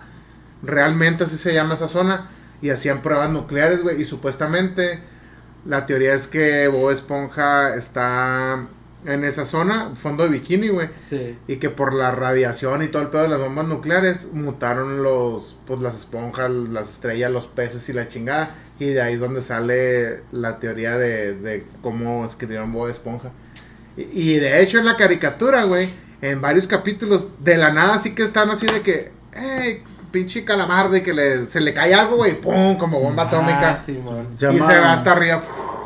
realmente 0.63 1.24
así 1.24 1.38
se 1.38 1.54
llama 1.54 1.74
esa 1.76 1.88
zona 1.88 2.28
y 2.62 2.70
hacían 2.70 3.02
pruebas 3.02 3.30
nucleares, 3.32 3.82
güey, 3.82 4.02
y 4.02 4.06
supuestamente 4.06 5.02
la 5.65 5.86
teoría 5.86 6.13
es 6.13 6.28
que 6.28 6.67
Bob 6.67 6.91
Esponja 6.91 7.74
está 7.76 8.67
en 9.06 9.24
esa 9.24 9.46
zona, 9.46 9.92
fondo 9.96 10.24
de 10.24 10.30
bikini, 10.30 10.70
güey. 10.70 10.90
Sí. 10.96 11.38
Y 11.48 11.58
que 11.58 11.70
por 11.70 11.94
la 11.94 12.12
radiación 12.12 12.84
y 12.84 12.88
todo 12.88 13.02
el 13.02 13.10
pedo 13.10 13.24
de 13.24 13.28
las 13.30 13.40
bombas 13.40 13.68
nucleares 13.68 14.28
mutaron 14.34 15.04
los, 15.04 15.58
pues 15.66 15.82
las 15.82 15.98
esponjas, 15.98 16.52
las 16.52 16.90
estrellas, 16.90 17.32
los 17.32 17.48
peces 17.48 17.88
y 17.90 17.94
la 17.94 18.08
chingada. 18.08 18.50
Y 18.80 18.88
de 18.88 19.02
ahí 19.02 19.14
es 19.16 19.20
donde 19.20 19.42
sale 19.42 20.24
la 20.32 20.60
teoría 20.60 20.98
de, 20.98 21.36
de 21.36 21.66
cómo 21.82 22.26
escribieron 22.26 22.74
Bob 22.74 22.90
Esponja. 22.90 23.32
Y, 23.96 24.34
y 24.34 24.40
de 24.40 24.62
hecho 24.62 24.80
en 24.80 24.86
la 24.86 24.98
caricatura, 24.98 25.64
güey, 25.64 25.90
en 26.22 26.42
varios 26.42 26.68
capítulos, 26.68 27.28
de 27.40 27.58
la 27.58 27.72
nada 27.72 28.00
sí 28.00 28.16
que 28.16 28.24
están 28.24 28.50
así 28.50 28.66
de 28.66 28.82
que, 28.82 29.12
hey, 29.34 29.84
pinche 30.12 30.44
calamardo 30.44 30.96
y 30.98 31.02
que 31.02 31.14
le, 31.14 31.48
se 31.48 31.62
le 31.62 31.74
cae 31.74 31.94
algo, 31.94 32.18
güey, 32.18 32.40
pum, 32.40 32.78
como 32.78 33.00
bomba 33.00 33.24
atómica. 33.24 33.76
Ah, 33.76 34.32
y 34.32 34.60
se 34.60 34.80
va 34.80 34.94
hasta 34.94 35.14
arriba, 35.14 35.42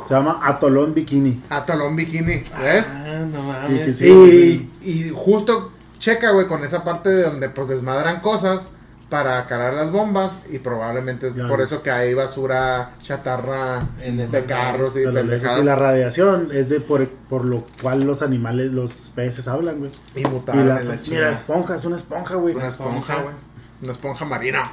se 0.08 0.14
llama 0.14 0.40
Atolón 0.44 0.94
Bikini. 0.94 1.42
atolón 1.50 1.96
bikini, 1.96 2.44
¿ves? 2.62 2.94
Ah, 2.96 3.26
no 3.32 3.40
Y 3.70 3.74
mames. 3.74 3.96
sí. 3.98 4.70
Y, 4.84 4.90
y 4.90 5.10
justo 5.16 5.72
checa, 6.00 6.32
güey, 6.32 6.48
con 6.48 6.64
esa 6.64 6.84
parte 6.84 7.10
de 7.10 7.24
donde 7.24 7.50
pues 7.50 7.68
desmadran 7.68 8.20
cosas 8.22 8.70
para 9.10 9.46
calar 9.46 9.76
las 9.76 9.92
bombas 9.92 10.32
y 10.50 10.58
probablemente 10.58 11.28
es 11.28 11.34
por 11.48 11.62
eso 11.62 11.84
que 11.84 11.92
hay 11.92 12.16
basura 12.16 12.92
chatarra 13.04 13.88
En 14.02 14.18
de 14.18 14.46
carros 14.46 14.94
y 14.98 15.06
pendejadas 15.06 15.62
Y 15.62 15.64
la 15.64 15.76
radiación 15.76 16.50
es 16.52 16.70
de 16.70 16.82
por, 16.82 17.08
por 17.08 17.46
lo 17.46 17.66
cual 17.82 18.04
los 18.04 18.24
animales, 18.24 18.72
los 18.72 19.12
peces 19.16 19.48
hablan, 19.48 19.78
güey. 19.78 19.92
y 20.16 20.22
Y 20.22 20.26
mutaron 20.26 20.68
la, 20.68 20.80
en 20.80 20.86
la 20.86 20.92
pues, 20.92 21.08
mira, 21.08 21.30
esponja, 21.30 21.76
es 21.76 21.86
una 21.86 21.96
esponja, 21.98 22.36
güey. 22.36 22.54
Es 22.54 22.58
una 22.58 22.68
esponja, 22.68 23.16
güey. 23.22 23.36
Una 23.82 23.92
esponja 23.92 24.26
marina. 24.26 24.64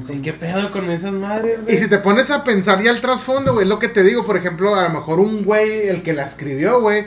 Sí, 0.00 0.22
¿qué 0.22 0.32
pedo 0.32 0.70
con 0.70 0.90
esas 0.90 1.12
madres, 1.12 1.62
güey? 1.62 1.74
Y 1.74 1.78
si 1.78 1.88
te 1.88 1.98
pones 1.98 2.30
a 2.30 2.44
pensar 2.44 2.80
ya 2.82 2.90
el 2.90 3.00
trasfondo, 3.00 3.52
güey, 3.52 3.64
es 3.64 3.68
lo 3.68 3.78
que 3.78 3.88
te 3.88 4.02
digo, 4.02 4.24
por 4.24 4.36
ejemplo, 4.36 4.74
a 4.74 4.84
lo 4.84 4.90
mejor 4.90 5.20
un 5.20 5.44
güey, 5.44 5.88
el 5.88 6.02
que 6.02 6.12
la 6.14 6.22
escribió, 6.22 6.80
güey, 6.80 7.06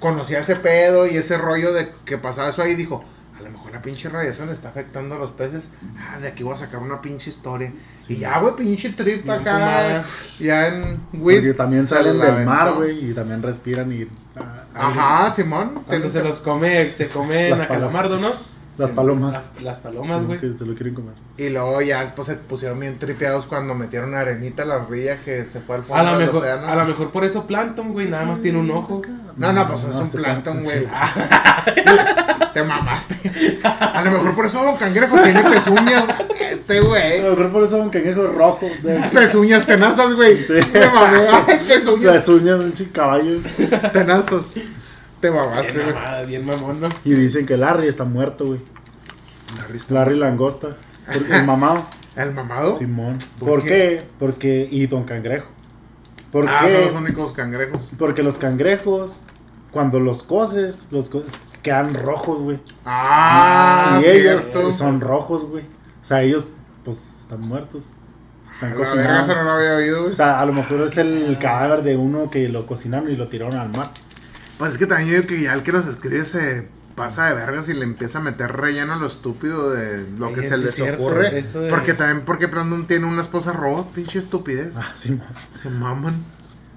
conocía 0.00 0.40
ese 0.40 0.56
pedo 0.56 1.06
y 1.06 1.16
ese 1.16 1.38
rollo 1.38 1.72
de 1.72 1.92
que 2.04 2.18
pasaba 2.18 2.50
eso 2.50 2.60
ahí 2.62 2.72
y 2.72 2.74
dijo, 2.74 3.04
a 3.38 3.42
lo 3.42 3.50
mejor 3.50 3.72
la 3.72 3.80
pinche 3.80 4.08
radiación 4.10 4.50
está 4.50 4.68
afectando 4.68 5.14
a 5.14 5.18
los 5.18 5.30
peces, 5.30 5.68
ah, 5.98 6.18
de 6.18 6.28
aquí 6.28 6.42
voy 6.42 6.54
a 6.54 6.58
sacar 6.58 6.80
una 6.80 7.00
pinche 7.00 7.30
historia. 7.30 7.72
y 8.08 8.16
ya, 8.16 8.38
güey, 8.40 8.54
pinche 8.56 8.90
trip 8.90 9.28
acá, 9.30 10.02
ya 10.38 10.66
en 10.68 10.98
Porque 11.12 11.54
también 11.54 11.86
salen 11.86 12.18
del 12.18 12.30
aventó. 12.30 12.50
mar, 12.50 12.72
güey, 12.74 13.10
y 13.10 13.14
también 13.14 13.42
respiran 13.42 13.90
y... 13.92 14.06
ah, 14.36 14.64
Ajá, 14.74 15.32
Simón. 15.32 15.82
Cuando 15.86 16.10
se 16.10 16.22
los 16.22 16.40
come, 16.40 16.84
se 16.84 17.08
comen 17.08 17.58
a 17.60 17.68
calamardo, 17.68 18.18
¿no? 18.18 18.28
Las 18.76 18.90
palomas. 18.90 19.32
la- 19.34 19.42
las 19.62 19.80
palomas, 19.80 20.24
güey. 20.24 20.38
que 20.38 20.54
se 20.54 20.64
lo 20.64 20.74
quieren 20.74 20.94
comer. 20.94 21.12
Y 21.36 21.50
luego 21.50 21.80
ya 21.82 22.00
después 22.00 22.26
se 22.28 22.34
pusieron 22.36 22.80
bien 22.80 22.98
tripeados 22.98 23.46
cuando 23.46 23.74
metieron 23.74 24.14
arenita 24.14 24.62
a 24.62 24.66
la 24.66 24.78
ría 24.86 25.16
que 25.18 25.44
se 25.44 25.60
fue 25.60 25.76
al 25.76 25.84
fondo 25.84 26.02
A 26.08 26.16
del 26.16 26.26
mejor, 26.26 26.42
océano. 26.42 26.66
a 26.66 26.74
lo 26.76 26.84
mejor 26.86 27.10
por 27.10 27.24
eso 27.24 27.46
Plankton, 27.46 27.92
güey, 27.92 28.08
nada 28.08 28.24
más 28.24 28.40
tiene 28.40 28.58
un 28.58 28.70
ojo. 28.70 29.02
No, 29.36 29.52
no, 29.52 29.66
pues 29.66 29.84
es 29.84 29.96
un 29.96 30.10
planta, 30.10 30.52
güey. 30.52 30.80
sí. 30.80 30.86
Te 32.54 32.64
mamaste. 32.64 33.60
A 33.62 34.02
lo 34.04 34.10
mejor 34.10 34.34
por 34.34 34.46
eso 34.46 34.62
Don 34.64 34.76
Cangrejo 34.76 35.18
tiene 35.20 35.42
pezuñas. 35.44 36.04
Este, 36.50 36.78
A 36.78 36.82
güey. 36.82 37.22
lo 37.22 37.30
mejor 37.30 37.50
por 37.52 37.62
eso 37.64 37.76
un 37.76 37.90
cangrejo 37.90 38.26
rojo. 38.26 38.66
De, 38.82 39.00
Pezuñas 39.12 39.66
tenazas, 39.66 40.14
güey. 40.14 40.38
Sí. 40.44 40.54
Te 40.72 40.88
mamé. 40.88 41.20
Pezuñas 41.68 42.14
las 42.14 42.28
uñas 42.28 42.58
de 42.58 42.64
un 42.64 42.72
chico 42.72 42.90
caballo. 42.92 43.38
tenazas. 43.92 44.54
Te 45.20 45.30
mamaste, 45.30 45.72
Bien 45.72 45.84
güey. 45.84 45.94
mamada, 45.94 46.22
bien 46.22 46.46
mamón, 46.46 46.80
¿no? 46.80 46.88
Y 47.04 47.12
dicen 47.12 47.46
que 47.46 47.56
Larry 47.56 47.88
está 47.88 48.04
muerto, 48.04 48.46
güey. 48.46 48.60
Larry 49.88 50.16
Langosta. 50.16 50.76
El 51.08 51.44
mamado. 51.44 51.84
¿El 52.16 52.32
mamado? 52.32 52.76
Simón. 52.76 53.18
¿Por 53.38 53.48
¿Por, 53.48 53.62
qué? 53.62 53.68
qué? 53.68 54.08
Porque. 54.18 54.68
Y 54.70 54.86
Don 54.86 55.04
Cangrejo. 55.04 55.48
¿Por 56.32 56.48
ah, 56.48 56.60
qué? 56.64 56.74
son 56.74 56.84
los 56.92 57.02
únicos 57.02 57.32
cangrejos. 57.32 57.90
Porque 57.98 58.22
los 58.22 58.36
cangrejos, 58.36 59.22
cuando 59.72 59.98
los 60.00 60.22
coces, 60.22 60.86
los 60.90 61.08
coces 61.08 61.40
quedan 61.62 61.94
rojos, 61.94 62.40
güey. 62.40 62.60
Ah, 62.84 64.00
y 64.02 64.06
ellos 64.06 64.40
cierto. 64.40 64.70
son 64.70 65.00
rojos, 65.00 65.44
güey. 65.44 65.64
O 65.64 66.04
sea, 66.04 66.22
ellos, 66.22 66.46
pues, 66.84 67.20
están 67.20 67.40
muertos. 67.40 67.92
Están 68.46 68.70
no 68.70 68.76
cocinados. 68.76 69.28
lo 69.28 69.50
había 69.50 69.76
oído, 69.76 70.04
O 70.06 70.12
sea, 70.12 70.38
a 70.38 70.46
lo 70.46 70.52
mejor 70.52 70.80
es 70.82 70.96
el 70.98 71.38
cadáver 71.38 71.82
de 71.82 71.96
uno 71.96 72.30
que 72.30 72.48
lo 72.48 72.66
cocinaron 72.66 73.10
y 73.10 73.16
lo 73.16 73.28
tiraron 73.28 73.56
al 73.56 73.70
mar. 73.70 73.90
Pues 74.60 74.72
es 74.72 74.78
que 74.78 74.86
también 74.86 75.08
yo 75.08 75.14
digo 75.16 75.26
que 75.26 75.42
ya 75.42 75.54
el 75.54 75.64
que 75.64 75.72
los 75.72 75.86
escribe 75.88 76.24
se 76.24 76.68
pasa 76.94 77.26
de 77.28 77.34
vergas 77.34 77.68
y 77.68 77.74
le 77.74 77.82
empieza 77.84 78.18
a 78.18 78.20
meter 78.22 78.52
relleno 78.52 78.92
a 78.92 78.96
lo 78.96 79.06
estúpido 79.06 79.70
de 79.72 80.06
lo 80.18 80.32
que 80.32 80.42
se 80.42 80.56
les 80.58 80.74
cierto, 80.74 81.02
ocurre. 81.02 81.38
eso 81.38 81.60
de- 81.62 81.70
Porque 81.70 81.94
también, 81.94 82.24
porque 82.24 82.46
Brandon 82.46 82.86
tiene 82.86 83.06
una 83.06 83.22
esposa 83.22 83.52
robot, 83.52 83.90
pinche 83.92 84.18
estupidez. 84.20 84.76
Ah, 84.76 84.92
sí, 84.94 85.12
man. 85.12 85.26
Se 85.50 85.68
maman. 85.68 86.14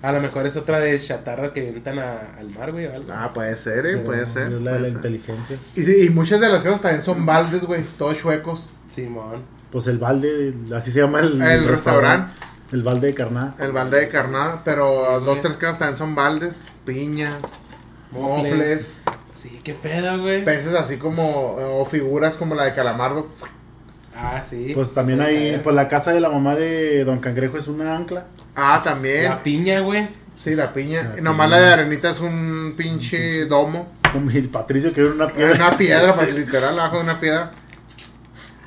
A 0.02 0.12
lo 0.12 0.20
mejor 0.22 0.46
es 0.46 0.56
otra 0.58 0.80
de 0.80 1.00
chatarra 1.00 1.54
que 1.54 1.70
entran 1.70 2.00
a- 2.00 2.36
al 2.38 2.50
mar, 2.50 2.72
güey, 2.72 2.88
o 2.88 2.94
algo. 2.94 3.08
Ah, 3.14 3.30
puede 3.34 3.56
ser, 3.58 3.86
eh, 3.86 3.98
puede 3.98 4.26
ser. 4.28 4.52
Es 4.54 4.62
la 4.62 4.74
de 4.74 4.80
la 4.80 4.86
ser. 4.88 4.96
inteligencia. 4.96 5.58
Y, 5.76 5.84
sí, 5.84 5.96
y 6.06 6.10
muchas 6.10 6.40
de 6.42 6.50
las 6.50 6.64
casas 6.64 6.82
también 6.82 7.02
son 7.02 7.26
baldes, 7.26 7.64
güey, 7.64 7.84
todos 7.98 8.18
chuecos. 8.18 8.70
Simón. 8.88 9.44
Pues 9.72 9.88
el 9.88 9.98
balde, 9.98 10.54
así 10.76 10.92
se 10.92 11.00
llama 11.02 11.20
el, 11.20 11.42
El 11.42 11.68
restaurante. 11.68 12.34
El 12.72 12.84
balde 12.84 13.08
de 13.08 13.14
carnada. 13.14 13.56
El 13.60 13.72
balde 13.72 14.00
de 14.00 14.08
carnada, 14.10 14.62
pero 14.66 15.20
Sí, 15.20 15.26
dos, 15.26 15.42
tres 15.42 15.58
casas 15.58 15.80
también 15.80 15.98
son 15.98 16.16
baldes, 16.16 16.66
piñas, 16.86 17.36
Mofles. 18.14 18.52
mofles, 18.52 18.98
Sí, 19.34 19.60
qué 19.64 19.74
pedo, 19.74 20.20
güey. 20.22 20.46
peces 20.46 20.76
así 20.76 20.98
como, 20.98 21.56
o 21.58 21.86
figuras 21.86 22.36
como 22.38 22.54
la 22.56 22.66
de 22.66 22.74
calamardo. 22.74 23.28
Ah, 24.16 24.42
sí. 24.44 24.72
Pues 24.76 24.94
también 24.94 25.22
hay, 25.22 25.60
pues 25.64 25.76
la 25.76 25.88
casa 25.88 26.14
de 26.14 26.20
la 26.20 26.30
mamá 26.30 26.56
de 26.56 27.04
Don 27.04 27.20
Cangrejo 27.20 27.58
es 27.58 27.68
una 27.68 27.96
ancla. 27.96 28.26
Ah, 28.56 28.82
también. 28.84 29.24
La 29.26 29.42
piña, 29.42 29.80
güey. 29.80 30.08
Sí, 30.38 30.54
la 30.54 30.72
piña. 30.72 31.14
La 31.14 31.18
Y 31.18 31.22
nomás 31.22 31.48
piña. 31.48 31.60
la 31.60 31.66
de 31.68 31.74
arenita 31.74 32.12
es 32.12 32.20
un 32.20 32.76
pinche 32.78 33.46
domo. 33.46 33.92
El 34.34 34.50
Patricio 34.50 34.94
que 34.94 35.02
era 35.02 35.10
una 35.10 35.28
piedra. 35.34 35.56
una 35.56 35.78
piedra, 35.78 36.14
pues, 36.14 36.32
literal, 36.36 36.78
abajo 36.78 36.98
de 36.98 37.04
una 37.04 37.20
piedra. 37.20 37.52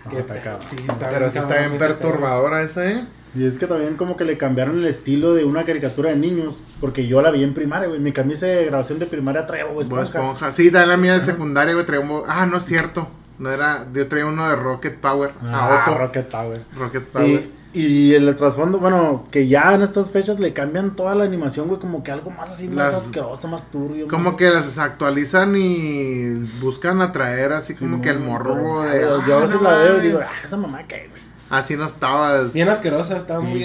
Ah, 0.04 0.08
Qué 0.10 0.18
está 0.18 0.34
pedo. 0.34 0.42
cabrón. 0.42 0.68
Sí, 0.68 0.76
está 0.88 1.08
Pero 1.10 1.30
sí 1.30 1.38
está 1.38 1.58
bien 1.58 1.78
perturbadora 1.78 2.62
esa, 2.62 2.90
¿eh? 2.90 3.04
Y 3.36 3.44
es 3.46 3.58
que 3.58 3.66
también 3.66 3.96
como 3.96 4.16
que 4.16 4.24
le 4.24 4.38
cambiaron 4.38 4.78
el 4.78 4.86
estilo 4.86 5.34
de 5.34 5.44
una 5.44 5.64
caricatura 5.64 6.10
de 6.10 6.16
niños. 6.16 6.64
Porque 6.80 7.06
yo 7.06 7.20
la 7.22 7.30
vi 7.30 7.42
en 7.42 7.54
primaria, 7.54 7.88
güey. 7.88 8.00
Mi 8.00 8.12
camisa 8.12 8.46
de 8.46 8.64
grabación 8.66 8.98
de 8.98 9.06
primaria 9.06 9.44
traía 9.46 9.64
Bob 9.64 9.74
Bob 9.74 9.82
Esponja. 9.82 10.04
Esponja. 10.04 10.52
Sí, 10.52 10.70
también 10.70 10.88
la 10.88 10.96
mía 10.96 11.12
de 11.14 11.20
secundaria, 11.20 11.74
güey, 11.74 11.84
traía 11.86 12.00
un... 12.00 12.08
Bob- 12.08 12.24
Ah, 12.28 12.46
no 12.46 12.56
es 12.58 12.64
cierto. 12.64 13.08
No 13.38 13.50
era... 13.50 13.86
Yo 13.92 14.08
traía 14.08 14.26
uno 14.26 14.48
de 14.48 14.56
Rocket 14.56 14.98
Power. 14.98 15.32
Ah, 15.42 15.82
a 15.84 15.90
Otto. 15.90 15.98
Rocket 15.98 16.28
Power. 16.30 16.62
Rocket 16.78 17.02
Power. 17.04 17.48
Y, 17.74 17.80
y 17.82 18.14
el 18.14 18.34
trasfondo, 18.36 18.78
bueno, 18.78 19.26
que 19.30 19.48
ya 19.48 19.74
en 19.74 19.82
estas 19.82 20.10
fechas 20.10 20.40
le 20.40 20.54
cambian 20.54 20.96
toda 20.96 21.14
la 21.14 21.24
animación, 21.24 21.68
güey, 21.68 21.78
como 21.78 22.02
que 22.02 22.10
algo 22.10 22.30
más 22.30 22.54
así, 22.54 22.68
más 22.68 22.94
asqueroso, 22.94 23.48
más 23.48 23.70
turbio. 23.70 24.08
Como 24.08 24.30
más- 24.30 24.34
que 24.36 24.48
las 24.48 24.78
actualizan 24.78 25.54
y 25.56 26.32
buscan 26.62 27.02
atraer 27.02 27.52
así 27.52 27.74
Sí, 27.74 27.84
como 27.84 27.98
no, 27.98 28.02
que 28.02 28.08
el 28.08 28.20
morro 28.20 28.82
de... 28.82 29.02
Yo, 29.02 29.34
"Ah, 29.34 29.36
a 29.36 29.40
veces 29.42 29.60
no 29.60 29.70
la 29.70 29.76
veo 29.76 29.98
y 29.98 30.00
digo, 30.00 30.18
mames". 30.20 30.32
ah, 30.34 30.46
esa 30.46 30.56
mamá 30.56 30.82
qué, 30.88 31.08
güey. 31.10 31.25
Así 31.50 31.76
no 31.76 31.84
estaba. 31.86 32.40
es- 32.42 32.52
Bien 32.52 32.68
asquerosa, 32.68 33.16
estaba 33.16 33.40
Sí, 33.40 33.46
muy, 33.46 33.58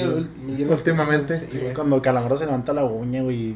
bien 0.56 0.70
Últimamente. 0.70 1.38
Sí, 1.38 1.58
güey. 1.60 1.74
Cuando 1.74 2.02
calamaro 2.02 2.38
se 2.38 2.46
levanta 2.46 2.74
la 2.74 2.84
uña, 2.84 3.22
güey. 3.24 3.56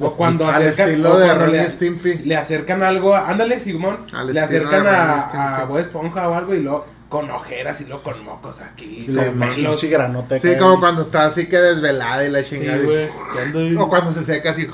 O 0.00 0.10
cuando 0.14 0.46
Al 0.46 0.54
acercan, 0.54 1.06
o 1.06 1.10
cuando 1.10 1.46
le, 1.46 1.70
Stimpy. 1.70 2.18
le 2.18 2.36
acercan 2.36 2.82
algo, 2.82 3.14
a- 3.14 3.28
ándale, 3.30 3.58
Simón, 3.60 3.98
Al 4.12 4.32
le 4.34 4.40
acercan 4.40 4.86
a, 4.86 5.60
a 5.60 5.64
Bob 5.64 5.78
Esponja 5.78 6.28
o 6.28 6.34
algo 6.34 6.54
y 6.54 6.60
luego 6.60 6.84
con 7.08 7.30
ojeras 7.30 7.80
y 7.80 7.84
luego 7.86 8.02
con 8.02 8.22
mocos 8.24 8.60
aquí, 8.60 9.06
Sí, 9.08 9.16
pelos. 9.16 9.82
granota 9.84 10.38
Sí, 10.38 10.50
como 10.58 10.78
cuando 10.78 11.02
está 11.02 11.24
así 11.24 11.46
que 11.46 11.56
desvelada 11.56 12.24
y 12.26 12.30
la 12.30 12.42
Sí, 12.42 12.56
chingada. 12.58 12.78
y- 12.82 12.84
güey. 12.84 13.76
o 13.76 13.88
cuando 13.88 14.12
se 14.12 14.22
seca 14.22 14.50
así. 14.50 14.66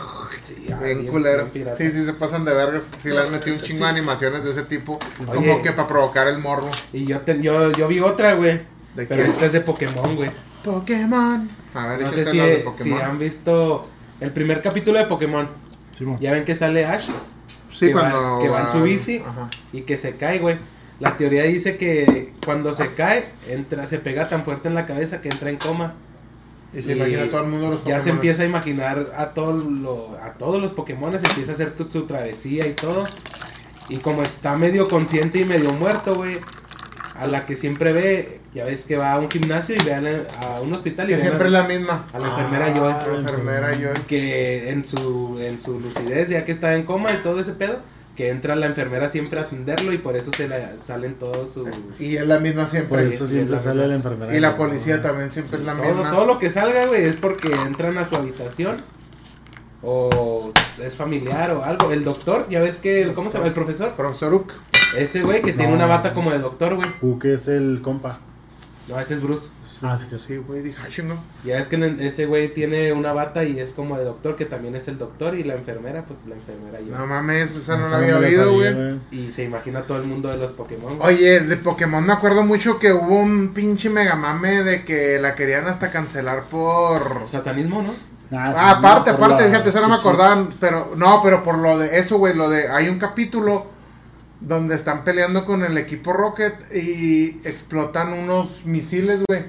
Sí, 0.42 0.66
ah, 0.73 0.79
Bien 0.83 1.01
bien- 1.01 1.12
culero. 1.12 1.49
bien. 1.55 1.68
Sí, 1.77 1.90
sí, 1.92 2.05
se 2.05 2.12
pasan 2.14 2.44
de 2.44 2.53
vergas. 2.53 2.90
Sí, 2.99 3.11
le 3.11 3.20
han 3.20 3.31
metido 3.31 3.57
un 3.57 3.62
chingo 3.62 3.85
de 3.85 3.90
animaciones 3.90 4.42
de 4.44 4.51
ese 4.51 4.62
tipo. 4.64 4.99
Oye. 5.29 5.33
Como 5.35 5.62
que 5.62 5.73
para 5.73 5.87
provocar 5.88 6.27
el 6.29 6.38
morbo. 6.38 6.70
Y 6.92 7.07
yo, 7.07 7.20
te- 7.20 7.40
yo, 7.40 7.70
yo 7.73 7.87
vi 7.88 8.01
otra, 8.01 8.35
güey. 8.35 8.61
¿De 8.94 9.07
Pero 9.07 9.23
qué? 9.23 9.29
esta 9.29 9.47
es 9.47 9.53
de 9.53 9.61
Pokémon, 9.61 10.16
güey. 10.16 10.31
Pokémon. 10.64 11.49
A 11.75 11.87
ver, 11.88 12.01
No 12.03 12.12
sé 12.12 12.25
si, 12.27 12.40
si 12.83 12.92
han 12.92 13.18
visto 13.18 13.88
el 14.20 14.33
primer 14.33 14.61
capítulo 14.61 14.99
de 14.99 15.05
Pokémon. 15.07 15.49
Simón. 15.92 16.18
Ya 16.20 16.33
ven 16.33 16.44
que 16.44 16.55
sale 16.55 16.85
Ash 16.85 17.07
Sí, 17.70 17.87
que 17.88 17.94
va- 17.94 18.11
cuando. 18.11 18.38
que 18.40 18.49
va 18.49 18.61
en 18.62 18.68
su 18.68 18.83
bici. 18.83 19.18
Ajá. 19.27 19.49
y 19.73 19.83
que 19.83 19.97
se 19.97 20.16
cae, 20.16 20.38
güey. 20.40 20.57
La 21.00 21.16
teoría 21.16 21.42
dice 21.44 21.76
que 21.76 22.33
cuando 22.44 22.72
se 22.72 22.92
cae, 22.94 23.24
entra, 23.48 23.85
se 23.87 23.98
pega 23.98 24.28
tan 24.28 24.44
fuerte 24.44 24.68
en 24.68 24.74
la 24.74 24.87
cabeza 24.87 25.20
que 25.20 25.28
entra 25.28 25.50
en 25.50 25.57
coma. 25.57 25.94
Y 26.72 26.83
se 26.83 26.92
Y 26.92 26.96
imagina 26.96 27.30
todo 27.30 27.44
el 27.44 27.50
mundo 27.50 27.70
los 27.70 27.85
Ya 27.85 27.98
se 27.98 28.04
Pokémon. 28.04 28.16
empieza 28.16 28.42
a 28.42 28.46
imaginar 28.46 29.12
a, 29.16 29.30
todo 29.30 29.52
lo, 29.52 30.16
a 30.22 30.33
todos 30.35 30.61
los 30.62 30.72
Pokémon, 30.72 31.16
se 31.18 31.26
empieza 31.26 31.52
a 31.52 31.54
hacer 31.54 31.72
tu- 31.74 31.90
su 31.90 32.02
travesía 32.07 32.66
y 32.66 32.72
todo. 32.72 33.07
Y 33.88 33.98
como 33.98 34.22
está 34.22 34.57
medio 34.57 34.88
consciente 34.88 35.38
y 35.40 35.44
medio 35.44 35.72
muerto, 35.72 36.14
güey, 36.16 36.38
a 37.16 37.26
la 37.28 37.46
que 37.46 37.54
siempre 37.54 37.92
ve, 37.92 38.40
ya 38.54 38.64
ves 38.64 38.85
que 38.85 38.96
va 38.96 39.12
a 39.12 39.18
un 39.18 39.30
gimnasio 39.30 39.76
y 39.76 39.85
ve 39.85 39.94
a, 39.94 40.00
la- 40.00 40.24
a 40.40 40.61
un 40.62 40.72
hospital 40.72 41.07
y 41.07 41.09
Que 41.11 41.14
ve 41.16 41.20
siempre 41.22 41.46
es 41.46 41.52
la 41.52 41.62
misma. 41.64 42.04
a 42.12 42.18
la 42.18 42.28
enfermera 42.28 42.66
Ah, 42.66 42.74
Joy. 42.76 43.12
La 43.12 43.18
enfermera 43.20 43.72
Joy. 43.74 44.02
que 44.09 44.70
en 44.70 44.85
su, 44.85 45.38
en 45.40 45.59
su 45.59 45.78
lucidez, 45.80 46.28
ya 46.30 46.44
que 46.44 46.50
está 46.52 46.74
en 46.74 46.85
coma 46.85 47.12
y 47.12 47.16
todo 47.18 47.38
ese 47.40 47.52
pedo, 47.52 47.78
que 48.16 48.31
entra 48.31 48.55
la 48.55 48.66
enfermera 48.66 49.09
siempre 49.09 49.40
a 49.40 49.42
atenderlo 49.42 49.92
y 49.92 49.98
por 49.98 50.16
eso 50.16 50.31
se 50.37 50.46
le 50.46 50.79
salen 50.79 51.14
todos 51.16 51.50
sus... 51.50 51.68
Y 51.98 52.16
es 52.16 52.27
la 52.29 52.38
misma 52.38 52.68
siempre. 52.68 52.96
Por 52.98 53.09
Sí, 53.09 53.14
eso 53.14 53.27
sí, 53.27 53.35
siempre 53.35 53.59
sale 53.59 53.87
la 53.88 53.94
enfermera. 53.94 54.35
Y 54.37 54.38
la 54.40 54.57
policía 54.57 55.03
también 55.03 55.33
siempre 55.33 55.59
es 55.59 55.64
la 55.64 55.74
Todo, 55.74 55.85
misma. 55.94 56.11
todo 56.11 56.24
lo 56.27 56.38
que 56.38 56.50
salga, 56.50 56.87
güey, 56.87 57.03
es 57.05 57.16
porque 57.16 57.48
entran 57.66 57.98
a 57.98 58.05
su 58.05 58.14
habitación 58.14 58.83
o 59.83 60.53
es 60.83 60.96
familiar 60.96 61.53
o 61.55 61.64
algo. 61.64 61.90
El 61.92 62.05
doctor, 62.05 62.48
ya 62.48 62.61
ves 62.61 62.79
que, 62.79 63.12
¿cómo 63.14 63.29
se 63.31 63.37
llama? 63.38 63.48
El 63.48 63.55
profesor. 63.55 63.92
Profesor 63.92 64.33
Uck. 64.33 64.53
Ese 64.96 65.22
güey 65.22 65.42
que 65.42 65.53
tiene 65.53 65.72
una 65.72 65.87
bata 65.87 66.14
como 66.14 66.31
de 66.31 66.38
doctor, 66.38 66.77
güey. 66.77 66.88
Hook 67.00 67.25
es 67.27 67.48
el 67.48 67.81
compa. 67.83 68.21
No, 68.88 68.98
ese 69.00 69.15
es 69.15 69.21
Bruce. 69.23 69.48
Ah, 69.87 69.98
sí, 69.98 70.16
sí. 70.26 70.37
Güey, 70.38 70.62
dije, 70.62 70.78
ah, 70.82 70.88
chingo. 70.88 71.14
Ya 71.44 71.58
es 71.58 71.68
que 71.68 71.96
ese 72.00 72.24
güey 72.26 72.54
tiene 72.54 72.92
una 72.94 73.12
bata 73.12 73.44
y 73.44 73.60
es 73.60 73.72
como 73.72 73.98
de 73.98 74.04
doctor, 74.04 74.35
que 74.35 74.46
también 74.46 74.74
es 74.74 74.88
el 74.88 74.96
doctor, 74.98 75.35
y 75.35 75.44
la 75.44 75.54
enfermera, 75.54 76.04
pues 76.06 76.24
la 76.26 76.35
enfermera 76.35 76.80
yo. 76.80 76.96
No 76.96 77.06
mames, 77.06 77.54
esa 77.54 77.76
no 77.76 77.88
Esa 77.88 77.98
la 77.98 78.02
había 78.02 78.16
oído, 78.18 78.52
güey. 78.54 78.98
Y 79.10 79.32
se 79.32 79.44
imagina 79.44 79.82
todo 79.82 79.98
el 79.98 80.04
mundo 80.04 80.30
de 80.30 80.38
los 80.38 80.52
Pokémon. 80.52 80.98
güey. 80.98 81.14
Oye, 81.16 81.40
de 81.40 81.56
Pokémon 81.58 82.04
me 82.04 82.12
acuerdo 82.14 82.42
mucho 82.44 82.78
que 82.78 82.92
hubo 82.92 83.18
un 83.20 83.52
pinche 83.52 83.90
megamame 83.90 84.62
de 84.62 84.85
que 84.85 85.18
la 85.20 85.35
querían 85.35 85.66
hasta 85.66 85.90
cancelar 85.90 86.44
por... 86.44 87.28
Satanismo, 87.30 87.82
¿no? 87.82 87.92
Ah, 88.32 88.70
aparte, 88.78 89.12
por 89.12 89.24
aparte, 89.24 89.44
la- 89.44 89.50
fíjate, 89.50 89.68
eso 89.68 89.80
no 89.82 89.88
me 89.88 89.94
acordaban, 89.96 90.54
pero 90.58 90.94
no, 90.96 91.20
pero 91.22 91.44
por 91.44 91.58
lo 91.58 91.78
de 91.78 91.98
eso, 91.98 92.16
güey, 92.18 92.35
lo 92.35 92.48
de 92.48 92.68
hay 92.68 92.88
un 92.88 92.98
capítulo 92.98 93.66
donde 94.40 94.74
están 94.74 95.04
peleando 95.04 95.44
con 95.44 95.62
el 95.64 95.76
equipo 95.78 96.12
Rocket 96.12 96.54
y 96.74 97.40
explotan 97.44 98.12
unos 98.12 98.64
misiles, 98.64 99.20
güey. 99.28 99.44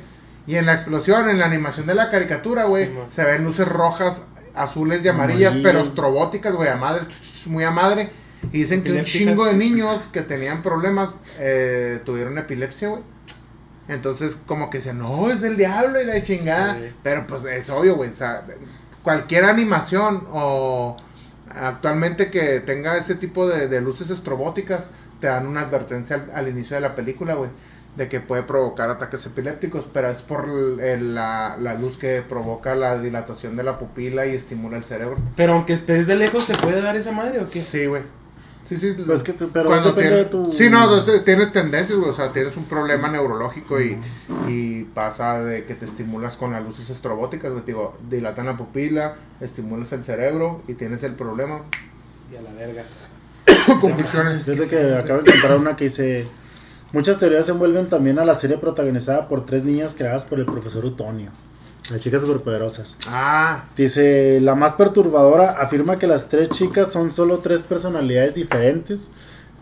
Y 0.48 0.58
en 0.58 0.66
la 0.66 0.74
explosión, 0.74 1.30
en 1.30 1.40
la 1.40 1.46
animación 1.46 1.88
de 1.88 1.96
la 1.96 2.10
caricatura, 2.10 2.66
güey, 2.66 2.86
Sí, 2.86 2.94
se 3.10 3.24
ven 3.24 3.44
luces 3.44 3.68
rojas, 3.68 4.24
azules 4.54 5.04
y 5.04 5.08
amarillas, 5.08 5.56
pero 5.62 5.80
estrobóticas, 5.80 6.54
güey, 6.54 6.70
a 6.70 6.76
madre, 6.76 7.06
muy 7.48 7.64
a 7.64 7.72
madre. 7.72 8.12
Y 8.52 8.60
dicen 8.60 8.84
que 8.84 8.92
un 8.92 9.04
chingo 9.04 9.46
de 9.46 9.54
niños 9.54 10.04
que 10.14 10.22
tenían 10.22 10.62
problemas 10.62 11.16
eh, 11.40 12.00
tuvieron 12.06 12.38
epilepsia, 12.38 12.90
güey. 12.90 13.02
Entonces, 13.88 14.38
como 14.46 14.70
que 14.70 14.80
dicen, 14.80 15.00
no, 15.00 15.30
es 15.30 15.42
del 15.42 15.58
diablo 15.58 16.02
y 16.02 16.06
la 16.06 16.22
chingada. 16.22 16.76
Sí. 16.76 16.94
Pero 17.04 17.28
pues 17.28 17.44
es 17.46 17.70
obvio, 17.70 17.96
güey. 17.96 18.10
O 18.10 18.14
sea, 18.14 18.46
cualquier 19.04 19.46
animación 19.46 20.26
o 20.32 20.96
actualmente 21.50 22.30
que 22.30 22.60
tenga 22.60 22.98
ese 22.98 23.16
tipo 23.16 23.48
de, 23.48 23.68
de 23.68 23.82
luces 23.82 24.10
estrobóticas, 24.10 24.90
te 25.20 25.28
dan 25.28 25.48
una 25.48 25.62
advertencia 25.62 26.18
al, 26.18 26.32
al 26.34 26.48
inicio 26.48 26.76
de 26.76 26.82
la 26.82 26.96
película, 26.96 27.36
güey. 27.36 27.50
De 27.96 28.10
que 28.10 28.20
puede 28.20 28.44
provocar 28.44 28.90
ataques 28.90 29.26
epilépticos, 29.26 29.88
pero 29.94 30.10
es 30.10 30.22
por 30.22 30.46
el- 30.50 30.80
el- 30.82 31.16
la, 31.16 31.56
la 31.60 31.76
luz 31.76 31.98
que 31.98 32.22
provoca 32.28 32.76
la 32.76 33.00
dilatación 33.00 33.56
de 33.56 33.64
la 33.64 33.78
pupila 33.78 34.26
y 34.26 34.32
estimula 34.36 34.76
el 34.76 34.84
cerebro. 34.84 35.16
Pero 35.38 35.54
aunque 35.54 35.72
estés 35.74 36.06
de 36.08 36.16
lejos, 36.16 36.46
¿te 36.46 36.56
puede 36.58 36.82
dar 36.82 36.98
esa 36.98 37.14
madre 37.14 37.40
o 37.40 37.44
qué? 37.44 37.62
Sí, 37.62 37.86
güey. 37.86 38.02
Sí, 38.66 38.76
sí. 38.78 38.96
Pues 39.06 39.22
que 39.24 39.32
te- 39.32 39.46
pero 39.46 39.68
cuando 39.70 39.90
depende 39.94 40.10
tiene- 40.10 40.24
de 40.24 40.30
tu- 40.30 40.52
Sí, 40.52 40.70
no, 40.70 40.82
entonces 40.84 41.24
tienes 41.24 41.54
tendencias, 41.54 41.98
güey. 41.98 42.10
O 42.10 42.14
sea, 42.14 42.34
tienes 42.34 42.58
un 42.58 42.66
problema 42.66 43.08
neurológico 43.10 43.80
y, 43.80 43.98
y 44.48 44.84
pasa 44.94 45.40
de 45.42 45.64
que 45.66 45.76
te 45.76 45.86
estimulas 45.86 46.36
con 46.36 46.52
las 46.52 46.64
luces 46.66 46.90
estrobóticas, 46.90 47.52
güey. 47.54 47.64
Digo, 47.64 47.98
dilatan 48.10 48.48
la 48.48 48.58
pupila, 48.58 49.16
estimulas 49.40 49.94
el 49.94 50.04
cerebro 50.04 50.64
y 50.68 50.74
tienes 50.74 51.04
el 51.04 51.14
problema. 51.14 51.62
Y 52.30 52.36
a 52.36 52.42
la 52.42 52.52
verga. 52.52 52.84
Convulsiones. 53.80 54.46
Desde 54.46 54.68
que 54.68 54.96
acabo 54.96 55.22
de 55.22 55.30
encontrar 55.32 55.58
una 55.60 55.76
que 55.76 55.86
dice... 55.86 56.28
Muchas 56.94 57.20
teorías 57.20 57.46
se 57.46 57.52
envuelven 57.52 57.88
también 57.88 58.20
a 58.20 58.26
la 58.26 58.36
serie 58.36 58.58
protagonizada 58.58 59.28
por 59.28 59.46
tres 59.46 59.64
niñas 59.64 59.94
creadas 59.98 60.26
por 60.26 60.40
el 60.40 60.46
profesor 60.46 60.86
Utonio. 60.86 61.32
Las 61.92 62.02
chicas 62.02 62.22
superpoderosas. 62.22 62.98
Ah, 63.08 63.66
Dice, 63.76 64.40
la 64.42 64.56
más 64.56 64.74
perturbadora 64.74 65.52
afirma 65.62 66.00
que 66.00 66.08
las 66.08 66.30
tres 66.30 66.50
chicas 66.50 66.92
son 66.92 67.12
solo 67.12 67.40
tres 67.40 67.62
personalidades 67.62 68.36
diferentes. 68.36 69.10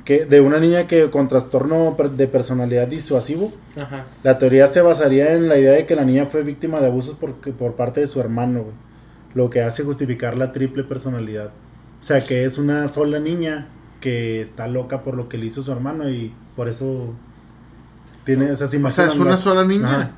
Que, 0.05 0.25
de 0.25 0.41
una 0.41 0.59
niña 0.59 0.85
que 0.85 1.09
con 1.09 1.29
trastorno 1.29 1.95
de 2.15 2.27
personalidad 2.27 2.87
disuasivo. 2.87 3.53
Ajá. 3.77 4.05
La 4.21 4.37
teoría 4.37 4.67
se 4.67 4.81
basaría 4.81 5.33
en 5.33 5.47
la 5.47 5.57
idea 5.57 5.71
de 5.71 5.85
que 5.85 5.95
la 5.95 6.03
niña 6.03 6.25
fue 6.25 6.43
víctima 6.43 6.81
de 6.81 6.87
abusos 6.87 7.15
por, 7.15 7.35
por 7.35 7.75
parte 7.75 8.01
de 8.01 8.07
su 8.07 8.19
hermano, 8.19 8.63
güey. 8.63 8.75
Lo 9.33 9.49
que 9.49 9.61
hace 9.61 9.83
justificar 9.83 10.37
la 10.37 10.51
triple 10.51 10.83
personalidad. 10.83 11.47
O 11.47 12.03
sea, 12.03 12.19
que 12.19 12.43
es 12.43 12.57
una 12.57 12.87
sola 12.89 13.19
niña 13.19 13.69
que 14.01 14.41
está 14.41 14.67
loca 14.67 15.03
por 15.03 15.15
lo 15.15 15.29
que 15.29 15.37
le 15.37 15.45
hizo 15.45 15.63
su 15.63 15.71
hermano 15.71 16.09
y 16.09 16.33
por 16.55 16.67
eso 16.69 17.13
tiene, 18.25 18.51
o 18.51 18.55
sea, 18.55 18.67
se 18.67 18.83
o 18.83 18.91
sea, 18.91 19.05
es 19.07 19.15
una 19.17 19.31
las- 19.31 19.39
sola 19.41 19.63
niña. 19.65 19.95
Ajá. 19.95 20.11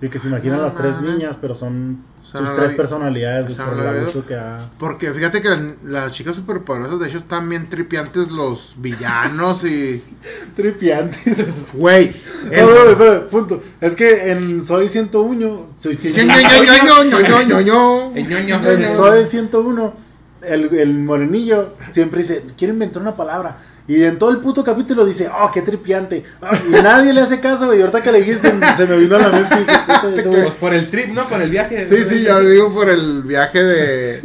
Sí, 0.00 0.10
que 0.10 0.18
se 0.18 0.28
imaginan 0.28 0.58
No 0.58 0.64
las 0.64 0.74
tres 0.76 1.00
niñas, 1.00 1.38
pero 1.40 1.54
son 1.54 2.04
O 2.22 2.26
sea, 2.26 2.40
sus 2.40 2.50
no 2.50 2.54
tres 2.56 2.72
vi- 2.72 2.76
personalidades 2.76 3.50
o 3.50 3.54
sea, 3.54 3.64
por 3.64 3.76
no 3.78 3.82
el 3.90 3.96
abuso 3.96 4.26
que 4.26 4.34
ha... 4.36 4.68
Porque 4.78 5.10
fíjate 5.10 5.40
que 5.40 5.48
las, 5.48 5.60
las 5.84 6.12
chicas 6.12 6.34
superpoderosas, 6.34 7.00
de 7.00 7.08
hecho, 7.08 7.16
están 7.16 7.48
bien 7.48 7.70
tripiantes 7.70 8.30
los 8.30 8.74
villanos 8.76 9.64
y. 9.64 10.02
Tripiantes. 10.56 11.72
Güey. 11.72 12.14
No, 12.44 12.66
no, 12.66 12.84
no, 12.84 12.90
espera, 12.90 13.26
punto. 13.28 13.62
Es 13.80 13.94
que 13.96 14.30
en 14.32 14.62
Soy 14.64 14.88
101, 14.90 15.66
soy 15.78 15.96
Ño, 15.96 16.24
Ño, 16.24 16.24
Ño, 16.24 17.04
Ño, 17.04 17.04
Ño, 17.04 17.20
Ño, 17.20 17.42
Ño, 17.42 17.60
Ño. 17.62 18.12
El 18.14 18.28
ñoño, 18.28 18.60
ñoño. 18.60 18.70
En 18.70 18.96
Soy 18.96 19.24
101, 19.24 19.94
el, 20.42 20.74
el 20.78 20.94
morenillo 20.98 21.74
siempre 21.92 22.20
dice, 22.20 22.44
quiero 22.58 22.74
inventar 22.74 23.00
una 23.00 23.16
palabra. 23.16 23.58
Y 23.88 24.02
en 24.02 24.18
todo 24.18 24.30
el 24.30 24.38
puto 24.38 24.64
capítulo 24.64 25.04
dice, 25.04 25.28
oh, 25.28 25.50
qué 25.52 25.62
tripiante. 25.62 26.24
Ah, 26.42 26.58
Y 26.66 26.70
nadie 26.82 27.12
le 27.12 27.20
hace 27.20 27.38
caso, 27.38 27.66
güey. 27.66 27.78
Y 27.78 27.82
ahorita 27.82 28.02
que 28.02 28.10
le 28.12 28.22
dijiste, 28.22 28.52
se 28.76 28.86
me 28.86 28.96
vino 28.98 29.16
a 29.16 29.18
la 29.20 29.28
mente. 29.28 29.54
y 29.58 30.16
dije. 30.16 30.42
Pues 30.42 30.54
por 30.56 30.74
el 30.74 30.90
trip, 30.90 31.08
¿no? 31.10 31.28
Por 31.28 31.40
el 31.40 31.50
viaje. 31.50 31.88
Sí, 31.88 32.02
sí, 32.08 32.22
ya 32.22 32.40
digo 32.40 32.72
por 32.72 32.88
el 32.88 33.22
viaje 33.22 33.62
de. 33.62 34.22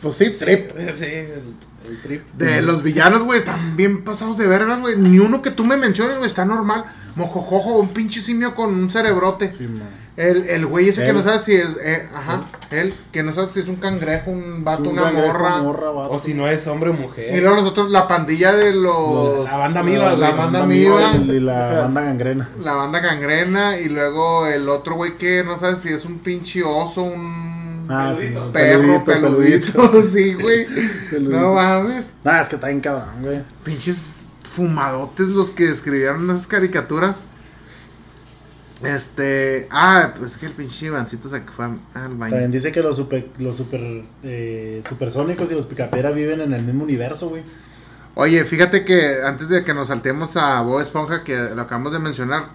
Pues 0.00 0.14
sí, 0.16 0.30
trip. 0.30 0.70
Sí, 0.94 1.04
el, 1.04 1.42
el 1.88 2.00
trip. 2.02 2.22
De 2.34 2.62
los 2.62 2.82
villanos, 2.82 3.22
güey, 3.22 3.38
están 3.40 3.76
bien 3.76 4.02
pasados 4.02 4.38
de 4.38 4.46
vergas, 4.46 4.80
güey. 4.80 4.96
Ni 4.96 5.18
uno 5.18 5.42
que 5.42 5.50
tú 5.50 5.64
me 5.64 5.76
menciones, 5.76 6.16
güey, 6.16 6.28
está 6.28 6.44
normal. 6.44 6.84
Mojojojo, 7.16 7.78
un 7.78 7.88
pinche 7.88 8.20
simio 8.20 8.54
con 8.54 8.72
un 8.74 8.90
cerebrote. 8.90 9.52
Sí, 9.52 9.64
man. 9.64 10.05
El, 10.16 10.48
el 10.48 10.64
güey 10.64 10.88
ese 10.88 11.04
que 11.04 11.12
no 11.12 11.22
sabe 11.22 11.38
si 11.40 11.54
es. 11.54 11.76
eh, 11.82 12.08
ajá, 12.14 12.44
él, 12.70 12.94
que 13.12 13.22
no 13.22 13.34
sabe 13.34 13.48
si 13.48 13.60
es 13.60 13.68
un 13.68 13.76
cangrejo, 13.76 14.30
un 14.30 14.64
vato, 14.64 14.84
Un 14.84 14.88
una 14.90 15.02
cangrejo, 15.02 15.26
morra. 15.28 15.56
morra, 15.58 15.90
vato. 15.90 16.12
O 16.12 16.18
si 16.18 16.32
no 16.32 16.48
es 16.48 16.66
hombre 16.66 16.88
o 16.90 16.94
mujer. 16.94 17.36
Y 17.36 17.40
luego 17.42 17.56
nosotros, 17.56 17.90
la 17.90 18.08
pandilla 18.08 18.52
de 18.54 18.72
los. 18.72 19.44
La 19.44 19.58
banda 19.58 19.80
amiga, 19.80 20.14
La 20.16 20.28
güey. 20.30 20.38
banda 20.38 20.62
amiga 20.62 21.10
amiga. 21.10 21.34
Y 21.34 21.40
la 21.40 21.72
banda 21.82 22.00
gangrena. 22.00 22.48
La 22.62 22.72
banda 22.72 23.00
gangrena. 23.00 23.78
Y 23.78 23.90
luego 23.90 24.46
el 24.46 24.68
otro 24.70 24.94
güey 24.94 25.18
que 25.18 25.44
no 25.44 25.58
sabe 25.58 25.76
si 25.76 25.90
es 25.90 26.04
un 26.06 26.18
pinche 26.20 26.62
oso, 26.64 27.02
un. 27.02 27.86
Ah, 27.90 28.14
sí. 28.18 28.26
Peludito. 28.28 28.52
Perro, 28.52 29.04
peludito, 29.04 30.02
sí, 30.10 30.32
güey. 30.34 30.66
Peludito. 31.10 31.38
No 31.40 31.54
mames. 31.54 32.14
Ah, 32.24 32.40
es 32.40 32.48
que 32.48 32.54
está 32.54 32.68
bien 32.68 32.80
cabrón, 32.80 33.22
güey. 33.22 33.42
Pinches 33.64 34.02
fumadotes 34.50 35.28
los 35.28 35.50
que 35.50 35.68
escribieron 35.68 36.28
esas 36.30 36.46
caricaturas. 36.46 37.22
Este. 38.82 39.68
Ah, 39.70 40.12
pues 40.16 40.32
es 40.32 40.36
que 40.36 40.46
el 40.46 40.52
pinche 40.52 40.86
Ivancito 40.86 41.28
se 41.28 41.40
fue 41.40 41.64
al 41.64 41.78
También 41.92 42.18
baño. 42.18 42.48
dice 42.48 42.72
que 42.72 42.82
los 42.82 42.96
super, 42.96 43.26
los 43.38 43.56
super, 43.56 43.80
eh, 44.22 44.82
supersónicos 44.86 45.50
y 45.50 45.54
los 45.54 45.66
picapera 45.66 46.10
viven 46.10 46.40
en 46.40 46.52
el 46.52 46.62
mismo 46.62 46.84
universo, 46.84 47.28
güey. 47.28 47.42
Oye, 48.14 48.44
fíjate 48.44 48.84
que 48.84 49.22
antes 49.22 49.48
de 49.48 49.62
que 49.64 49.74
nos 49.74 49.88
saltemos 49.88 50.36
a 50.36 50.60
Bob 50.62 50.80
Esponja, 50.80 51.22
que 51.22 51.36
lo 51.54 51.62
acabamos 51.62 51.92
de 51.92 51.98
mencionar, 51.98 52.48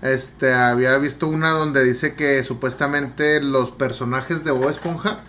este, 0.00 0.52
había 0.52 0.96
visto 0.98 1.28
una 1.28 1.50
donde 1.50 1.84
dice 1.84 2.14
que 2.14 2.42
supuestamente 2.44 3.40
los 3.40 3.70
personajes 3.70 4.44
de 4.44 4.50
Bob 4.50 4.68
Esponja 4.68 5.20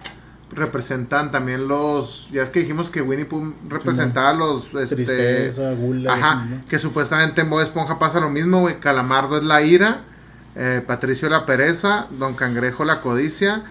representan 0.52 1.32
también 1.32 1.68
los. 1.68 2.30
Ya 2.32 2.44
es 2.44 2.50
que 2.50 2.60
dijimos 2.60 2.90
que 2.90 3.02
Winnie 3.02 3.26
Pooh 3.26 3.54
representaba 3.68 4.34
los. 4.34 4.74
Este, 4.74 4.96
Tristeza, 4.96 5.72
gula. 5.74 6.14
Ajá, 6.14 6.46
eso, 6.46 6.56
¿no? 6.56 6.66
que 6.66 6.80
supuestamente 6.80 7.42
en 7.42 7.50
Bob 7.50 7.62
Esponja 7.62 8.00
pasa 8.00 8.20
lo 8.20 8.30
mismo, 8.30 8.62
güey. 8.62 8.80
Calamardo 8.80 9.38
es 9.38 9.44
la 9.44 9.62
ira, 9.62 10.02
eh, 10.56 10.82
Patricio 10.86 11.30
la 11.30 11.46
pereza, 11.46 12.08
Don 12.12 12.34
Cangrejo 12.36 12.86
la 12.86 13.02
codicia, 13.02 13.64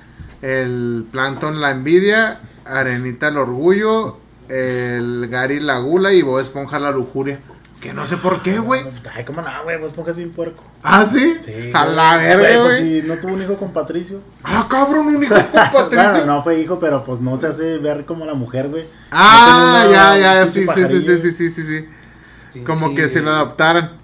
el 0.43 1.07
Plankton 1.11 1.61
la 1.61 1.71
envidia, 1.71 2.41
Arenita 2.65 3.29
el 3.29 3.39
orgullo, 3.39 4.19
el 4.49 5.29
Gary 5.29 5.61
la 5.61 5.79
gula 5.79 6.13
y 6.13 6.23
Bob 6.23 6.41
Esponja 6.41 6.79
la 6.79 6.91
lujuria. 6.91 7.41
Que 7.81 7.93
no 7.93 8.07
sé 8.07 8.17
por 8.17 8.43
qué, 8.43 8.59
güey. 8.61 8.85
Ay, 9.13 9.25
cómo 9.25 9.43
no, 9.43 9.49
güey, 9.65 9.77
vos 9.77 9.93
pongas 9.93 10.17
bien 10.17 10.31
puerco. 10.31 10.63
Ah, 10.85 11.05
sí. 11.05 11.37
Sí. 11.45 11.73
A 11.75 11.85
güey. 11.85 11.97
la 11.97 12.17
verga, 12.17 12.39
Güey, 12.39 12.59
pues 12.63 12.77
si 12.77 13.03
no 13.03 13.17
tuvo 13.19 13.33
un 13.33 13.43
hijo 13.43 13.57
con 13.57 13.73
Patricio. 13.73 14.21
Ah, 14.45 14.69
cabrón, 14.71 15.09
un 15.09 15.21
hijo 15.25 15.35
con 15.35 15.43
Patricio. 15.73 16.11
Bueno, 16.13 16.27
no 16.27 16.43
fue 16.45 16.61
hijo, 16.61 16.79
pero 16.79 17.03
pues 17.03 17.21
no 17.21 17.37
se 17.37 17.49
hace 17.49 17.79
ver 17.79 18.05
como 18.05 18.25
la 18.25 18.35
mujer, 18.35 18.69
güey. 18.69 18.85
Ah, 19.11 19.83
No 19.85 19.91
ya, 19.91 20.17
ya, 20.17 20.47
sí, 20.53 20.65
sí, 20.73 20.87
sí, 20.87 21.03
sí, 21.03 21.33
sí, 21.33 21.51
sí, 21.51 21.63
sí. 21.65 21.85
Pinche- 22.55 22.65
Como 22.65 22.95
que 22.95 23.09
si 23.09 23.19
lo 23.19 23.33
adoptaran. 23.33 23.99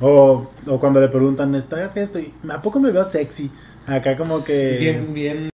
O, 0.00 0.50
o 0.66 0.80
cuando 0.80 1.00
le 1.00 1.08
preguntan, 1.08 1.54
¿estás 1.54 1.96
esto? 1.96 2.18
Y, 2.18 2.32
¿A 2.50 2.60
poco 2.60 2.78
me 2.80 2.90
veo 2.90 3.04
sexy? 3.04 3.50
Acá 3.86 4.16
como 4.16 4.44
que... 4.44 4.76
Bien, 4.78 5.14
bien. 5.14 5.50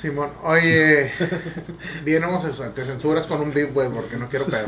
Simón, 0.00 0.30
oye, 0.42 1.10
bien 2.04 2.24
homosexual, 2.24 2.72
te 2.74 2.82
censuras 2.82 3.26
con 3.26 3.40
un 3.42 3.52
beat, 3.52 3.72
güey, 3.72 3.88
porque 3.90 4.16
no 4.16 4.28
quiero 4.28 4.46
pedo. 4.46 4.66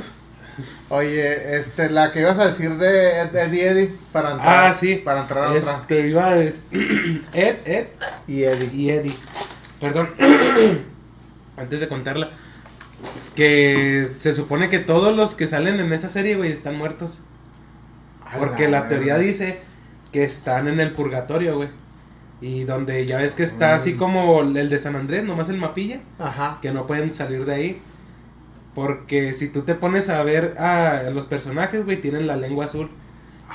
Oye, 0.89 1.57
este, 1.59 1.91
la 1.91 2.12
que 2.12 2.20
ibas 2.20 2.39
a 2.39 2.47
decir 2.47 2.74
de 2.76 3.20
Ed, 3.20 3.34
Eddie 3.37 3.68
Eddie, 3.68 3.95
para 4.12 4.32
entrar, 4.32 4.70
Ah, 4.70 4.74
sí. 4.74 4.97
para 4.97 5.20
entrar 5.20 5.45
a 5.53 5.57
Es 5.57 5.64
otra. 5.66 5.87
que 5.87 6.09
iba 6.09 6.37
es 6.39 6.62
Ed, 7.32 7.57
Ed 7.66 7.87
Y 8.26 8.43
Eddie. 8.45 8.70
y 8.72 8.91
Eddie. 8.91 9.14
Perdón. 9.80 10.11
Antes 11.59 11.80
de 11.80 11.89
contarla. 11.89 12.30
Que 13.34 14.11
se 14.18 14.32
supone 14.32 14.70
que 14.70 14.78
todos 14.78 15.14
los 15.14 15.34
que 15.34 15.47
salen 15.47 15.78
en 15.80 15.93
esa 15.93 16.09
serie, 16.09 16.37
güey, 16.37 16.51
están 16.53 16.76
muertos. 16.76 17.20
Porque 18.39 18.68
la 18.68 18.89
teoría 18.89 19.18
dice 19.18 19.61
que 20.12 20.24
están 20.24 20.68
en 20.68 20.81
el 20.81 20.93
purgatorio, 20.93 21.57
güey. 21.57 21.68
Y 22.41 22.64
donde 22.64 23.07
ya 23.07 23.18
ves 23.18 23.35
que 23.35 23.43
está 23.43 23.74
así 23.74 23.95
Mm. 23.95 23.99
como 23.99 24.41
el 24.43 24.68
de 24.68 24.79
San 24.79 24.95
Andrés, 24.97 25.24
nomás 25.24 25.49
el 25.49 25.59
mapilla, 25.59 26.01
Ajá. 26.18 26.59
que 26.61 26.70
no 26.72 26.87
pueden 26.87 27.14
salir 27.14 27.45
de 27.45 27.55
ahí. 27.55 27.81
Porque 28.74 29.33
si 29.33 29.49
tú 29.49 29.62
te 29.62 29.74
pones 29.74 30.09
a 30.11 30.22
ver 30.22 30.57
a 30.59 31.09
los 31.11 31.24
personajes, 31.27 31.85
güey, 31.85 31.97
tienen 32.01 32.27
la 32.27 32.37
lengua 32.37 32.66
azul. 32.66 32.91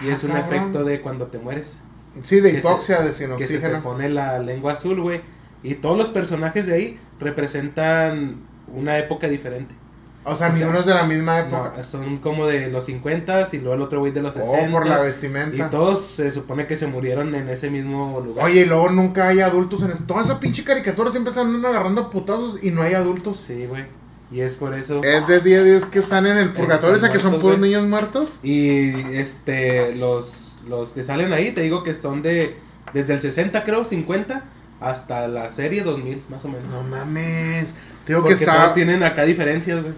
Y 0.02 0.10
Ah, 0.10 0.14
es 0.14 0.24
un 0.24 0.32
cabrón. 0.32 0.50
efecto 0.56 0.84
de 0.84 1.02
cuando 1.02 1.28
te 1.28 1.38
mueres. 1.38 1.78
Sí, 2.24 2.40
de 2.40 2.50
hipoxia, 2.58 3.02
de 3.02 3.14
sin 3.14 3.36
que 3.36 3.46
se 3.46 3.60
te 3.60 3.70
pone 3.82 4.10
la 4.10 4.40
lengua 4.40 4.72
azul, 4.74 5.00
güey. 5.02 5.22
Y 5.64 5.76
todos 5.76 5.98
los 5.98 6.10
personajes 6.10 6.66
de 6.66 6.74
ahí 6.74 7.00
representan 7.20 8.38
una 8.74 8.98
época 8.98 9.28
diferente. 9.28 9.76
O 10.24 10.36
sea, 10.36 10.50
o 10.50 10.50
sea, 10.52 10.60
ninguno 10.60 10.80
es 10.80 10.86
de 10.86 10.94
la 10.94 11.04
misma 11.04 11.40
época. 11.40 11.74
No, 11.76 11.84
son 11.84 12.20
como 12.20 12.46
de 12.46 12.70
los 12.70 12.86
50 12.86 13.48
y 13.54 13.58
luego 13.58 13.74
el 13.74 13.82
otro 13.82 14.00
güey 14.00 14.12
de 14.12 14.22
los 14.22 14.38
oh, 14.38 14.44
60. 14.44 14.72
por 14.72 14.86
la 14.86 15.00
y 15.00 15.04
vestimenta. 15.04 15.70
todos 15.72 16.06
se 16.06 16.30
supone 16.30 16.68
que 16.68 16.76
se 16.76 16.86
murieron 16.86 17.34
en 17.34 17.50
ese 17.50 17.72
mismo 17.72 18.22
lugar. 18.24 18.46
Oye, 18.46 18.62
y 18.62 18.66
luego 18.66 18.90
nunca 18.90 19.30
hay 19.30 19.40
adultos 19.40 19.82
en 19.82 19.92
eso. 19.92 20.04
Toda 20.06 20.22
esa 20.22 20.40
pinche 20.40 20.64
caricatura 20.64 21.10
siempre 21.10 21.32
están 21.32 21.66
agarrando 21.66 22.10
putazos 22.12 22.60
y 22.62 22.70
no 22.70 22.84
hay 22.84 22.94
adultos. 22.94 23.38
Sí, 23.38 23.66
güey. 23.66 23.86
Y 24.32 24.40
es 24.42 24.56
por 24.56 24.74
eso. 24.74 25.04
Es 25.04 25.28
de 25.28 25.40
10 25.42 25.66
días 25.66 25.86
que 25.86 26.00
están 26.00 26.26
en 26.26 26.38
el 26.38 26.54
purgatorio, 26.54 26.96
o 26.96 27.00
sea, 27.00 27.10
que 27.10 27.20
son 27.20 27.40
puros 27.42 27.60
niños 27.60 27.86
muertos. 27.88 28.30
Y 28.44 28.92
este, 29.16 29.94
los, 29.96 30.60
los 30.70 30.94
que 30.94 31.04
salen 31.04 31.34
ahí, 31.34 31.52
te 31.52 31.62
digo 31.62 31.84
que 31.84 31.94
son 31.94 32.22
de, 32.22 32.56
desde 32.94 33.16
el 33.16 33.20
60 33.20 33.64
creo, 33.66 33.84
50, 33.84 34.46
hasta 34.80 35.28
la 35.28 35.50
serie 35.50 35.84
2000, 35.84 36.24
más 36.30 36.46
o 36.46 36.48
menos. 36.48 36.74
No 36.74 36.84
mames. 36.84 37.74
Digo 38.08 38.22
Porque 38.22 38.38
que 38.38 38.46
todos 38.46 38.74
tienen 38.74 39.04
acá 39.04 39.24
diferencias, 39.26 39.82
güey. 39.82 39.94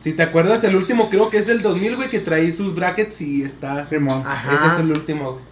Si 0.00 0.12
te 0.12 0.22
acuerdas, 0.22 0.62
el 0.64 0.76
último 0.76 1.08
creo 1.08 1.30
que 1.30 1.38
es 1.38 1.46
del 1.46 1.62
2000, 1.62 1.96
güey, 1.96 2.10
que 2.10 2.18
trae 2.20 2.52
sus 2.52 2.74
brackets 2.74 3.20
y 3.22 3.42
está... 3.42 3.86
Simón. 3.86 4.22
Ajá. 4.26 4.54
Ese 4.54 4.74
es 4.74 4.78
el 4.80 4.90
último, 4.92 5.32
güey. 5.32 5.44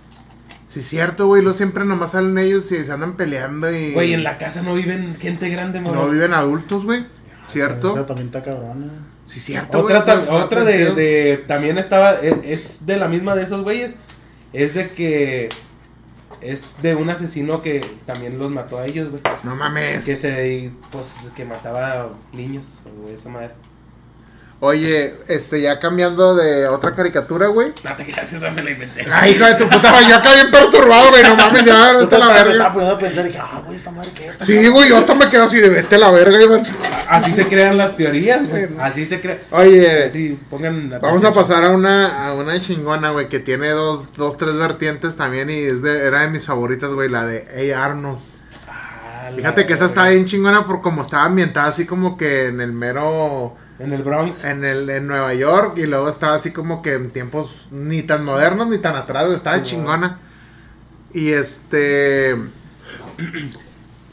Sí, 0.67 0.83
cierto, 0.83 1.27
güey. 1.27 1.43
Lo 1.43 1.53
siempre 1.53 1.85
nomás 1.85 2.13
salen 2.13 2.37
ellos 2.39 2.71
y 2.73 2.83
se 2.85 2.91
andan 2.93 3.17
peleando 3.17 3.71
y. 3.71 3.93
Güey, 3.93 4.15
en 4.15 4.25
la 4.25 4.39
casa 4.39 4.63
no 4.63 4.73
viven 4.75 5.15
gente 5.17 5.51
grande, 5.51 5.81
No 5.83 5.93
morro. 5.93 6.09
viven 6.11 6.33
adultos, 6.33 6.85
güey. 6.87 7.05
¿Cierto? 7.47 7.91
Esa 7.93 8.07
también 8.07 8.29
está 8.29 8.41
cabrona. 8.41 8.87
Sí, 9.27 9.39
cierto, 9.39 9.83
güey. 9.83 9.95
Otra, 9.95 10.25
tam- 10.27 10.29
otra 10.45 10.61
no 10.61 10.65
de, 10.65 10.93
de- 10.95 11.45
también 11.47 11.77
estaba, 11.77 12.15
es, 12.15 12.35
es 12.45 12.87
de 12.87 12.97
la 12.97 13.09
misma 13.09 13.35
de 13.35 13.43
esos 13.43 13.63
güeyes, 13.63 13.97
es 14.55 14.73
de 14.75 14.89
que 14.89 15.51
es 16.43 16.77
de 16.83 16.95
un 16.95 17.09
asesino 17.11 17.63
que 17.63 17.81
también 18.05 18.39
los 18.39 18.51
mató 18.51 18.79
a 18.79 18.87
ellos, 18.87 19.11
güey. 19.11 19.23
No 19.45 19.57
mames. 19.57 20.05
Que 20.05 20.17
se, 20.17 20.73
pues, 20.91 21.19
que 21.35 21.45
mataba 21.45 22.11
niños, 22.33 22.83
o 23.05 23.09
esa 23.09 23.29
madre. 23.29 23.55
Oye, 24.65 25.17
este, 25.27 25.61
ya 25.61 25.81
cambiando 25.81 26.37
de 26.37 26.69
otra 26.69 26.95
caricatura, 26.95 27.49
güey. 27.49 27.73
No 27.83 27.97
te 27.97 28.05
creas, 28.05 28.33
esa 28.33 28.49
me 28.53 28.63
la 28.63 28.71
inventé. 28.71 29.05
Ay, 29.11 29.33
hijo 29.33 29.45
de 29.45 29.55
tu 29.57 29.69
puta 29.69 29.91
madre, 29.91 30.07
yo 30.09 30.15
acá 30.15 30.33
bien 30.35 30.53
perturbado, 30.53 31.11
güey. 31.11 31.23
No 31.25 31.35
mames, 31.35 31.65
ya, 31.65 31.93
vete 31.95 32.15
a 32.15 32.19
la 32.21 32.27
Me 32.27 32.33
estaba 32.33 32.45
verga. 32.45 32.73
poniendo 32.73 32.95
a 32.95 32.99
pensar 33.01 33.25
y 33.25 33.29
dije, 33.29 33.41
ah, 33.43 33.61
güey, 33.65 33.77
esta 33.77 33.91
madre 33.91 34.11
qué. 34.15 34.31
Sí, 34.45 34.69
güey, 34.69 34.89
yo 34.89 34.99
hasta 34.99 35.17
me 35.17 35.29
quedo 35.29 35.43
así 35.43 35.59
de 35.59 35.69
vete 35.69 35.97
a 35.97 35.99
la 35.99 36.13
verga, 36.13 36.41
Iván. 36.41 36.63
Así 37.09 37.35
se 37.35 37.49
crean 37.49 37.77
las 37.77 37.97
teorías, 37.97 38.49
güey. 38.49 38.69
Así 38.79 39.05
se 39.05 39.21
crean. 39.21 39.39
Oye, 39.51 40.05
Así, 40.05 40.39
pongan 40.49 40.91
Vamos 41.03 41.25
a 41.25 41.33
pasar 41.33 41.65
a 41.65 41.71
una, 41.71 42.29
a 42.29 42.35
una 42.35 42.57
chingona, 42.61 43.11
güey, 43.11 43.29
que 43.29 43.41
tiene 43.41 43.71
dos, 43.71 44.13
dos, 44.17 44.39
tres 44.39 44.55
vertientes 44.55 45.17
también 45.17 45.51
y 45.51 45.55
es 45.59 45.83
de, 45.83 46.07
era 46.07 46.21
de 46.21 46.29
mis 46.29 46.47
favoritas, 46.47 46.93
güey, 46.93 47.09
la 47.09 47.27
de 47.27 47.49
Hey 47.53 47.73
Arnold. 47.73 48.21
Ah, 48.69 49.29
la 49.29 49.37
Fíjate 49.37 49.67
que 49.67 49.73
esa 49.73 49.87
verga. 49.87 50.03
está 50.03 50.09
bien 50.11 50.25
chingona 50.25 50.65
por 50.67 50.83
como 50.83 51.03
estaba 51.03 51.25
ambientada 51.25 51.67
así 51.67 51.85
como 51.85 52.17
que 52.17 52.47
en 52.47 52.61
el 52.61 52.73
mero, 52.73 53.57
En 53.83 53.93
el 53.93 54.03
Bronx. 54.03 54.45
en 54.45 54.65
el, 54.65 54.89
en 54.91 55.07
Nueva 55.07 55.35
York 55.35 55.77
y 55.79 55.87
luego 55.87 56.09
estaba 56.09 56.35
así 56.37 56.51
como 56.53 56.83
que 56.83 56.95
en 56.95 57.11
tiempos 57.11 57.67
ni 57.71 58.03
tan 58.03 58.25
modernos 58.25 58.69
ni 58.69 58.79
tan 58.79 58.95
atrás, 58.97 59.29
estaba 59.31 59.57
Sí, 59.59 59.63
chingona. 59.65 60.19
Y 61.13 61.33
este, 61.33 62.37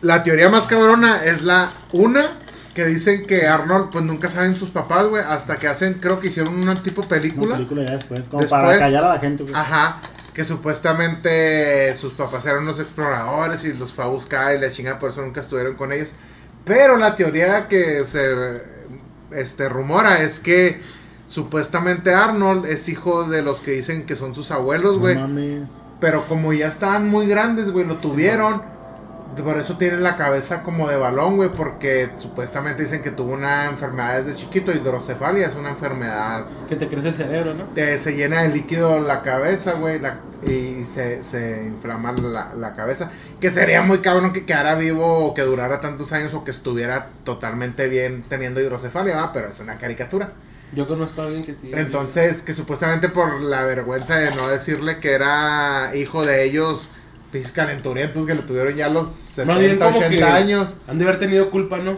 la 0.01 0.23
teoría 0.23 0.49
más 0.49 0.67
cabrona 0.67 1.23
es 1.25 1.41
la 1.43 1.69
una 1.91 2.37
que 2.73 2.85
dicen 2.85 3.25
que 3.25 3.47
Arnold 3.47 3.89
pues 3.91 4.03
nunca 4.05 4.29
saben 4.29 4.55
sus 4.55 4.69
papás, 4.69 5.05
güey, 5.05 5.23
hasta 5.27 5.57
que 5.57 5.67
hacen, 5.67 5.95
creo 5.95 6.19
que 6.19 6.27
hicieron 6.27 6.55
una 6.55 6.75
tipo 6.75 7.01
Una 7.01 7.09
película. 7.09 7.55
película 7.55 7.83
ya 7.85 7.91
después, 7.93 8.27
como 8.29 8.41
Después- 8.41 8.61
para 8.61 8.79
callar 8.79 9.03
a 9.03 9.13
la 9.15 9.19
gente, 9.19 9.43
güey. 9.43 9.55
Ajá, 9.55 9.97
que 10.33 10.43
supuestamente 10.45 11.95
sus 11.97 12.13
papás 12.13 12.45
eran 12.45 12.63
unos 12.63 12.79
exploradores 12.79 13.65
y 13.65 13.73
los 13.73 13.91
fue 13.91 14.05
a 14.05 14.07
buscar 14.07 14.55
y 14.55 14.59
la 14.59 14.71
chingada, 14.71 14.99
por 14.99 15.09
eso 15.09 15.21
nunca 15.21 15.41
estuvieron 15.41 15.75
con 15.75 15.91
ellos. 15.91 16.09
Pero 16.63 16.97
la 16.97 17.15
teoría 17.15 17.67
que 17.67 18.05
se 18.05 18.78
este, 19.31 19.69
rumora 19.69 20.23
es 20.23 20.39
que 20.39 20.81
supuestamente 21.27 22.13
Arnold 22.13 22.65
es 22.65 22.89
hijo 22.89 23.29
de 23.29 23.41
los 23.41 23.59
que 23.59 23.71
dicen 23.71 24.05
que 24.05 24.15
son 24.15 24.33
sus 24.33 24.51
abuelos, 24.51 24.97
güey. 24.97 25.15
pero 25.99 26.23
como 26.27 26.53
ya 26.53 26.67
estaban 26.67 27.09
muy 27.09 27.27
grandes, 27.27 27.71
güey, 27.71 27.85
lo 27.85 27.95
tuvieron. 27.95 28.61
Por 29.43 29.57
eso 29.59 29.77
tiene 29.77 29.97
la 29.97 30.15
cabeza 30.15 30.63
como 30.63 30.87
de 30.89 30.97
balón, 30.97 31.35
güey, 31.37 31.49
porque 31.49 32.09
supuestamente 32.17 32.83
dicen 32.83 33.01
que 33.01 33.11
tuvo 33.11 33.33
una 33.33 33.65
enfermedad 33.65 34.23
desde 34.23 34.37
chiquito, 34.37 34.71
hidrocefalia, 34.71 35.47
es 35.47 35.55
una 35.55 35.69
enfermedad 35.69 36.45
Que 36.67 36.75
te 36.75 36.87
crece 36.87 37.09
el 37.09 37.15
cerebro, 37.15 37.53
¿no? 37.53 37.63
te- 37.75 37.97
se 37.97 38.15
llena 38.15 38.41
de 38.43 38.49
líquido 38.49 38.99
la 38.99 39.21
cabeza, 39.21 39.73
güey, 39.73 39.99
la- 39.99 40.19
y 40.45 40.85
se, 40.85 41.21
se 41.23 41.63
inflama 41.65 42.13
la, 42.13 42.53
la 42.55 42.73
cabeza. 42.73 43.11
Que 43.41 43.49
sería 43.49 43.81
muy 43.81 43.97
cabrón 43.99 44.31
que 44.33 44.45
quedara 44.45 44.75
vivo 44.75 45.25
o 45.25 45.33
que 45.33 45.41
durara 45.41 45.81
tantos 45.81 46.13
años 46.13 46.33
o 46.33 46.43
que 46.43 46.51
estuviera 46.51 47.07
totalmente 47.25 47.87
bien 47.87 48.23
teniendo 48.29 48.61
hidrocefalia, 48.61 49.15
¿verdad? 49.15 49.31
pero 49.33 49.49
es 49.49 49.59
una 49.59 49.75
caricatura. 49.77 50.31
Yo 50.71 50.87
conozco 50.87 51.21
a 51.21 51.25
alguien 51.25 51.43
que 51.43 51.55
sí. 51.55 51.71
Entonces, 51.73 52.43
que 52.43 52.53
supuestamente 52.53 53.09
por 53.09 53.41
la 53.41 53.63
vergüenza 53.63 54.15
de 54.17 54.33
no 54.35 54.47
decirle 54.47 54.99
que 54.99 55.13
era 55.13 55.91
hijo 55.95 56.23
de 56.25 56.43
ellos, 56.43 56.89
pinches 57.31 57.51
calenturientos 57.51 58.25
que 58.25 58.33
lo 58.33 58.43
tuvieron 58.43 58.73
ya 58.73 58.87
a 58.87 58.89
los 58.89 59.07
Más 59.45 59.59
bien 59.59 59.79
70, 59.79 59.85
como 59.85 59.97
80 59.99 60.15
que 60.15 60.23
años. 60.23 60.69
Han 60.87 60.97
de 60.97 61.05
haber 61.05 61.19
tenido 61.19 61.49
culpa, 61.49 61.77
¿no? 61.77 61.97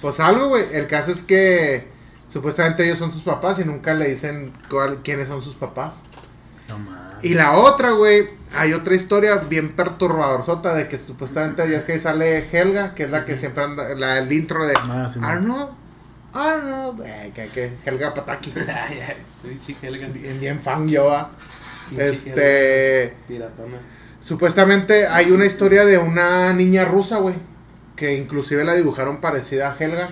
Pues 0.00 0.20
algo, 0.20 0.48
güey. 0.48 0.64
El 0.72 0.86
caso 0.86 1.12
es 1.12 1.22
que 1.22 1.86
supuestamente 2.28 2.84
ellos 2.84 2.98
son 2.98 3.12
sus 3.12 3.22
papás 3.22 3.58
y 3.60 3.64
nunca 3.64 3.94
le 3.94 4.08
dicen 4.08 4.52
cuál, 4.68 4.98
quiénes 5.02 5.28
son 5.28 5.42
sus 5.42 5.54
papás. 5.54 6.00
No 6.68 6.78
mames. 6.78 7.24
Y 7.24 7.34
la 7.34 7.52
otra, 7.52 7.92
güey, 7.92 8.30
hay 8.54 8.72
otra 8.72 8.94
historia 8.94 9.36
bien 9.36 9.76
perturbadorzota 9.76 10.74
de 10.74 10.88
que 10.88 10.98
supuestamente 10.98 11.68
ya 11.70 11.78
es 11.78 11.84
que 11.84 11.92
ahí 11.92 11.98
sale 12.00 12.48
Helga, 12.50 12.94
que 12.94 13.04
es 13.04 13.10
la 13.10 13.24
que 13.24 13.36
siempre 13.36 13.62
anda, 13.62 13.94
la, 13.94 14.18
el 14.18 14.32
intro 14.32 14.66
de 14.66 14.74
Ah, 14.88 15.08
sí, 15.08 15.20
Arnold, 15.22 15.68
Arnold, 16.32 17.02
eh, 17.06 17.30
que, 17.32 17.46
que 17.46 17.72
Helga 17.84 18.12
Pataki. 18.12 18.52
Helga. 19.82 20.08
bien, 20.08 20.40
bien 20.40 20.60
fan 20.60 20.88
yo, 20.88 21.14
ah. 21.14 21.30
Este, 21.96 23.14
Piratona. 23.28 23.78
Supuestamente 24.22 25.06
hay 25.06 25.30
una 25.30 25.44
historia 25.44 25.84
de 25.84 25.98
una 25.98 26.54
niña 26.54 26.86
rusa, 26.86 27.18
güey, 27.18 27.34
que 27.96 28.16
inclusive 28.16 28.64
la 28.64 28.72
dibujaron 28.72 29.20
parecida 29.20 29.72
a 29.72 29.76
Helga. 29.78 30.08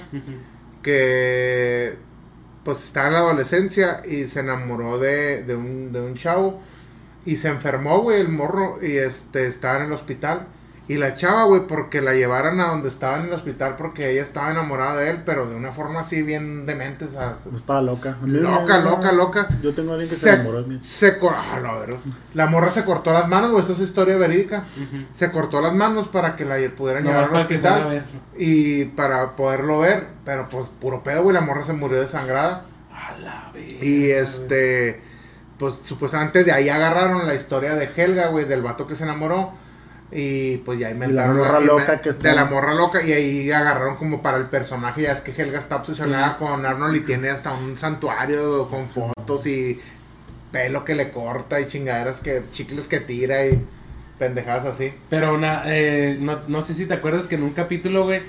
que 0.83 1.97
pues 2.65 2.85
estaba 2.85 3.07
en 3.09 3.15
la 3.15 3.21
adolescencia 3.21 4.03
y 4.07 4.27
se 4.27 4.41
enamoró 4.41 4.99
de, 4.99 5.43
de, 5.45 5.55
un, 5.57 5.93
de 5.93 6.01
un 6.01 6.15
chavo 6.15 6.61
y 7.25 7.37
se 7.37 7.49
enfermó, 7.49 8.01
güey, 8.01 8.21
el 8.21 8.29
morro 8.29 8.79
y 8.83 8.97
este 8.99 9.47
estaba 9.47 9.79
en 9.79 9.85
el 9.85 9.93
hospital 9.93 10.47
y 10.91 10.97
la 10.97 11.15
chava, 11.15 11.45
güey, 11.45 11.69
porque 11.69 12.01
la 12.01 12.15
llevaran 12.15 12.59
a 12.59 12.67
donde 12.67 12.89
estaba 12.89 13.21
en 13.21 13.27
el 13.27 13.33
hospital 13.33 13.77
porque 13.77 14.11
ella 14.11 14.25
estaba 14.25 14.51
enamorada 14.51 14.97
de 14.97 15.11
él, 15.11 15.23
pero 15.25 15.49
de 15.49 15.55
una 15.55 15.71
forma 15.71 16.01
así 16.01 16.21
bien 16.23 16.67
demente, 16.67 17.05
o 17.05 17.11
sea, 17.11 17.37
Estaba 17.55 17.81
loca. 17.81 18.17
Loca, 18.27 18.79
loca, 18.79 19.13
loca. 19.13 19.49
Yo 19.63 19.73
tengo 19.73 19.93
a 19.93 19.95
alguien 19.95 20.11
que 20.11 20.17
se, 20.17 20.23
Se, 20.23 20.31
enamoró 20.31 20.63
de 20.63 20.69
mí. 20.69 20.81
se 20.81 21.17
ah, 21.23 21.61
la 21.63 21.75
verga. 21.75 21.97
La 22.35 22.47
morra 22.47 22.73
se 22.73 22.85
cortó 22.85 23.13
las 23.13 23.29
manos, 23.29 23.53
güey, 23.53 23.63
esta 23.63 23.75
es 23.75 23.79
historia 23.79 24.17
verídica. 24.17 24.65
Se 25.13 25.31
cortó 25.31 25.61
las 25.61 25.75
manos 25.75 26.09
para 26.09 26.35
que 26.35 26.45
la 26.45 26.57
pudieran 26.77 27.05
Nomás 27.05 27.21
llevar 27.21 27.37
al 27.37 27.41
hospital 27.41 28.07
y 28.37 28.87
para 28.87 29.37
poderlo 29.37 29.79
ver, 29.79 30.09
pero 30.25 30.49
pues 30.49 30.71
puro 30.81 31.05
pedo, 31.05 31.23
güey, 31.23 31.35
la 31.35 31.41
morra 31.41 31.63
se 31.63 31.73
murió 31.73 32.01
desangrada. 32.01 32.65
A 32.93 33.17
la 33.17 33.53
verga. 33.55 33.85
Y 33.85 34.11
este, 34.11 35.01
pues 35.57 35.83
supuestamente 35.85 36.43
de 36.43 36.51
ahí 36.51 36.69
agarraron 36.69 37.29
la 37.29 37.35
historia 37.37 37.77
de 37.77 37.89
Helga, 37.95 38.27
güey, 38.27 38.45
del 38.45 38.63
vato 38.63 38.89
que 38.89 38.97
se 38.97 39.05
enamoró. 39.05 39.70
Y 40.13 40.57
pues 40.59 40.81
ya 40.81 40.91
inventaron 40.91 41.37
morra 41.37 41.61
y 41.61 41.67
loca 41.67 41.93
me- 41.95 42.01
que 42.01 42.09
está- 42.09 42.31
De 42.31 42.35
la 42.35 42.45
morra 42.47 42.75
loca. 42.75 43.01
Y 43.03 43.13
ahí 43.13 43.51
agarraron 43.53 43.97
como 43.97 44.23
para 44.23 44.39
el 44.39 44.47
personaje. 44.47 45.03
Ya 45.03 45.13
es 45.13 45.21
que 45.21 45.31
Helga 45.31 45.59
está 45.59 45.77
obsesionada 45.77 46.37
con 46.37 46.67
Arnold 46.67 46.97
y 46.97 47.01
tiene 47.01 47.29
hasta 47.31 47.53
un 47.53 47.77
santuario 47.79 48.69
con 48.69 48.89
fotos 48.89 49.47
y 49.47 49.81
pelo 50.51 50.85
que 50.85 50.97
le 50.97 51.13
corta 51.13 51.61
y 51.61 51.67
chingaderas 51.67 52.19
que, 52.21 52.43
chicles 52.51 52.89
que 52.89 52.99
tira 52.99 53.47
y 53.47 53.65
pendejadas 54.19 54.67
así. 54.67 54.93
Pero 55.09 55.33
una, 55.35 55.63
eh, 55.67 56.17
no, 56.21 56.41
no 56.49 56.61
sé 56.63 56.75
si 56.75 56.87
te 56.87 56.95
acuerdas 56.95 57.29
que 57.29 57.37
en 57.37 57.45
un 57.45 57.51
capítulo, 57.51 58.05
güey, 58.05 58.21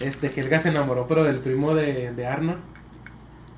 este 0.00 0.32
Helga 0.34 0.58
se 0.58 0.70
enamoró, 0.70 1.06
pero 1.06 1.22
del 1.24 1.40
primo 1.40 1.74
de, 1.74 2.12
de 2.12 2.26
Arnold. 2.26 2.60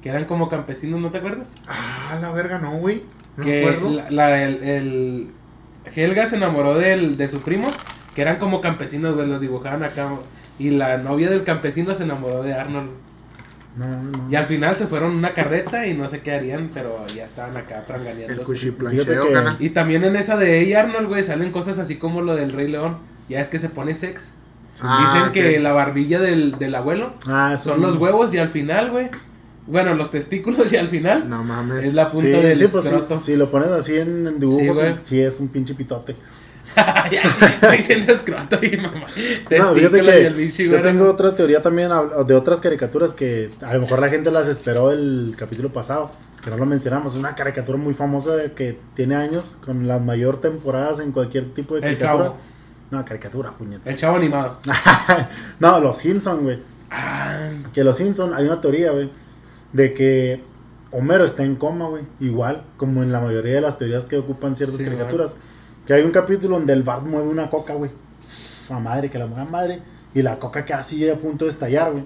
Que 0.03 0.09
eran 0.11 0.25
como 0.25 0.49
campesinos, 0.49 1.01
¿no 1.01 1.11
te 1.11 1.19
acuerdas? 1.19 1.55
Ah, 1.69 2.19
la 2.21 2.31
verga, 2.33 2.59
no, 2.59 2.73
güey. 2.73 3.03
No 3.37 3.45
que 3.45 3.65
acuerdo. 3.67 3.91
la, 3.91 4.11
la- 4.11 4.43
el, 4.45 4.63
el- 4.65 5.31
Helga 5.95 6.27
se 6.27 6.37
enamoró 6.37 6.75
del, 6.75 7.17
de 7.17 7.29
su 7.29 7.41
primo, 7.41 7.71
que 8.15 8.23
eran 8.23 8.37
como 8.39 8.61
campesinos, 8.61 9.15
güey, 9.15 9.27
los 9.27 9.41
dibujaban 9.41 9.83
acá. 9.83 10.11
Y 10.59 10.71
la 10.71 10.99
novia 10.99 11.31
del 11.31 11.45
campesino 11.45 11.95
se 11.95 12.03
enamoró 12.03 12.43
de 12.43 12.55
Arnold. 12.55 12.91
No, 13.77 13.87
no. 13.87 14.11
Y 14.31 14.35
al 14.35 14.47
final 14.47 14.75
se 14.75 14.87
fueron 14.89 15.13
una 15.15 15.31
carreta 15.35 15.87
y 15.87 15.95
no 15.95 16.09
sé 16.09 16.21
qué 16.21 16.33
harían, 16.33 16.71
pero 16.75 16.97
ya 17.15 17.25
estaban 17.27 17.57
acá 17.57 17.85
Fíjate 17.87 19.21
que-. 19.59 19.65
Y 19.65 19.71
también 19.71 20.03
en 20.03 20.17
esa 20.17 20.37
de 20.37 20.61
ella 20.61 20.81
Arnold, 20.81 21.07
güey, 21.07 21.23
salen 21.23 21.53
cosas 21.53 21.79
así 21.79 21.97
como 21.97 22.21
lo 22.23 22.35
del 22.35 22.53
Rey 22.53 22.67
León. 22.69 22.99
Ya 23.29 23.41
es 23.41 23.49
que 23.49 23.59
se 23.59 23.69
pone 23.69 23.95
sex. 23.95 24.33
Ah, 24.81 25.13
Dicen 25.15 25.33
que 25.33 25.59
la 25.61 25.73
barbilla 25.73 26.21
del, 26.21 26.59
del 26.59 26.75
abuelo 26.75 27.13
Ah, 27.27 27.57
son 27.57 27.81
los 27.81 27.97
huevos 27.97 28.33
y 28.33 28.39
al 28.39 28.49
final, 28.49 28.91
güey, 28.91 29.11
Bueno, 29.69 29.95
los 29.95 30.11
testículos 30.11 30.73
y 30.73 30.77
al 30.77 30.89
final 30.89 31.29
No 31.29 31.45
mames. 31.45 31.85
es 31.85 31.95
la 31.95 32.07
Sí, 32.07 32.13
punta 32.13 32.39
del 32.39 32.57
sí, 32.59 32.65
pues 32.73 32.85
sí, 32.85 32.91
escroto. 32.91 33.21
si 33.21 33.37
lo 33.37 33.51
pones 33.51 33.69
así 33.69 33.97
en, 33.97 34.27
en 34.27 34.41
dibujo, 34.41 34.59
Sí, 34.61 34.69
güey. 34.69 34.91
pues, 34.95 35.07
sí 35.07 35.21
es 35.21 35.39
un 35.41 35.49
pinche 35.49 35.75
pitote. 35.75 36.17
ya, 36.77 37.23
estoy 37.47 37.77
diciendo 37.79 38.13
escroto 38.13 38.59
y 38.63 38.77
mamá. 38.77 39.01
No, 39.01 39.75
fíjate 39.75 39.99
y 39.99 40.03
que 40.03 40.27
el 40.27 40.35
bicho, 40.35 40.63
yo 40.65 40.83
tengo 40.83 41.09
otra 41.11 41.35
teoría 41.35 41.63
también 41.63 41.91
de 42.27 42.35
otras 42.35 42.61
caricaturas 42.61 43.15
que 43.15 43.51
a 43.63 43.73
lo 43.75 43.81
mejor 43.81 44.01
la 44.01 44.09
gente 44.11 44.31
las 44.31 44.49
esperó 44.49 44.91
el 44.93 45.35
capítulo 45.37 45.73
pasado, 45.73 46.11
que 46.45 46.51
no 46.51 46.59
lo 46.59 46.67
mencionamos. 46.67 47.15
Una 47.15 47.35
caricatura 47.35 47.79
muy 47.79 47.95
famosa 47.95 48.37
de 48.37 48.53
que 48.53 48.79
tiene 48.95 49.15
años, 49.17 49.57
con 49.65 49.89
las 49.89 50.01
mayor 50.03 50.41
temporadas 50.43 51.01
en 51.01 51.11
cualquier 51.13 51.55
tipo 51.55 51.75
de 51.75 51.81
El 51.81 51.97
caricatura. 51.97 52.25
Chavo. 52.27 52.37
No, 52.91 53.05
caricatura, 53.05 53.51
puñeta. 53.53 53.89
El 53.89 53.97
chavo 53.97 54.17
animado. 54.17 54.59
no, 55.61 55.81
los 55.81 55.97
Simpson, 55.97 56.43
güey. 56.43 56.59
Ah, 56.91 57.49
Que 57.73 57.83
los 57.83 57.97
Simpson 57.97 58.35
hay 58.35 58.45
una 58.45 58.61
teoría, 58.61 58.91
güey, 58.93 59.11
de 59.73 59.95
que 59.95 60.43
Homero 60.91 61.25
está 61.25 61.45
en 61.45 61.57
coma, 61.57 61.89
güey. 61.89 62.05
Igual, 62.21 62.65
como 62.77 63.03
en 63.03 63.13
la 63.13 63.21
mayoría 63.21 63.55
de 63.55 63.61
las 63.61 63.77
teorías 63.77 64.07
que 64.07 64.17
ocupan 64.19 64.55
ciertas 64.57 64.79
Sí, 64.79 64.85
caricaturas. 64.85 65.37
Que 65.87 65.95
hay 65.95 66.03
un 66.03 66.11
capítulo 66.11 66.57
donde 66.57 66.73
el 66.73 66.83
Bart 66.83 67.05
mueve 67.05 67.29
una 67.29 67.51
coca, 67.51 67.75
güey. 67.75 67.91
Esa 68.65 68.79
madre, 68.79 69.11
que 69.11 69.19
la 69.19 69.27
mueve 69.27 69.51
madre. 69.51 69.83
Y 70.15 70.23
la 70.23 70.39
coca 70.39 70.65
queda 70.65 70.79
así 70.79 71.09
a 71.09 71.17
punto 71.17 71.45
de 71.45 71.51
estallar, 71.51 71.93
güey. 71.93 72.05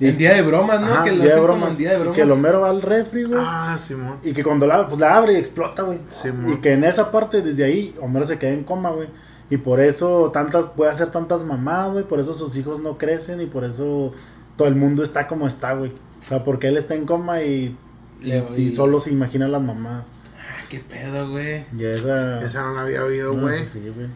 Y- 0.00 0.08
en 0.08 0.16
día 0.18 0.34
de 0.34 0.42
bromas, 0.42 0.80
¿no? 0.80 0.86
Ajá, 0.88 1.04
que 1.04 1.12
lo 1.12 1.22
día 1.22 1.34
de 1.36 1.40
bromas. 1.40 1.70
en 1.72 1.76
día 1.78 1.90
de 1.90 1.94
Y 1.96 1.98
bromas. 2.00 2.16
que 2.16 2.22
el 2.22 2.30
Homero 2.30 2.60
va 2.62 2.70
al 2.70 2.82
refri, 2.82 3.24
güey. 3.24 3.40
Ah, 3.42 3.76
Simón. 3.78 4.18
Y 4.22 4.32
que 4.32 4.42
cuando 4.42 4.66
la, 4.66 4.88
pues 4.88 5.00
la 5.00 5.16
abre 5.16 5.34
y 5.34 5.36
explota, 5.36 5.82
güey. 5.82 5.98
Simón. 6.06 6.52
y 6.52 6.56
que 6.56 6.72
en 6.72 6.84
esa 6.84 7.10
parte, 7.12 7.40
desde 7.40 7.64
ahí, 7.64 7.94
Homero 8.00 8.24
se 8.26 8.38
queda 8.38 8.50
en 8.50 8.64
coma, 8.64 8.90
güey. 8.90 9.08
Y 9.50 9.58
por 9.58 9.80
eso 9.80 10.30
tantas, 10.32 10.66
puede 10.66 10.90
hacer 10.90 11.10
tantas 11.10 11.44
mamadas, 11.44 11.92
güey. 11.92 12.04
Por 12.04 12.18
eso 12.20 12.32
sus 12.32 12.56
hijos 12.56 12.80
no 12.80 12.98
crecen 12.98 13.40
y 13.42 13.46
por 13.46 13.64
eso 13.64 14.12
todo 14.56 14.68
el 14.68 14.76
mundo 14.76 15.02
está 15.02 15.28
como 15.28 15.46
está, 15.46 15.74
güey. 15.74 15.90
O 15.90 16.24
sea, 16.24 16.44
porque 16.44 16.68
él 16.68 16.76
está 16.76 16.94
en 16.94 17.04
coma 17.04 17.42
y, 17.42 17.76
y, 18.22 18.70
solo 18.70 19.00
se 19.00 19.10
imagina 19.10 19.48
las 19.48 19.62
mamás. 19.62 20.06
Ah, 20.36 20.60
qué 20.70 20.80
pedo, 20.80 21.30
güey. 21.30 21.66
Y 21.76 21.84
esa... 21.84 22.42
Esa 22.42 22.62
no 22.62 22.74
la 22.74 22.82
había 22.82 23.04
oído, 23.04 23.34
no, 23.34 23.42
güey. 23.42 23.66
sí, 23.66 23.80
güey. 23.80 24.08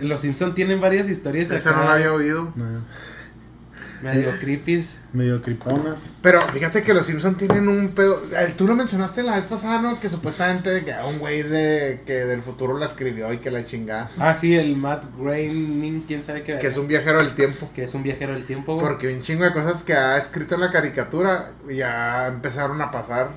Los 0.00 0.20
Simpson 0.20 0.54
tienen 0.54 0.80
varias 0.80 1.08
historias 1.08 1.50
Esa 1.50 1.70
acá. 1.70 1.80
no 1.80 1.84
la 1.86 1.94
había 1.94 2.12
oído. 2.14 2.52
No, 2.54 2.64
Medio 4.02 4.30
creepies. 4.38 4.96
medio 5.12 5.42
criponas. 5.42 6.00
Pero 6.22 6.46
fíjate 6.48 6.82
que 6.82 6.94
los 6.94 7.06
Simpson 7.06 7.36
tienen 7.36 7.68
un 7.68 7.88
pedo. 7.88 8.22
eh, 8.38 8.54
Tú 8.56 8.66
lo 8.66 8.74
mencionaste 8.74 9.22
la 9.22 9.36
vez 9.36 9.44
pasada, 9.46 9.80
¿no? 9.82 9.98
Que 10.00 10.08
supuestamente 10.08 10.84
que 10.84 10.94
un 11.08 11.18
güey 11.18 11.42
de 11.42 12.02
que 12.06 12.12
del 12.24 12.40
futuro 12.42 12.78
la 12.78 12.86
escribió 12.86 13.32
y 13.32 13.38
que 13.38 13.50
la 13.50 13.64
chingada. 13.64 14.08
Ah, 14.18 14.34
sí, 14.34 14.54
el 14.56 14.76
Matt 14.76 15.04
Groening, 15.18 16.02
quién 16.06 16.22
sabe 16.22 16.42
qué. 16.42 16.58
Que 16.58 16.68
es 16.68 16.76
un 16.76 16.86
viajero 16.88 17.18
del 17.18 17.34
tiempo. 17.34 17.70
Que 17.74 17.84
es 17.84 17.94
un 17.94 18.02
viajero 18.02 18.34
del 18.34 18.44
tiempo, 18.44 18.74
güey. 18.74 18.86
Porque 18.86 19.12
un 19.12 19.20
chingo 19.20 19.44
de 19.44 19.52
cosas 19.52 19.82
que 19.82 19.94
ha 19.94 20.16
escrito 20.16 20.54
en 20.54 20.60
la 20.62 20.70
caricatura 20.70 21.50
ya 21.70 22.26
empezaron 22.28 22.80
a 22.80 22.90
pasar. 22.90 23.30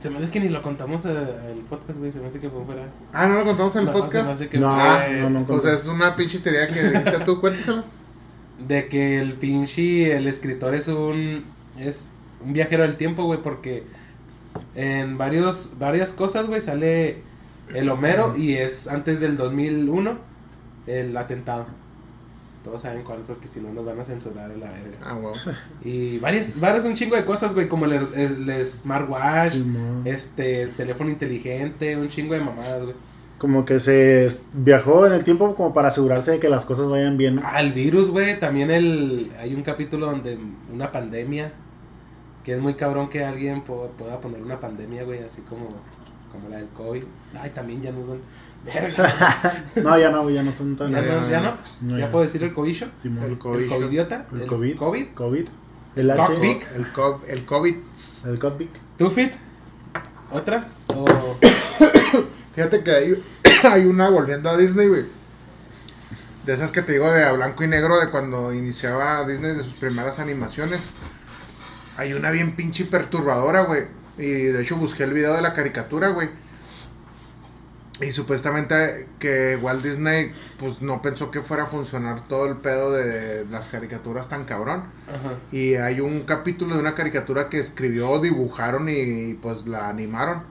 Se 0.00 0.08
me 0.08 0.16
hace 0.16 0.30
que 0.30 0.40
ni 0.40 0.48
lo 0.48 0.62
contamos 0.62 1.04
eh, 1.04 1.10
en 1.10 1.58
el 1.58 1.64
podcast, 1.68 1.98
güey. 1.98 2.10
Se 2.10 2.20
me 2.20 2.26
hace 2.28 2.38
que 2.38 2.48
fue 2.48 2.64
fuera. 2.64 2.84
Ah, 3.12 3.26
¿no 3.26 3.34
lo 3.40 3.44
contamos 3.44 3.76
en 3.76 3.80
el 3.80 3.86
No, 3.86 3.92
Se 3.92 3.98
me 3.98 4.02
podcast? 4.02 4.28
hace 4.30 4.48
que 4.48 4.58
No, 4.58 4.74
fue 4.74 5.10
no, 5.20 5.28
no. 5.30 5.44
Pues 5.44 5.64
es 5.66 5.86
una 5.88 6.16
pinche 6.16 6.38
teoría 6.38 6.68
que 6.68 6.82
dijiste 6.82 7.18
tú, 7.26 7.38
cuéntaselas. 7.40 7.90
De 8.66 8.88
que 8.88 9.18
el 9.20 9.34
pinche, 9.34 10.16
el 10.16 10.26
escritor 10.26 10.74
es 10.74 10.88
un, 10.88 11.44
es 11.78 12.08
un 12.44 12.52
viajero 12.52 12.82
del 12.82 12.96
tiempo, 12.96 13.24
güey, 13.24 13.42
porque 13.42 13.84
en 14.74 15.18
varios, 15.18 15.72
varias 15.78 16.12
cosas, 16.12 16.46
güey, 16.46 16.60
sale 16.60 17.22
el 17.74 17.88
Homero 17.88 18.36
y 18.36 18.54
es 18.54 18.88
antes 18.88 19.20
del 19.20 19.36
2001 19.36 20.18
el 20.86 21.16
atentado. 21.16 21.66
Todos 22.64 22.82
saben 22.82 23.02
cuál, 23.04 23.20
porque 23.26 23.48
si 23.48 23.58
no 23.60 23.72
nos 23.72 23.86
van 23.86 23.98
a 24.00 24.04
censurar 24.04 24.50
a 24.50 24.56
la 24.56 24.70
verga. 24.70 24.98
Ah, 25.02 25.14
wow. 25.14 25.32
Y 25.84 26.18
varias, 26.18 26.60
varias 26.60 26.84
un 26.84 26.94
chingo 26.94 27.16
de 27.16 27.24
cosas, 27.24 27.54
güey, 27.54 27.68
como 27.68 27.86
el, 27.86 27.92
el- 28.14 28.50
el 28.50 28.66
smartwatch, 28.66 29.54
este, 30.04 30.62
el 30.62 30.70
teléfono 30.72 31.08
inteligente, 31.10 31.96
un 31.96 32.08
chingo 32.08 32.34
de 32.34 32.40
mamadas, 32.40 32.82
güey. 32.82 32.94
Como 33.40 33.64
que 33.64 33.80
se 33.80 34.28
viajó 34.52 35.06
en 35.06 35.14
el 35.14 35.24
tiempo 35.24 35.54
como 35.56 35.72
para 35.72 35.88
asegurarse 35.88 36.30
de 36.32 36.38
que 36.38 36.48
las 36.48 36.64
cosas 36.66 36.88
vayan 36.88 37.16
bien, 37.16 37.36
¿no? 37.36 37.42
Ah, 37.44 37.60
el 37.60 37.72
virus, 37.72 38.10
güey. 38.10 38.38
También 38.38 38.70
el, 38.70 39.32
hay 39.40 39.54
un 39.54 39.62
capítulo 39.62 40.06
donde 40.06 40.38
una 40.72 40.92
pandemia. 40.92 41.52
Que 42.44 42.54
es 42.54 42.60
muy 42.60 42.74
cabrón 42.74 43.08
que 43.10 43.24
alguien 43.24 43.62
po- 43.62 43.90
pueda 43.98 44.18
poner 44.20 44.42
una 44.42 44.58
pandemia, 44.60 45.04
güey, 45.04 45.22
así 45.22 45.42
como, 45.42 45.68
como 46.32 46.48
la 46.48 46.56
del 46.56 46.68
COVID. 46.68 47.02
Ay, 47.38 47.50
también 47.50 47.82
ya 47.82 47.92
no 47.92 47.98
son. 48.06 48.18
Verga. 48.64 49.64
No, 49.82 49.98
ya 49.98 50.10
no, 50.10 50.28
ya 50.30 50.42
no 50.42 50.52
son 50.52 50.76
tan... 50.76 50.90
¿Ya, 50.90 51.00
no, 51.02 51.28
ya 51.30 51.40
no? 51.40 51.56
No, 51.82 51.94
¿Ya 51.98 52.06
ya. 52.06 52.10
puedo 52.10 52.24
decir 52.24 52.42
el 52.42 52.52
cobillo? 52.54 52.88
Simón. 53.00 53.24
El 53.24 53.30
¿El 53.32 53.38
COVID. 53.38 53.68
covidiota? 53.68 54.26
El 54.32 54.46
COVID. 54.46 54.76
COVID? 54.76 55.06
COVID. 55.14 55.48
El 55.96 56.10
H. 56.10 56.22
Cockpit. 56.22 56.62
El, 56.76 56.92
co- 56.92 57.20
el 57.26 57.44
COVID. 57.46 57.74
El 58.26 58.38
COVID. 58.38 58.66
¿Tufit? 58.98 59.32
¿Otra? 60.30 60.66
¿O 60.88 61.04
Fíjate 62.54 62.82
que 62.82 62.90
hay, 62.90 63.14
hay 63.64 63.86
una 63.86 64.08
volviendo 64.08 64.50
a 64.50 64.56
Disney, 64.56 64.88
güey. 64.88 65.04
De 66.44 66.54
esas 66.54 66.72
que 66.72 66.82
te 66.82 66.92
digo 66.92 67.10
de 67.10 67.24
a 67.24 67.32
blanco 67.32 67.64
y 67.64 67.68
negro 67.68 68.00
de 68.00 68.10
cuando 68.10 68.52
iniciaba 68.52 69.26
Disney 69.26 69.54
de 69.54 69.62
sus 69.62 69.74
primeras 69.74 70.18
animaciones. 70.18 70.90
Hay 71.96 72.14
una 72.14 72.30
bien 72.30 72.56
pinche 72.56 72.86
perturbadora, 72.86 73.62
güey. 73.62 73.84
Y 74.16 74.44
de 74.44 74.62
hecho 74.62 74.76
busqué 74.76 75.04
el 75.04 75.12
video 75.12 75.34
de 75.34 75.42
la 75.42 75.52
caricatura, 75.52 76.08
güey. 76.08 76.30
Y 78.00 78.12
supuestamente 78.12 79.08
que 79.18 79.58
Walt 79.60 79.82
Disney 79.82 80.32
pues 80.58 80.80
no 80.80 81.02
pensó 81.02 81.30
que 81.30 81.42
fuera 81.42 81.64
a 81.64 81.66
funcionar 81.66 82.26
todo 82.28 82.46
el 82.46 82.56
pedo 82.56 82.92
de 82.92 83.44
las 83.50 83.68
caricaturas 83.68 84.28
tan 84.30 84.46
cabrón. 84.46 84.84
Ajá. 85.06 85.34
Y 85.52 85.74
hay 85.74 86.00
un 86.00 86.22
capítulo 86.22 86.74
de 86.74 86.80
una 86.80 86.94
caricatura 86.94 87.50
que 87.50 87.58
escribió, 87.58 88.18
dibujaron 88.18 88.88
y, 88.88 89.34
pues 89.34 89.66
la 89.66 89.90
animaron. 89.90 90.42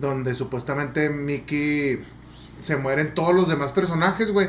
Donde 0.00 0.34
supuestamente 0.34 1.08
Mickey 1.10 2.00
se 2.60 2.76
mueren 2.76 3.14
todos 3.14 3.34
los 3.34 3.48
demás 3.48 3.72
personajes, 3.72 4.30
güey. 4.30 4.48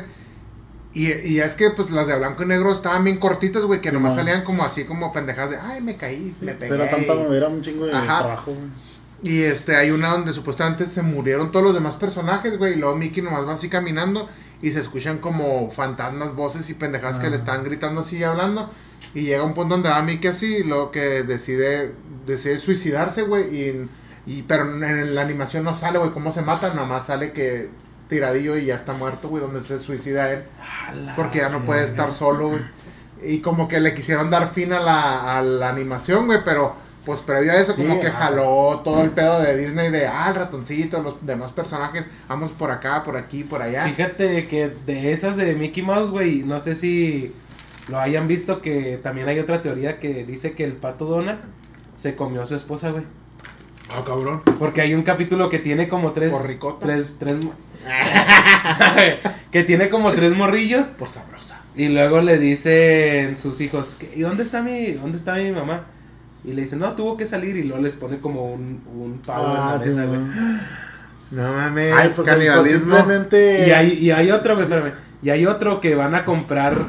Y, 0.92 1.12
y 1.12 1.40
es 1.40 1.54
que 1.54 1.70
pues 1.70 1.90
las 1.90 2.06
de 2.06 2.16
blanco 2.16 2.42
y 2.42 2.46
negro 2.46 2.72
estaban 2.72 3.04
bien 3.04 3.18
cortitas, 3.18 3.62
güey, 3.62 3.80
que 3.82 3.90
Sí, 3.90 3.94
nomás 3.94 4.16
man. 4.16 4.24
salían 4.24 4.44
como 4.44 4.64
así 4.64 4.84
como 4.84 5.12
pendejadas 5.12 5.50
de, 5.50 5.56
ay, 5.58 5.82
me 5.82 5.96
caí, 5.96 6.34
me 6.40 6.54
pegué. 6.54 6.74
Era 6.74 6.88
tanta 6.88 7.12
era 7.12 7.48
un 7.48 7.60
chingo 7.62 7.84
de 7.86 7.92
Ajá. 7.92 8.18
trabajo, 8.20 8.52
güey. 8.52 8.66
Y 9.22 9.42
este, 9.42 9.76
hay 9.76 9.90
una 9.90 10.08
donde 10.08 10.32
supuestamente 10.32 10.86
se 10.86 11.02
murieron 11.02 11.50
todos 11.52 11.64
los 11.64 11.74
demás 11.74 11.96
personajes, 11.96 12.56
güey. 12.58 12.74
Y 12.74 12.76
luego 12.76 12.96
Mickey 12.96 13.22
nomás 13.22 13.46
va 13.46 13.52
así 13.54 13.68
caminando 13.68 14.28
y 14.62 14.70
se 14.70 14.80
escuchan 14.80 15.18
como 15.18 15.70
fantasmas, 15.70 16.34
voces 16.34 16.68
y 16.70 16.74
pendejadas 16.74 17.18
que 17.18 17.26
Ah. 17.26 17.30
le 17.30 17.36
están 17.36 17.62
gritando 17.64 18.00
así 18.00 18.16
y 18.18 18.24
hablando. 18.24 18.70
Y 19.14 19.22
llega 19.22 19.42
un 19.42 19.52
punto 19.54 19.74
donde 19.74 19.90
va 19.90 20.00
Mickey 20.02 20.30
así 20.30 20.56
y 20.56 20.62
luego 20.64 20.90
que 20.90 21.22
decide, 21.24 21.92
decide 22.26 22.58
suicidarse, 22.58 23.22
güey. 23.22 23.54
Y, 23.54 23.88
y, 24.26 24.42
pero 24.42 24.64
en 24.64 25.14
la 25.14 25.22
animación 25.22 25.64
no 25.64 25.72
sale, 25.72 25.98
güey, 25.98 26.10
cómo 26.10 26.32
se 26.32 26.42
mata. 26.42 26.68
Nada 26.74 26.86
más 26.86 27.06
sale 27.06 27.32
que 27.32 27.70
tiradillo 28.08 28.56
y 28.56 28.66
ya 28.66 28.74
está 28.74 28.92
muerto, 28.92 29.28
güey, 29.28 29.42
donde 29.42 29.64
se 29.64 29.78
suicida 29.78 30.32
él. 30.32 30.42
Porque 31.14 31.38
ya 31.38 31.48
no 31.48 31.64
puede 31.64 31.84
estar 31.84 32.12
solo, 32.12 32.50
güey. 32.50 32.62
Y 33.22 33.40
como 33.40 33.68
que 33.68 33.80
le 33.80 33.94
quisieron 33.94 34.30
dar 34.30 34.52
fin 34.52 34.72
a 34.72 34.80
la, 34.80 35.38
a 35.38 35.42
la 35.42 35.70
animación, 35.70 36.26
güey, 36.26 36.40
pero 36.44 36.74
pues 37.06 37.20
previo 37.20 37.52
a 37.52 37.54
eso 37.54 37.72
Sí, 37.72 37.82
como 37.82 38.00
que 38.00 38.08
ah. 38.08 38.16
jaló 38.18 38.80
todo 38.84 39.02
el 39.02 39.10
pedo 39.10 39.40
de 39.40 39.56
Disney 39.56 39.90
de, 39.90 40.08
ah, 40.08 40.28
el 40.28 40.34
ratoncito, 40.34 41.02
los 41.02 41.24
demás 41.24 41.52
personajes, 41.52 42.04
vamos 42.28 42.50
por 42.50 42.72
acá, 42.72 43.04
por 43.04 43.16
aquí, 43.16 43.44
por 43.44 43.62
allá. 43.62 43.84
Fíjate 43.84 44.48
que 44.48 44.68
de 44.68 45.12
esas 45.12 45.36
de 45.36 45.54
Mickey 45.54 45.84
Mouse, 45.84 46.10
güey, 46.10 46.42
no 46.42 46.58
sé 46.58 46.74
si 46.74 47.32
lo 47.86 48.00
hayan 48.00 48.26
visto 48.26 48.60
que 48.60 48.98
también 49.00 49.28
hay 49.28 49.38
otra 49.38 49.62
teoría 49.62 50.00
que 50.00 50.24
dice 50.24 50.54
que 50.54 50.64
el 50.64 50.72
pato 50.72 51.04
Donald 51.04 51.38
se 51.94 52.16
comió 52.16 52.42
a 52.42 52.46
su 52.46 52.56
esposa, 52.56 52.90
güey. 52.90 53.04
Ah, 53.90 54.02
cabrón. 54.04 54.42
Porque 54.58 54.80
hay 54.80 54.94
un 54.94 55.02
capítulo 55.02 55.48
que 55.48 55.58
tiene 55.58 55.88
como 55.88 56.12
tres. 56.12 56.32
¿Por 56.32 56.46
ricota? 56.46 56.86
Tres, 56.86 57.16
tres. 57.18 57.36
que 59.52 59.62
tiene 59.62 59.88
como 59.88 60.12
tres 60.12 60.34
morrillos. 60.36 60.86
Por 60.88 61.08
sabrosa. 61.08 61.60
Y 61.76 61.88
luego 61.88 62.22
le 62.22 62.38
dicen 62.38 63.36
sus 63.36 63.60
hijos, 63.60 63.96
¿qué- 63.98 64.10
¿y 64.16 64.22
dónde 64.22 64.42
está 64.42 64.62
mi, 64.62 64.92
dónde 64.92 65.18
está 65.18 65.34
mi 65.34 65.52
mamá? 65.52 65.84
Y 66.44 66.52
le 66.52 66.62
dicen, 66.62 66.78
no, 66.78 66.92
tuvo 66.94 67.16
que 67.16 67.26
salir. 67.26 67.56
Y 67.56 67.64
luego 67.64 67.82
les 67.82 67.96
pone 67.96 68.18
como 68.18 68.52
un, 68.52 68.82
un 68.94 69.20
pavo 69.24 69.46
Ah, 69.48 69.72
en 69.72 69.78
la 69.78 69.78
sí, 69.80 69.88
mesa, 69.88 70.04
güey. 70.06 70.20
No 71.32 71.52
mames, 71.52 71.92
Ay, 71.92 72.12
pues 72.14 72.26
canibalismo. 72.26 72.78
simplemente... 72.96 73.66
Y 73.68 73.70
hay, 73.72 73.92
y 73.94 74.10
hay 74.12 74.30
otro, 74.30 74.54
güey, 74.54 74.64
espérame. 74.66 74.92
Y 75.22 75.30
hay 75.30 75.44
otro 75.46 75.80
que 75.80 75.94
van 75.96 76.14
a 76.14 76.24
comprar, 76.24 76.86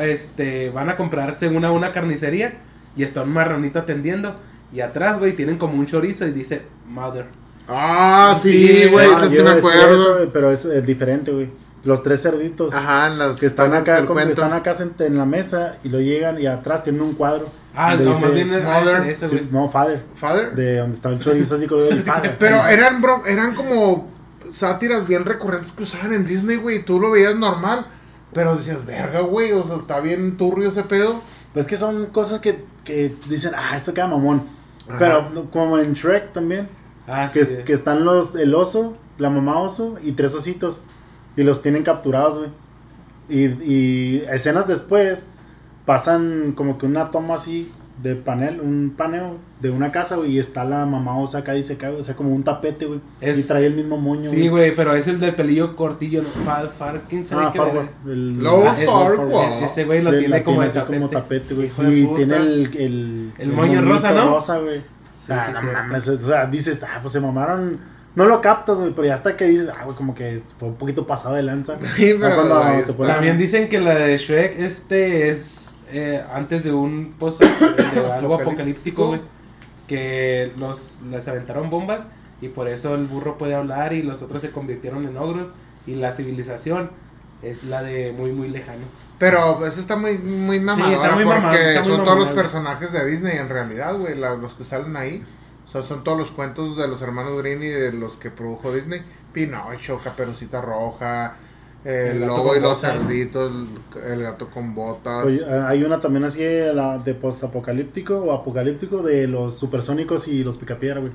este, 0.00 0.70
van 0.70 0.88
a 0.88 0.96
comprar 0.96 1.38
según 1.38 1.64
a 1.66 1.70
una 1.70 1.92
carnicería 1.92 2.54
y 2.96 3.02
está 3.02 3.22
un 3.22 3.30
marronito 3.32 3.78
atendiendo. 3.78 4.40
Y 4.72 4.80
atrás, 4.80 5.18
güey, 5.18 5.34
tienen 5.34 5.56
como 5.58 5.78
un 5.78 5.86
chorizo 5.86 6.26
y 6.26 6.32
dice 6.32 6.62
Mother. 6.88 7.26
Ah, 7.68 8.36
sí, 8.40 8.66
Sí, 8.82 8.88
güey, 8.88 9.08
Ah, 9.10 9.18
eso 9.20 9.30
sí 9.30 9.42
me 9.42 9.50
acuerdo. 9.50 10.20
eso, 10.20 10.30
pero 10.32 10.50
es 10.50 10.86
diferente, 10.86 11.30
güey. 11.32 11.50
Los 11.84 12.02
tres 12.02 12.20
cerditos 12.22 12.74
Ajá, 12.74 13.06
en 13.06 13.18
las 13.18 13.38
que 13.38 13.46
están 13.46 13.72
acá, 13.72 14.04
como 14.04 14.18
que 14.20 14.30
están 14.32 14.52
acá 14.52 14.74
en 14.98 15.16
la 15.16 15.24
mesa 15.24 15.76
y 15.84 15.88
lo 15.88 16.00
llegan 16.00 16.40
y 16.40 16.46
atrás 16.46 16.82
tienen 16.82 17.00
un 17.02 17.14
cuadro. 17.14 17.48
Ah, 17.74 17.90
donde 17.90 18.04
no, 18.06 18.10
dice- 18.14 18.24
más 18.26 18.34
bien 18.34 18.52
es 18.52 18.64
Mother. 18.64 19.00
ese, 19.02 19.10
ese, 19.12 19.28
güey. 19.28 19.48
No, 19.50 19.68
father. 19.68 20.02
Father. 20.14 20.54
De 20.54 20.78
donde 20.78 20.96
estaba 20.96 21.14
el 21.14 21.20
chorizo 21.20 21.54
así 21.54 21.66
con 21.66 21.80
el 21.80 22.02
father. 22.02 22.36
Pero 22.38 22.66
eran, 22.66 23.00
bro, 23.00 23.22
eran 23.26 23.54
como 23.54 24.08
sátiras 24.50 25.06
bien 25.06 25.24
recurrentes 25.24 25.70
que 25.72 25.82
usaban 25.84 26.12
en 26.12 26.26
Disney, 26.26 26.56
güey. 26.56 26.84
Tú 26.84 26.98
lo 26.98 27.12
veías 27.12 27.36
normal, 27.36 27.86
pero 28.32 28.56
decías, 28.56 28.84
verga, 28.84 29.20
güey, 29.20 29.52
o 29.52 29.64
sea, 29.64 29.76
está 29.76 30.00
bien 30.00 30.36
turbio 30.36 30.68
ese 30.68 30.82
pedo. 30.82 31.20
Pues 31.54 31.66
que 31.66 31.76
son 31.76 32.06
cosas 32.06 32.40
que, 32.40 32.64
que 32.84 33.14
dicen, 33.28 33.52
ah, 33.56 33.76
esto 33.76 33.94
queda 33.94 34.08
mamón. 34.08 34.42
Ajá. 34.88 34.98
Pero 34.98 35.50
como 35.50 35.78
en 35.78 35.92
Shrek 35.92 36.32
también. 36.32 36.68
Ah, 37.06 37.28
sí. 37.28 37.40
Que, 37.40 37.64
que 37.64 37.72
están 37.72 38.04
los, 38.04 38.34
el 38.36 38.54
oso, 38.54 38.96
la 39.18 39.30
mamá 39.30 39.60
oso 39.60 39.96
y 40.02 40.12
tres 40.12 40.34
ositos. 40.34 40.82
Y 41.36 41.42
los 41.42 41.62
tienen 41.62 41.82
capturados, 41.82 42.38
güey. 42.38 42.50
Y, 43.28 43.44
y 43.62 44.24
escenas 44.30 44.66
después 44.66 45.28
pasan 45.84 46.52
como 46.52 46.78
que 46.78 46.86
una 46.86 47.10
toma 47.10 47.34
así 47.34 47.70
de 48.02 48.14
panel, 48.14 48.60
un 48.60 48.94
paneo 48.96 49.36
de 49.60 49.70
una 49.70 49.90
casa, 49.90 50.16
güey. 50.16 50.32
Y 50.32 50.38
está 50.38 50.64
la 50.64 50.86
mamá 50.86 51.18
osa 51.18 51.38
acá 51.38 51.56
y 51.56 51.62
se 51.62 51.76
cae, 51.76 51.90
o 51.90 52.02
sea, 52.02 52.14
como 52.14 52.34
un 52.34 52.44
tapete, 52.44 52.86
güey. 52.86 53.00
Es- 53.20 53.38
Y 53.44 53.48
trae 53.48 53.66
el 53.66 53.74
mismo 53.74 53.96
moño, 53.96 54.22
Sí, 54.22 54.48
güey, 54.48 54.74
pero 54.76 54.94
es 54.94 55.06
el 55.08 55.18
del 55.18 55.34
pelillo 55.34 55.74
cortillo, 55.74 56.22
¿no? 56.22 56.28
Far, 56.28 56.68
Far, 56.70 57.00
¿quién 57.08 57.26
sabe 57.26 57.46
Ah, 57.46 57.52
qué 57.52 58.10
el- 58.10 58.38
Low 58.42 58.62
Ah, 58.66 58.74
Farquaad. 58.74 59.62
Ese 59.64 59.84
güey 59.84 60.02
lo 60.02 60.16
tiene 60.16 60.42
como 60.42 60.62
así 60.62 60.74
tapete. 60.78 60.98
como 60.98 61.10
tapete, 61.10 61.54
güey. 61.54 61.66
Hijo 61.66 61.82
de 61.82 61.96
Y 61.98 62.04
puta. 62.04 62.16
tiene 62.16 62.36
el, 62.36 62.76
el, 62.78 63.32
El 63.38 63.52
moño 63.52 63.82
rosa, 63.82 64.12
¿no? 64.12 64.26
rosa, 64.34 64.58
güey. 64.58 64.80
Sí, 65.12 65.32
ah, 65.32 65.42
sí, 65.46 65.52
no 65.52 65.60
cierto. 65.60 65.78
mames, 65.78 66.08
o 66.08 66.16
sea, 66.18 66.46
dices, 66.46 66.82
ah, 66.84 66.98
pues 67.02 67.12
se 67.12 67.20
mamaron. 67.20 67.78
No 68.14 68.24
lo 68.26 68.40
captas, 68.40 68.78
güey, 68.78 68.92
pero 68.92 69.06
ya 69.08 69.14
hasta 69.14 69.36
que 69.36 69.44
dices, 69.46 69.68
ah, 69.76 69.84
güey, 69.84 69.96
como 69.96 70.14
que 70.14 70.40
fue 70.58 70.68
un 70.68 70.74
poquito 70.76 71.06
pasado 71.06 71.34
de 71.34 71.42
lanza. 71.42 71.76
Sí, 71.96 72.14
pero 72.18 72.34
cuando 72.36 73.06
También 73.06 73.36
dicen 73.38 73.68
que 73.68 73.80
la 73.80 73.94
de 73.96 74.16
Shrek 74.16 74.58
este 74.60 75.28
es 75.30 75.77
eh, 75.92 76.22
antes 76.32 76.64
de 76.64 76.72
un 76.72 77.14
post 77.18 77.42
de 77.94 78.12
algo 78.12 78.34
apocalíptico, 78.34 79.08
güey, 79.08 79.20
que 79.86 80.52
los 80.56 81.00
les 81.10 81.26
aventaron 81.28 81.70
bombas 81.70 82.08
y 82.40 82.48
por 82.48 82.68
eso 82.68 82.94
el 82.94 83.06
burro 83.06 83.38
puede 83.38 83.54
hablar 83.54 83.92
y 83.92 84.02
los 84.02 84.22
otros 84.22 84.42
se 84.42 84.50
convirtieron 84.50 85.06
en 85.06 85.16
ogros 85.16 85.54
y 85.86 85.94
la 85.94 86.12
civilización 86.12 86.90
es 87.42 87.64
la 87.64 87.82
de 87.82 88.12
muy 88.12 88.32
muy 88.32 88.48
lejano. 88.48 88.84
Pero 89.18 89.64
eso 89.66 89.80
está 89.80 89.96
muy, 89.96 90.18
muy 90.18 90.60
mamadora 90.60 90.94
está 90.94 91.14
muy 91.16 91.24
porque 91.24 91.74
está 91.74 91.82
muy 91.82 91.96
son 91.96 92.04
todos 92.04 92.18
los 92.18 92.28
personajes 92.28 92.92
de 92.92 93.04
Disney 93.04 93.36
en 93.38 93.48
realidad, 93.48 93.96
güey, 93.96 94.14
los 94.16 94.54
que 94.54 94.64
salen 94.64 94.96
ahí. 94.96 95.24
O 95.66 95.70
sea, 95.70 95.82
son 95.82 96.02
todos 96.02 96.16
los 96.16 96.30
cuentos 96.30 96.78
de 96.78 96.88
los 96.88 97.02
hermanos 97.02 97.36
Green 97.42 97.62
y 97.62 97.66
de 97.66 97.92
los 97.92 98.16
que 98.16 98.30
produjo 98.30 98.72
Disney. 98.72 99.02
Pinocho, 99.32 99.98
Caperucita 100.02 100.62
Roja, 100.62 101.36
El 101.88 102.20
lobo 102.20 102.54
y 102.54 102.60
los 102.60 102.74
botas. 102.82 103.02
cerditos, 103.02 103.52
el, 104.06 104.22
gato 104.22 104.50
con 104.50 104.74
botas. 104.74 105.24
Oye, 105.24 105.40
ah, 105.48 105.68
hay 105.68 105.82
una 105.84 105.98
también 105.98 106.24
así 106.24 106.42
de, 106.42 106.74
la- 106.74 106.98
de 106.98 107.14
post-apocalíptico 107.14 108.18
o 108.18 108.32
apocalíptico 108.32 109.02
de 109.02 109.26
los 109.26 109.56
supersónicos 109.56 110.28
y 110.28 110.44
los 110.44 110.56
picapiedra, 110.58 111.00
güey. 111.00 111.12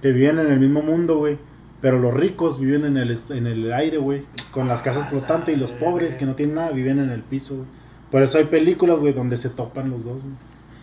Que 0.00 0.12
viven 0.12 0.38
en 0.38 0.46
el 0.50 0.58
mismo 0.58 0.80
mundo, 0.82 1.18
güey. 1.18 1.38
Pero 1.80 1.98
los 1.98 2.14
ricos 2.14 2.58
viven 2.58 2.86
en 2.86 2.96
el, 2.96 3.18
en 3.28 3.46
el 3.46 3.72
aire, 3.72 3.98
güey. 3.98 4.22
Con 4.52 4.68
las 4.68 4.82
casas 4.82 5.10
flotantes 5.10 5.54
y 5.54 5.58
los 5.60 5.70
pobres 5.72 6.16
que 6.16 6.24
no 6.24 6.34
tienen 6.34 6.54
nada 6.54 6.70
viven 6.70 6.98
en 6.98 7.10
el 7.10 7.22
piso, 7.22 7.56
güey. 7.56 7.66
Por 8.10 8.22
eso 8.22 8.38
hay 8.38 8.44
películas, 8.44 8.98
güey, 8.98 9.12
donde 9.12 9.36
se 9.36 9.50
topan 9.50 9.90
los 9.90 10.04
dos, 10.04 10.22
güey. 10.22 10.34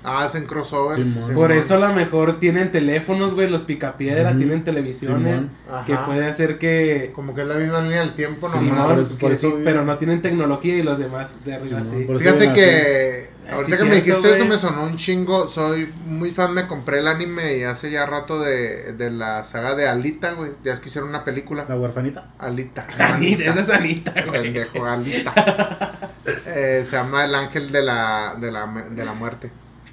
Ah, 0.04 0.24
hacen 0.24 0.46
crossovers. 0.46 1.00
Simón. 1.02 1.34
Por 1.34 1.52
eso 1.52 1.76
a 1.76 1.80
lo 1.80 1.94
mejor 1.94 2.40
tienen 2.40 2.72
teléfonos, 2.72 3.34
güey, 3.34 3.50
los 3.50 3.64
picapiedra, 3.64 4.30
Ujú. 4.32 4.38
tienen 4.40 4.64
televisiones 4.64 5.46
que 5.86 5.96
puede 5.96 6.26
hacer 6.28 6.58
que 6.58 7.12
Como 7.14 7.34
que 7.36 7.42
es 7.42 7.48
la 7.48 7.56
misma 7.56 7.82
línea 7.82 8.00
del 8.02 8.14
tiempo 8.16 8.50
Sí, 8.50 8.66
nomás. 8.66 8.88
por 8.88 9.00
eso- 9.00 9.18
por 9.20 9.30
que 9.30 9.36
eso 9.36 9.52
sí, 9.52 9.58
pero 9.64 9.86
no 9.86 9.98
tienen 9.98 10.22
tecnología 10.22 10.76
y 10.78 10.82
los 10.84 10.98
demás 11.00 11.44
de 11.46 11.54
arriba 11.56 11.84
sí. 11.84 12.08
Fíjate 12.18 12.52
que 12.54 13.30
así. 13.46 13.54
ahorita 13.54 13.78
Sí, 13.78 13.84
que 13.84 13.90
me 13.90 13.96
dijiste 13.98 14.36
eso 14.36 14.46
me 14.46 14.58
sonó 14.58 14.84
un 14.86 14.96
chingo. 14.98 15.48
Soy 15.48 15.94
muy 16.08 16.32
fan, 16.32 16.54
me 16.54 16.66
compré 16.68 17.00
el 17.00 17.08
anime 17.08 17.58
y 17.58 17.64
hace 17.64 17.92
ya 17.92 18.06
rato 18.08 18.40
de, 18.40 18.94
de 18.94 19.12
la 19.12 19.44
saga 19.44 19.76
de 19.76 19.88
Alita, 19.88 20.32
güey. 20.34 20.52
Ya 20.64 20.74
es 20.74 20.80
que 20.80 20.90
hicieron 20.90 21.10
una 21.10 21.24
película. 21.24 21.66
La 21.70 21.76
huerfanita. 21.78 22.32
Alita. 22.40 22.88
Anita, 23.00 23.44
esa 23.44 23.62
es 23.62 23.70
Anita, 23.70 24.14
güey. 24.26 24.42
Pendejo, 24.54 24.86
Alita. 24.86 25.88
Eh, 26.54 26.84
se 26.86 26.96
llama 26.98 27.26
el 27.26 27.34
ángel 27.34 27.72
de 27.72 27.82
la, 27.82 28.36
de 28.40 28.52
la, 28.52 28.66
de 28.92 29.06
la 29.06 29.14
muerte. 29.14 29.52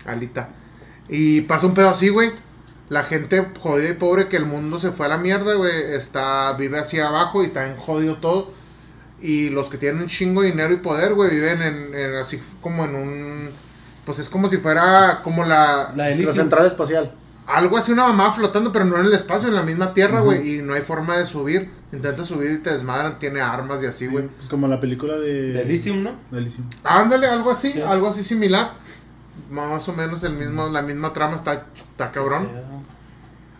Alita. 0.08 0.50
Y 1.08 1.42
pasa 1.42 1.66
un 1.66 1.74
pedo 1.74 1.88
así, 1.90 2.08
güey. 2.08 2.32
La 2.88 3.02
gente 3.02 3.46
jodida 3.60 3.90
y 3.90 3.94
pobre 3.94 4.28
que 4.28 4.36
el 4.36 4.46
mundo 4.46 4.78
se 4.78 4.90
fue 4.90 5.06
a 5.06 5.08
la 5.10 5.18
mierda, 5.18 5.54
güey. 5.54 5.94
Está, 5.94 6.52
vive 6.54 6.78
así 6.78 6.98
abajo 6.98 7.42
y 7.42 7.46
está 7.46 7.66
en 7.68 7.76
jodido 7.76 8.16
todo. 8.16 8.50
Y 9.20 9.50
los 9.50 9.68
que 9.68 9.78
tienen 9.78 10.02
un 10.02 10.08
chingo 10.08 10.42
de 10.42 10.50
dinero 10.50 10.72
y 10.72 10.78
poder, 10.78 11.14
güey, 11.14 11.30
viven 11.30 11.60
en, 11.60 11.94
en 11.94 12.14
así 12.16 12.40
como 12.60 12.84
en 12.84 12.94
un... 12.94 13.50
Pues 14.06 14.20
es 14.20 14.28
como 14.30 14.48
si 14.48 14.56
fuera 14.58 15.20
como 15.22 15.44
la... 15.44 15.92
La 15.94 16.32
central 16.32 16.64
espacial. 16.66 17.12
Algo 17.46 17.76
así, 17.78 17.92
una 17.92 18.06
mamá 18.08 18.30
flotando, 18.30 18.72
pero 18.72 18.84
no 18.84 18.98
en 19.00 19.06
el 19.06 19.12
espacio, 19.12 19.48
en 19.48 19.54
la 19.54 19.62
misma 19.62 19.92
tierra, 19.92 20.20
güey. 20.20 20.56
Y 20.56 20.62
no 20.62 20.74
hay 20.74 20.82
forma 20.82 21.16
de 21.18 21.26
subir. 21.26 21.70
Intentas 21.92 22.26
subir 22.28 22.52
y 22.52 22.58
te 22.58 22.70
desmadran, 22.70 23.18
tiene 23.18 23.40
armas 23.40 23.82
y 23.82 23.86
así, 23.86 24.06
güey. 24.06 24.28
Pues 24.28 24.48
como 24.48 24.68
la 24.68 24.80
película 24.80 25.16
de... 25.18 25.52
De 25.52 25.62
Elysium, 25.62 26.02
¿no? 26.02 26.12
de 26.30 26.38
Elysium. 26.38 26.68
Ándale, 26.84 27.26
algo 27.26 27.50
así, 27.50 27.72
Sí. 27.72 27.80
algo 27.80 28.08
así 28.08 28.22
similar. 28.22 28.74
Más 29.50 29.88
o 29.88 29.92
menos 29.92 30.22
el 30.24 30.32
mismo, 30.34 30.68
la 30.68 30.82
misma 30.82 31.12
trama 31.12 31.36
está, 31.36 31.66
está 31.74 32.10
cabrón. 32.12 32.48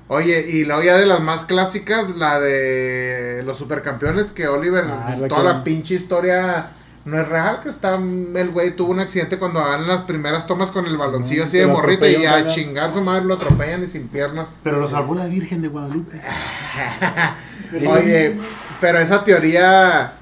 Oye, 0.08 0.46
y 0.48 0.64
la 0.64 0.78
olla 0.78 0.96
de 0.96 1.04
las 1.06 1.20
más 1.20 1.44
clásicas, 1.44 2.16
la 2.16 2.40
de 2.40 3.42
los 3.44 3.56
supercampeones, 3.58 4.32
que 4.32 4.48
Oliver, 4.48 4.84
Ah, 4.86 5.16
la 5.18 5.28
toda 5.28 5.40
que- 5.42 5.48
la 5.48 5.64
pinche 5.64 5.94
historia 5.94 6.66
no 7.04 7.18
es 7.20 7.28
real, 7.28 7.60
que 7.62 7.68
está, 7.70 7.94
el 7.96 8.50
güey 8.50 8.74
tuvo 8.76 8.92
un 8.92 9.00
accidente 9.00 9.38
cuando 9.38 9.60
dan 9.60 9.86
las 9.86 10.02
primeras 10.02 10.46
tomas 10.46 10.70
con 10.70 10.84
el 10.86 10.96
baloncillo 10.96 11.42
No, 11.42 11.46
así 11.46 11.58
de 11.58 11.66
morrito 11.66 12.06
y 12.06 12.24
a 12.26 12.36
¿verdad? 12.36 12.54
chingar 12.54 12.92
su 12.92 13.00
madre 13.02 13.24
lo 13.24 13.34
atropellan 13.34 13.82
y 13.84 13.86
sin 13.86 14.08
piernas. 14.08 14.48
Pero 14.62 14.80
lo 14.80 14.88
salvó 14.88 15.14
la 15.14 15.26
Virgen 15.26 15.60
de 15.62 15.68
Guadalupe. 15.68 16.20
Oye, 17.88 18.36
pero 18.80 18.98
esa 18.98 19.24
teoría, 19.24 20.12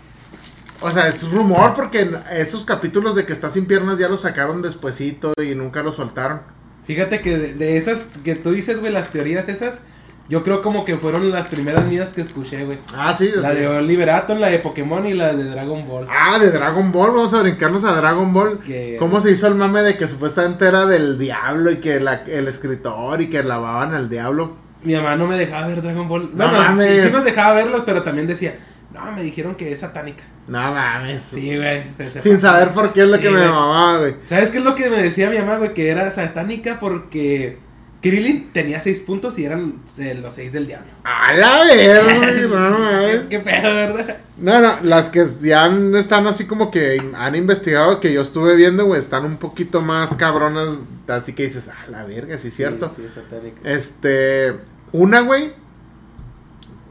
o 0.87 0.91
sea, 0.93 1.09
es 1.09 1.30
rumor 1.30 1.74
porque 1.74 2.11
esos 2.32 2.64
capítulos 2.64 3.14
de 3.16 3.24
que 3.26 3.32
está 3.32 3.51
sin 3.51 3.66
piernas 3.66 3.99
ya 3.99 4.09
los 4.09 4.22
sacaron 4.22 4.62
despuesito 4.62 5.32
y 5.43 5.55
nunca 5.55 5.82
los 5.82 5.97
soltaron. 5.97 6.41
Fíjate 6.84 7.20
que 7.20 7.37
de, 7.39 7.55
de 7.55 7.76
esas 7.76 8.09
que 8.24 8.34
tú 8.37 8.53
dices, 8.53 8.80
güey, 8.80 8.93
las 8.93 9.09
teorías 9.11 9.49
esas, 9.49 9.82
yo 10.28 10.43
creo 10.45 10.62
como 10.62 10.84
que 10.84 10.97
fueron 10.97 11.30
las 11.30 11.47
primeras 11.47 11.84
mías 11.87 12.11
que 12.12 12.20
escuché, 12.20 12.64
güey. 12.64 12.78
Ah, 12.95 13.14
sí. 13.16 13.30
La 13.34 13.51
sí. 13.53 13.57
de 13.59 13.68
Oliver 13.68 14.11
Atom, 14.11 14.39
la 14.39 14.49
de 14.49 14.59
Pokémon 14.61 15.05
y 15.07 15.14
la 15.14 15.32
de 15.34 15.45
Dragon 15.45 15.87
Ball. 15.87 16.07
Ah, 16.11 16.39
de 16.39 16.51
Dragon 16.51 16.91
Ball, 16.93 17.11
vamos 17.12 17.34
a 17.34 17.43
brincarnos 17.43 17.84
a 17.84 17.93
Dragon 17.93 18.32
Ball. 18.32 18.61
¿Cómo 18.99 19.20
se 19.20 19.30
hizo 19.32 19.47
el 19.49 19.55
mame 19.57 19.82
de 19.82 19.97
que 19.97 20.07
supuestamente 20.09 20.66
era 20.66 20.87
del 20.87 21.18
diablo 21.18 21.70
y 21.70 21.76
que 21.76 22.01
la- 22.01 22.22
el 22.26 22.49
escritor 22.49 23.20
y 23.20 23.28
que 23.30 23.43
lavaban 23.43 23.93
al 23.95 24.09
diablo? 24.09 24.57
Mi 24.82 24.95
mamá 24.95 25.16
no 25.16 25.26
me 25.26 25.37
dejaba 25.37 25.66
ver 25.66 25.82
Dragon 25.82 26.07
Ball. 26.07 26.30
No 26.34 26.49
Bueno, 26.49 26.62
sí, 26.62 26.68
mames. 26.70 27.03
sí 27.05 27.11
nos 27.11 27.24
dejaba 27.24 27.55
verlos, 27.55 27.82
pero 27.87 28.03
también 28.05 28.26
decía, 28.28 28.57
no, 28.93 29.12
me 29.12 29.22
dijeron 29.22 29.55
que 29.57 29.72
es 29.72 29.80
satánica. 29.80 30.24
No 30.47 30.59
mames. 30.59 31.22
Sí, 31.22 31.57
güey. 31.57 31.84
Sin 32.09 32.41
saber 32.41 32.70
por 32.70 32.93
qué 32.93 33.03
es 33.03 33.11
lo 33.11 33.16
Sí, 33.16 33.22
que 33.22 33.30
me 33.30 33.47
mamaba, 33.47 33.99
güey. 33.99 34.16
¿Sabes 34.24 34.51
qué 34.51 34.59
es 34.59 34.64
lo 34.64 34.74
que 34.74 34.89
me 34.91 35.03
decía 35.03 35.28
mi 35.28 35.39
mamá, 35.39 35.57
güey? 35.57 35.74
Que 35.74 35.89
era 35.89 36.11
satánica 36.11 36.78
porque 36.78 37.59
Krillin 38.01 38.53
tenía 38.53 38.78
seis 38.78 39.01
puntos 39.01 39.39
y 39.39 39.45
eran 39.45 39.82
eh, 39.99 40.14
los 40.14 40.34
seis 40.34 40.53
del 40.53 40.68
diablo. 40.68 40.87
A 41.03 41.32
la 41.32 41.64
verga, 41.64 42.03
güey, 42.30 42.49
no. 42.49 42.78
¿Qué, 43.07 43.26
qué 43.28 43.41
pedo, 43.41 43.74
¿verdad? 43.74 44.18
No, 44.37 44.61
no, 44.61 44.78
las 44.82 45.11
que 45.11 45.26
ya 45.41 45.66
están 45.97 46.26
así 46.28 46.45
como 46.45 46.70
que 46.70 47.03
han 47.16 47.34
investigado, 47.34 47.99
que 47.99 48.12
yo 48.12 48.22
estuve 48.22 48.55
viendo, 48.55 48.84
güey, 48.84 49.01
están 49.01 49.24
un 49.24 49.39
poquito 49.39 49.80
más 49.80 50.14
cabronas. 50.14 50.68
Así 51.09 51.32
que 51.32 51.45
dices, 51.45 51.68
ah, 51.68 51.87
la 51.91 52.05
verga, 52.05 52.39
sí 52.39 52.49
es 52.49 52.55
cierto. 52.55 52.89
Sí, 52.89 52.97
sí, 52.99 53.03
es 53.07 53.12
satánica. 53.12 53.61
Este, 53.64 54.55
una, 54.93 55.20
güey, 55.20 55.55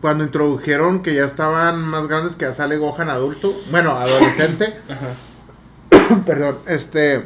cuando 0.02 0.24
introdujeron 0.24 1.02
que 1.02 1.16
ya 1.16 1.26
estaban 1.26 1.80
más 1.82 2.08
grandes, 2.08 2.36
que 2.36 2.46
ya 2.46 2.54
sale 2.54 2.78
Gohan 2.78 3.10
adulto, 3.10 3.56
bueno, 3.72 3.92
adolescente, 3.92 4.74
Ajá. 4.90 6.20
perdón, 6.26 6.58
este, 6.68 7.26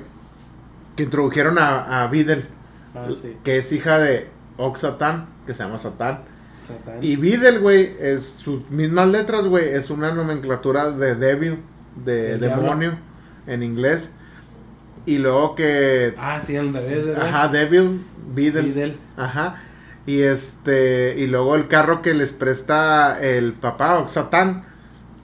que 0.96 1.04
introdujeron 1.04 1.58
a, 1.58 2.04
a 2.04 2.08
Videl, 2.08 2.48
Ah, 2.96 3.06
sí. 3.14 3.38
que 3.44 3.58
es 3.58 3.72
hija 3.72 4.00
de 4.00 4.30
Oxatan, 4.58 5.28
que 5.46 5.54
se 5.54 5.64
llama 5.64 5.78
Satán. 5.78 6.22
Satán. 6.62 6.98
Y 7.02 7.16
Videl, 7.18 7.60
güey, 7.60 7.96
es 8.00 8.24
sus 8.40 8.70
mismas 8.72 9.08
letras, 9.10 9.46
güey, 9.46 9.70
es 9.70 9.90
una 9.92 10.12
nomenclatura 10.12 10.92
de 10.92 11.16
Devil, 11.16 11.60
de 12.04 12.38
demonio, 12.38 12.98
en 13.48 13.62
inglés. 13.64 14.12
Y 15.06 15.20
luego 15.20 15.56
que, 15.56 16.14
Ah, 16.18 16.40
sí, 16.42 16.56
al 16.58 16.74
revés, 16.74 17.06
¿verdad? 17.06 17.28
ajá, 17.28 17.48
Devil, 17.48 18.02
Videl. 18.34 18.66
Videl. 18.66 18.98
Ajá. 19.18 19.62
Y 20.06 20.22
este, 20.24 21.16
y 21.18 21.28
luego 21.28 21.56
el 21.56 21.68
carro 21.68 22.02
que 22.02 22.14
les 22.14 22.34
presta 22.34 23.20
el 23.22 23.54
papá, 23.54 24.00
Oxatán, 24.00 24.66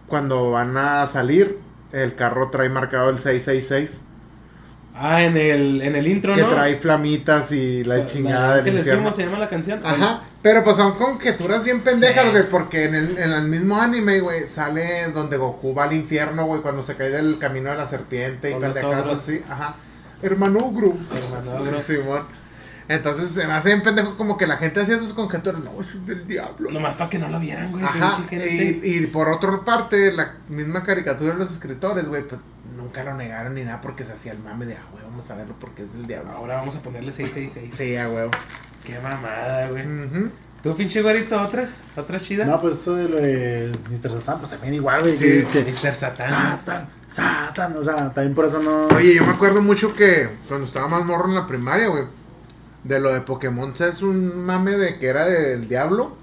cuando 0.08 0.52
van 0.52 0.78
a 0.78 1.08
salir, 1.08 1.58
el 1.92 2.14
carro 2.16 2.50
trae 2.52 2.70
marcado 2.70 3.10
el 3.10 3.18
666, 3.18 4.02
Ah, 4.98 5.24
en 5.24 5.36
el, 5.36 5.82
en 5.82 5.94
el 5.96 6.08
intro, 6.08 6.34
que 6.36 6.42
¿no? 6.42 6.48
trae 6.48 6.78
flamitas 6.78 7.52
y 7.52 7.84
la, 7.84 8.06
chingada 8.06 8.52
del 8.52 8.60
Ángeles 8.60 8.80
infierno. 8.80 9.02
Primos 9.02 9.16
se 9.18 9.26
llama 9.26 9.40
la 9.40 9.50
canción. 9.50 9.82
Ajá, 9.84 10.22
pero 10.42 10.64
pues 10.64 10.78
son 10.78 10.94
conjeturas 10.94 11.66
bien 11.66 11.82
pendejas, 11.82 12.24
Sí. 12.26 12.32
güey, 12.32 12.50
porque 12.50 12.86
en 12.86 12.96
el, 12.96 13.18
en 13.18 13.32
el 13.34 13.44
mismo 13.44 13.82
anime, 13.82 14.22
güey, 14.22 14.48
sale 14.48 15.10
donde 15.14 15.36
Goku 15.36 15.74
va 15.76 15.84
al 15.86 15.94
infierno, 15.94 16.46
güey, 16.46 16.62
cuando 16.62 16.82
se 16.82 16.96
cae 16.96 17.10
del 17.10 17.40
camino 17.40 17.72
de 17.72 17.76
la 17.76 17.88
serpiente 17.88 18.52
y 18.52 18.54
pendejas 18.54 19.08
así, 19.08 19.44
ajá. 19.50 19.76
Hermano 20.22 20.60
Ugru. 20.60 20.98
Hermano 21.14 21.62
Ogro. 21.62 21.82
Simón. 21.82 22.22
Entonces 22.88 23.30
se 23.30 23.48
me 23.48 23.54
hace 23.54 23.70
bien 23.70 23.82
pendejo 23.82 24.16
como 24.16 24.38
que 24.38 24.46
la 24.46 24.58
gente 24.58 24.80
hacía 24.82 24.98
sus 25.00 25.14
conjeturas, 25.14 25.60
no, 25.64 25.82
eso 25.82 25.98
es 25.98 26.06
del 26.06 26.28
diablo. 26.28 26.70
Nomás 26.72 26.96
para 26.96 27.10
que 27.10 27.18
no 27.18 27.28
lo 27.30 27.40
vieran, 27.40 27.72
güey. 27.72 27.84
Ajá, 27.84 28.20
y, 28.32 28.80
y 28.84 29.08
por 29.08 29.28
otra 29.30 29.62
parte, 29.66 30.12
la 30.12 30.36
misma 30.50 30.84
caricatura 30.84 31.34
de 31.34 31.40
los 31.40 31.52
escritores, 31.52 32.06
güey, 32.08 32.24
pues 32.28 32.40
nunca 32.76 33.04
lo 33.04 33.16
negaron 33.16 33.56
ni 33.56 33.64
nada 33.64 33.82
porque 33.82 34.04
se 34.04 34.14
hacía 34.14 34.34
el 34.34 34.40
mame 34.40 34.66
de, 34.68 34.76
ah, 34.76 34.86
güey, 34.92 35.04
vamos 35.04 35.30
a 35.32 35.36
verlo 35.36 35.56
porque 35.60 35.84
es 35.84 35.94
del 35.94 36.06
diablo. 36.06 36.32
Ahora 36.32 36.58
vamos 36.58 36.76
a 36.76 36.82
ponerle 36.82 37.12
666. 37.12 37.76
Sí, 37.76 37.96
a 37.96 38.08
huevo. 38.10 38.32
Qué 38.84 39.00
mamada, 39.00 39.68
güey. 39.70 39.88
Ujú. 39.88 40.30
¿Tú, 40.62 40.76
pinche 40.76 41.02
güerito, 41.02 41.40
otra? 41.40 41.70
¿Otra 41.96 42.20
chida? 42.20 42.46
No, 42.46 42.60
pues 42.60 42.76
eso 42.80 42.96
de 42.96 43.10
lo 43.10 43.18
de 43.18 43.72
Mr. 43.90 44.10
Satan, 44.12 44.40
pues 44.40 44.50
también 44.52 44.74
igual, 44.76 45.02
güey. 45.02 45.16
Sí, 45.16 45.46
que, 45.52 45.64
que- 45.64 45.72
Mr. 45.72 45.96
Satán. 45.96 46.28
Satan, 46.30 46.90
Satan, 47.08 47.78
o 47.78 47.84
sea, 47.84 47.96
también 48.12 48.34
por 48.36 48.46
eso 48.46 48.60
no. 48.62 48.88
Oye, 48.88 49.14
yo 49.16 49.24
me 49.26 49.32
acuerdo 49.34 49.62
mucho 49.62 49.94
que 49.94 50.28
cuando 50.48 50.66
estaba 50.66 50.88
más 50.88 51.06
morro 51.06 51.30
en 51.30 51.36
la 51.36 51.46
primaria, 51.46 51.88
güey, 51.88 52.04
de 52.86 53.00
lo 53.00 53.12
de 53.12 53.22
Pokémon, 53.22 53.76
¿sabes? 53.76 54.02
Un 54.02 54.46
mame 54.46 54.72
de 54.72 54.98
que 54.98 55.08
era 55.08 55.26
del 55.26 55.68
diablo. 55.68 56.16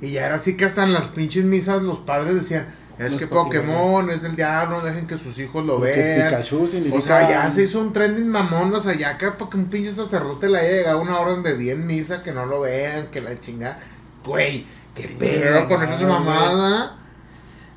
Y 0.00 0.10
ya 0.12 0.26
era 0.26 0.34
así 0.36 0.56
que 0.56 0.64
hasta 0.64 0.82
en 0.82 0.92
las 0.92 1.04
pinches 1.04 1.44
misas 1.44 1.82
los 1.82 1.98
padres 2.00 2.34
decían, 2.34 2.66
es 2.98 3.12
Los 3.12 3.20
que 3.20 3.26
Pokémon. 3.26 3.66
Pokémon 3.66 4.10
es 4.10 4.22
del 4.22 4.36
diablo, 4.36 4.80
dejen 4.80 5.06
que 5.06 5.18
sus 5.18 5.38
hijos 5.38 5.64
lo 5.64 5.78
porque 5.78 5.94
vean. 5.94 6.30
Pikachu 6.30 6.66
significa. 6.66 6.96
O 6.96 7.00
sea, 7.00 7.28
ya 7.28 7.52
se 7.52 7.64
hizo 7.64 7.80
un 7.80 7.92
trending 7.92 8.28
mamón, 8.28 8.74
o 8.74 8.80
sea, 8.80 8.94
ya 8.94 9.18
que 9.18 9.30
porque 9.32 9.56
un 9.56 9.66
pinche 9.66 9.92
sacerdote 9.92 10.48
le 10.48 10.58
haya 10.58 10.70
llegado 10.70 11.00
una 11.00 11.18
orden 11.18 11.42
de 11.42 11.56
día 11.56 11.72
en 11.72 11.86
misa 11.86 12.22
que 12.22 12.32
no 12.32 12.46
lo 12.46 12.60
vean, 12.60 13.08
que 13.08 13.20
la 13.20 13.38
chingada. 13.38 13.78
Güey, 14.24 14.66
qué 14.94 15.08
pedo 15.18 15.68
con 15.68 15.82
esa 15.82 15.98
mamada. 16.00 16.96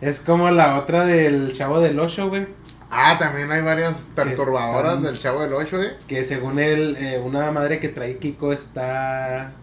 Es 0.01 0.19
como 0.19 0.51
la 0.51 0.77
otra 0.77 1.05
del 1.05 1.53
Chavo 1.53 1.79
del 1.79 1.99
Ocho, 1.99 2.29
güey. 2.29 2.47
Ah, 2.89 3.17
también 3.19 3.51
hay 3.51 3.61
varias 3.61 4.05
perturbadoras 4.15 4.97
están- 4.97 5.03
del 5.03 5.19
chavo 5.19 5.41
del 5.41 5.53
8, 5.53 5.81
eh. 5.83 5.97
Que 6.07 6.23
según 6.23 6.57
él, 6.59 6.95
eh, 6.99 7.19
una 7.23 7.51
madre 7.51 7.79
que 7.79 7.89
trae 7.89 8.17
Kiko 8.17 8.53
está. 8.53 9.53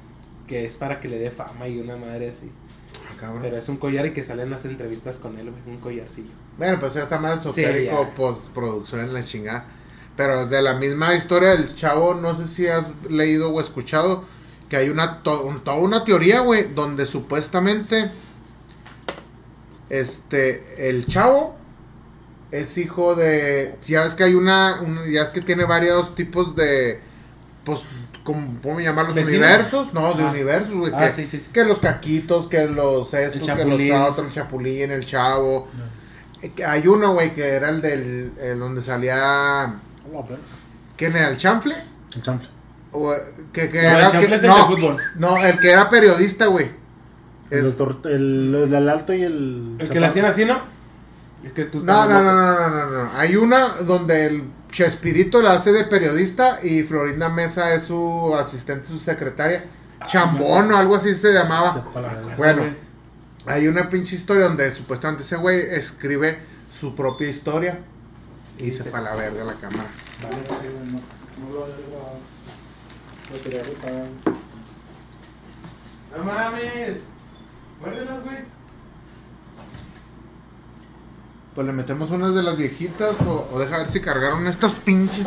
Que 0.46 0.66
es 0.66 0.76
para 0.76 1.00
que 1.00 1.08
le 1.08 1.18
dé 1.18 1.30
fama 1.30 1.66
y 1.68 1.80
una 1.80 1.96
madre 1.96 2.28
así. 2.28 2.52
Ah, 3.10 3.14
cabrón. 3.18 3.40
Pero 3.42 3.56
es 3.56 3.68
un 3.70 3.78
collar 3.78 4.04
y 4.06 4.12
que 4.12 4.22
salen 4.22 4.50
las 4.50 4.66
entrevistas 4.66 5.18
con 5.18 5.38
él. 5.38 5.50
Un 5.66 5.78
collarcillo. 5.78 6.28
Bueno, 6.58 6.78
pues 6.78 6.92
ya 6.94 7.02
está 7.04 7.18
más 7.18 7.42
Sí, 7.42 7.48
esotérico, 7.48 8.02
ya. 8.04 8.14
postproducción 8.14 9.00
en 9.00 9.14
la 9.14 9.24
chingada. 9.24 9.64
Pero 10.16 10.46
de 10.46 10.60
la 10.60 10.74
misma 10.74 11.14
historia 11.14 11.50
del 11.56 11.74
chavo, 11.74 12.12
no 12.14 12.36
sé 12.36 12.46
si 12.46 12.66
has 12.66 12.88
leído 13.08 13.50
o 13.50 13.60
escuchado 13.60 14.24
que 14.68 14.76
hay 14.76 14.90
una 14.90 15.22
to- 15.22 15.44
un- 15.44 15.64
toda 15.64 15.78
una 15.78 16.04
teoría, 16.04 16.40
güey, 16.40 16.72
donde 16.74 17.06
supuestamente 17.06 18.10
este 19.90 20.88
el 20.88 21.06
chavo 21.06 21.56
es 22.58 22.78
hijo 22.78 23.14
de 23.14 23.74
ya 23.86 24.02
ves 24.04 24.14
que 24.14 24.24
hay 24.24 24.34
una, 24.34 24.80
un- 24.82 25.10
ya 25.10 25.22
es 25.22 25.28
que 25.30 25.40
tiene 25.40 25.64
varios 25.64 26.14
tipos 26.14 26.54
de 26.56 27.00
pues 27.64 27.80
¿cómo, 28.24 28.58
cómo 28.62 28.80
llamarlos? 28.80 29.14
¿Vecinos? 29.14 29.38
universos, 29.46 29.92
no, 29.94 30.12
de 30.14 30.22
Ah. 30.22 30.30
universos, 30.30 30.74
güey, 30.74 30.92
Ah, 30.94 31.06
que, 31.06 31.12
sí, 31.12 31.26
sí, 31.26 31.40
sí. 31.40 31.50
que 31.52 31.64
los 31.64 31.78
caquitos, 31.80 32.46
que 32.46 32.66
los 32.68 33.12
estos, 33.14 33.42
que 33.42 33.64
los 33.64 34.08
otros, 34.10 34.26
el 34.26 34.32
chapulín, 34.32 34.90
el 34.90 35.04
chavo. 35.06 35.68
Eh, 36.42 36.52
Hay 36.66 36.86
uno, 36.86 37.14
güey, 37.14 37.34
que 37.34 37.42
era 37.46 37.70
el 37.70 37.80
del. 37.80 38.32
el 38.40 38.58
donde 38.58 38.82
salía. 38.82 39.74
¿Quién 40.96 41.16
era? 41.16 41.28
¿El 41.30 41.36
chanfle? 41.38 41.74
El 42.14 42.22
chanfle. 42.22 42.48
O, 42.92 43.12
que, 43.52 43.70
que 43.70 43.82
No, 43.82 43.88
el 43.88 43.96
era. 43.96 44.10
que- 44.10 44.34
es 44.34 44.42
el 44.42 44.48
no, 44.48 44.56
de 44.56 44.62
fútbol. 44.76 44.96
no, 45.16 45.36
el 45.38 45.58
que 45.58 45.70
era 45.70 45.88
periodista, 45.90 46.46
güey. 46.46 46.70
El, 47.50 47.58
Es- 47.66 47.76
doctor, 47.76 48.10
el, 48.12 48.88
alto 48.88 49.12
y 49.14 49.22
el. 49.22 49.76
El 49.78 49.88
que 49.88 50.00
le 50.00 50.06
hacían 50.06 50.26
así, 50.26 50.44
¿no? 50.44 50.62
Es 51.44 51.52
que 51.52 51.64
tú 51.64 51.80
no, 51.80 52.08
no, 52.08 52.22
no, 52.22 52.32
no, 52.32 52.58
no, 52.70 52.70
no, 52.70 53.04
no. 53.04 53.10
Hay 53.16 53.36
una 53.36 53.68
donde 53.80 54.26
el 54.26 54.44
Chespirito 54.70 55.40
la 55.42 55.52
hace 55.52 55.72
de 55.72 55.84
periodista 55.84 56.58
y 56.62 56.82
Florinda 56.82 57.28
Mesa 57.28 57.74
es 57.74 57.84
su 57.84 58.34
asistente, 58.34 58.88
su 58.88 58.98
secretaria. 58.98 59.64
Chambón 60.06 60.72
o 60.72 60.76
algo 60.76 60.96
así 60.96 61.14
se 61.14 61.32
llamaba. 61.32 61.84
Bueno, 62.36 62.62
hay 63.46 63.68
una 63.68 63.88
pinche 63.88 64.16
historia 64.16 64.46
donde 64.46 64.72
supuestamente 64.74 65.22
ese 65.22 65.36
güey 65.36 65.60
escribe 65.60 66.40
su 66.72 66.94
propia 66.94 67.28
historia 67.28 67.78
y 68.58 68.70
se 68.72 68.82
Sí. 68.82 68.88
fue 68.90 68.98
a 68.98 69.02
la 69.02 69.14
verga 69.14 69.44
la 69.44 69.54
cámara. 69.54 69.88
Vale, 70.22 70.36
sí, 70.48 70.66
güey, 70.72 70.92
no, 70.92 71.00
no 71.48 71.54
lo 71.54 71.64
había 71.64 71.76
grabado. 71.88 72.18
Lo 73.32 73.42
quería 73.42 73.62
reparar. 73.62 74.06
No 76.16 76.24
mames. 76.24 76.98
Guárdelas, 77.80 78.22
güey. 78.24 78.38
Pues 81.54 81.66
le 81.66 81.72
metemos 81.72 82.10
unas 82.10 82.34
de 82.34 82.42
las 82.42 82.56
viejitas 82.56 83.20
o, 83.22 83.48
o 83.52 83.58
deja 83.60 83.78
ver 83.78 83.88
si 83.88 84.00
cargaron 84.00 84.46
estas 84.48 84.74
pinches. 84.74 85.26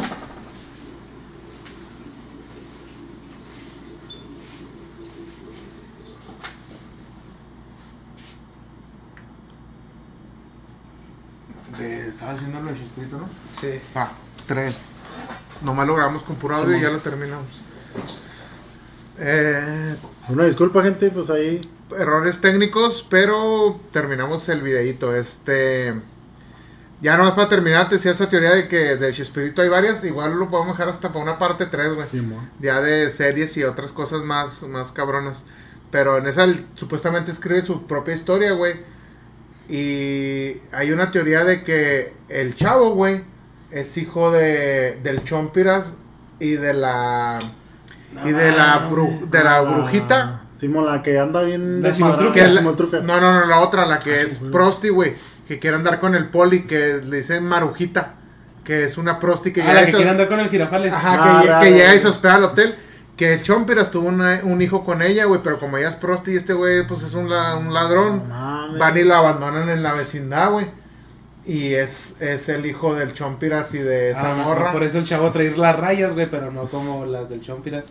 De, 11.77 12.07
estaba 12.07 12.31
haciendo 12.31 12.59
lo 12.61 12.71
de 12.71 12.77
Chespirito, 12.77 13.17
¿no? 13.17 13.29
Sí. 13.51 13.79
Ah, 13.93 14.11
tres. 14.45 14.83
Nomás 15.63 15.87
logramos 15.87 16.23
con 16.23 16.35
puro 16.37 16.55
audio 16.55 16.77
y 16.77 16.81
ya 16.81 16.89
lo 16.89 16.99
terminamos. 16.99 17.61
Eh, 19.19 19.95
Una 20.29 20.45
disculpa, 20.45 20.83
gente, 20.83 21.09
pues 21.09 21.29
ahí. 21.29 21.61
errores 21.97 22.39
técnicos, 22.39 23.05
pero 23.09 23.79
terminamos 23.91 24.47
el 24.49 24.61
videito. 24.61 25.15
Este. 25.15 25.93
Ya 26.99 27.15
nomás 27.15 27.33
para 27.33 27.47
terminar, 27.49 27.87
te 27.89 27.95
decía 27.95 28.11
esa 28.11 28.27
teoría 28.27 28.55
de 28.55 28.67
que 28.67 28.95
de 28.95 29.13
Chespirito 29.13 29.61
hay 29.61 29.69
varias. 29.69 30.03
Igual 30.03 30.33
lo 30.39 30.49
podemos 30.49 30.75
dejar 30.77 30.89
hasta 30.91 31.09
para 31.09 31.23
una 31.23 31.37
parte 31.37 31.67
3, 31.67 31.93
güey. 31.93 32.07
Ya 32.59 32.81
de 32.81 33.11
series 33.11 33.55
y 33.57 33.63
otras 33.63 33.91
cosas 33.91 34.21
más, 34.23 34.63
más 34.63 34.91
cabronas. 34.91 35.43
Pero 35.91 36.17
en 36.17 36.25
esa 36.27 36.43
él 36.43 36.65
supuestamente 36.75 37.31
escribe 37.31 37.61
su 37.61 37.85
propia 37.85 38.15
historia, 38.15 38.53
güey. 38.53 38.81
Y 39.69 40.61
hay 40.71 40.91
una 40.91 41.11
teoría 41.11 41.43
de 41.43 41.61
que 41.63 42.13
el 42.29 42.55
chavo, 42.55 42.91
güey, 42.95 43.23
es 43.71 43.97
hijo 43.97 44.31
de, 44.31 44.99
del 45.03 45.23
Chompiras 45.23 45.93
y 46.39 46.51
de 46.53 46.73
la. 46.73 47.37
y 48.25 48.31
de 48.31 48.51
la, 48.53 48.89
bru- 48.89 49.29
de 49.29 49.43
la 49.43 49.57
Ah, 49.57 49.61
brujita. 49.61 50.41
Simón, 50.59 50.85
la 50.87 51.03
que 51.03 51.19
anda 51.19 51.41
bien. 51.43 51.81
No, 53.03 53.21
no, 53.21 53.39
no, 53.41 53.45
la 53.45 53.59
otra, 53.59 53.85
la 53.85 53.99
que 53.99 54.13
Ah, 54.13 54.21
es 54.21 54.33
sí, 54.33 54.45
prosti, 54.51 54.89
güey. 54.89 55.13
Que 55.47 55.59
quiere 55.59 55.75
andar 55.77 55.99
con 55.99 56.15
el 56.15 56.29
poli, 56.29 56.63
que 56.65 56.99
le 57.05 57.17
dicen 57.17 57.43
marujita. 57.45 58.15
Que 58.63 58.83
es 58.85 58.97
una 58.97 59.17
prosti 59.19 59.53
que 59.53 59.61
Ah, 59.61 59.65
llega 59.65 59.73
la 59.75 59.81
y 59.81 59.85
que 59.85 59.91
se- 59.91 59.97
quiere 59.97 60.09
andar 60.11 60.27
con 60.27 60.39
el 60.39 60.49
girafales. 60.49 60.93
Ajá, 60.93 61.39
Ah, 61.57 61.59
que, 61.61 61.71
llega 61.71 61.95
y 61.95 61.99
se 61.99 62.07
hospeda 62.07 62.35
al 62.35 62.43
hotel. 62.43 62.75
Que 63.15 63.33
el 63.33 63.41
Chompiras 63.43 63.89
tuvo 63.91 64.09
una- 64.09 64.41
un 64.43 64.61
hijo 64.61 64.83
con 64.83 65.01
ella, 65.01 65.25
güey. 65.25 65.41
Pero 65.43 65.59
como 65.59 65.77
ella 65.77 65.89
es 65.89 65.95
prosti 65.95 66.31
y 66.31 66.35
este 66.35 66.53
güey, 66.53 66.85
pues 66.85 67.01
es 67.03 67.13
un, 67.13 67.29
la- 67.29 67.55
un 67.55 67.73
ladrón. 67.73 68.23
No 68.27 68.35
mames. 68.35 68.79
Van 68.79 68.97
y 68.97 69.03
la 69.03 69.19
abandonan 69.19 69.69
en 69.69 69.81
la 69.83 69.93
vecindad, 69.93 70.51
güey. 70.51 70.69
Y 71.45 71.75
es, 71.75 72.15
es 72.19 72.49
el 72.49 72.65
hijo 72.65 72.93
del 72.93 73.13
Chompiras 73.13 73.73
y 73.73 73.77
de 73.77 74.09
esa 74.11 74.33
Ah, 74.33 74.43
morra. 74.43 74.71
Por 74.73 74.83
eso 74.83 74.97
el 74.99 75.05
chavo 75.05 75.31
trae 75.31 75.55
las 75.55 75.75
rayas, 75.79 76.13
güey, 76.13 76.29
pero 76.29 76.51
no 76.51 76.65
como 76.65 77.05
las 77.05 77.29
del 77.29 77.39
Chompiras. 77.41 77.89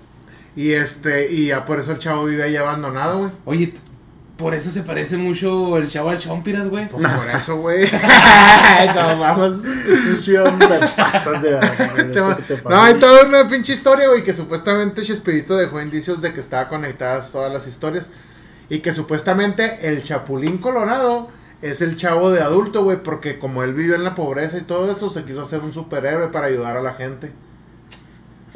Y 0.56 0.72
este, 0.72 1.30
y 1.30 1.48
ya 1.48 1.64
por 1.64 1.78
eso 1.78 1.92
el 1.92 1.98
chavo 1.98 2.24
vive 2.24 2.42
ahí 2.42 2.56
abandonado, 2.56 3.18
güey. 3.18 3.30
Oye, 3.44 3.74
por 4.36 4.54
eso 4.54 4.70
se 4.70 4.82
parece 4.82 5.16
mucho 5.16 5.76
el 5.76 5.88
chavo 5.88 6.10
al 6.10 6.18
Chompiras, 6.18 6.68
güey. 6.68 6.88
Pues 6.88 7.06
por 7.06 7.30
eso, 7.30 7.56
güey. 7.58 7.84
no, 8.94 9.18
vamos. 9.18 9.60
Pinche 10.04 10.38
hombre, 10.38 10.66
te 10.68 11.02
pasas 11.02 11.42
de 11.42 11.50
verga, 11.52 11.90
güey, 11.94 12.10
Te 12.12 12.20
va- 12.20 12.36
¿qué 12.36 12.42
te 12.42 12.62
No, 12.62 12.80
hay 12.82 12.94
toda 12.94 13.24
una 13.24 13.48
pinche 13.48 13.72
historia, 13.74 14.08
güey, 14.08 14.24
que 14.24 14.32
supuestamente 14.34 15.02
Chespirito 15.02 15.56
dejó 15.56 15.80
indicios 15.80 16.20
de 16.20 16.32
que 16.34 16.40
estaban 16.40 16.68
conectadas 16.68 17.30
todas 17.30 17.52
las 17.52 17.66
historias. 17.66 18.08
Y 18.68 18.80
que 18.80 18.92
supuestamente 18.92 19.78
el 19.88 20.02
Chapulín 20.02 20.58
Colorado 20.58 21.28
es 21.62 21.80
el 21.80 21.96
chavo 21.96 22.30
de 22.30 22.40
adulto, 22.42 22.82
güey, 22.84 23.02
porque 23.02 23.38
como 23.38 23.62
él 23.62 23.74
vivió 23.74 23.94
en 23.94 24.04
la 24.04 24.14
pobreza 24.14 24.58
y 24.58 24.62
todo 24.62 24.90
eso, 24.90 25.08
se 25.08 25.24
quiso 25.24 25.42
hacer 25.42 25.60
un 25.60 25.72
superhéroe 25.72 26.28
para 26.28 26.46
ayudar 26.46 26.76
a 26.76 26.82
la 26.82 26.94
gente. 26.94 27.32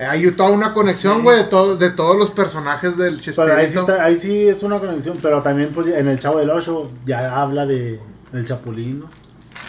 Eh, 0.00 0.04
Hay 0.06 0.30
toda 0.30 0.50
una 0.50 0.72
conexión, 0.72 1.18
Sí. 1.18 1.22
güey, 1.22 1.36
de, 1.38 1.44
todo, 1.44 1.76
de 1.76 1.90
todos 1.90 2.16
los 2.16 2.30
personajes 2.30 2.96
del 2.96 3.14
ahí, 3.14 3.20
sí 3.20 3.24
Chespirito. 3.32 3.80
está- 3.80 4.02
ahí 4.02 4.16
sí 4.16 4.48
es 4.48 4.62
una 4.62 4.80
conexión, 4.80 5.18
pero 5.20 5.42
también 5.42 5.70
pues 5.74 5.88
en 5.88 6.08
el 6.08 6.18
Chavo 6.18 6.38
del 6.38 6.48
Ocho 6.50 6.90
ya 7.04 7.40
habla 7.40 7.66
de 7.66 8.00
del 8.32 8.46
Chapulín, 8.46 9.00
¿no? 9.00 9.06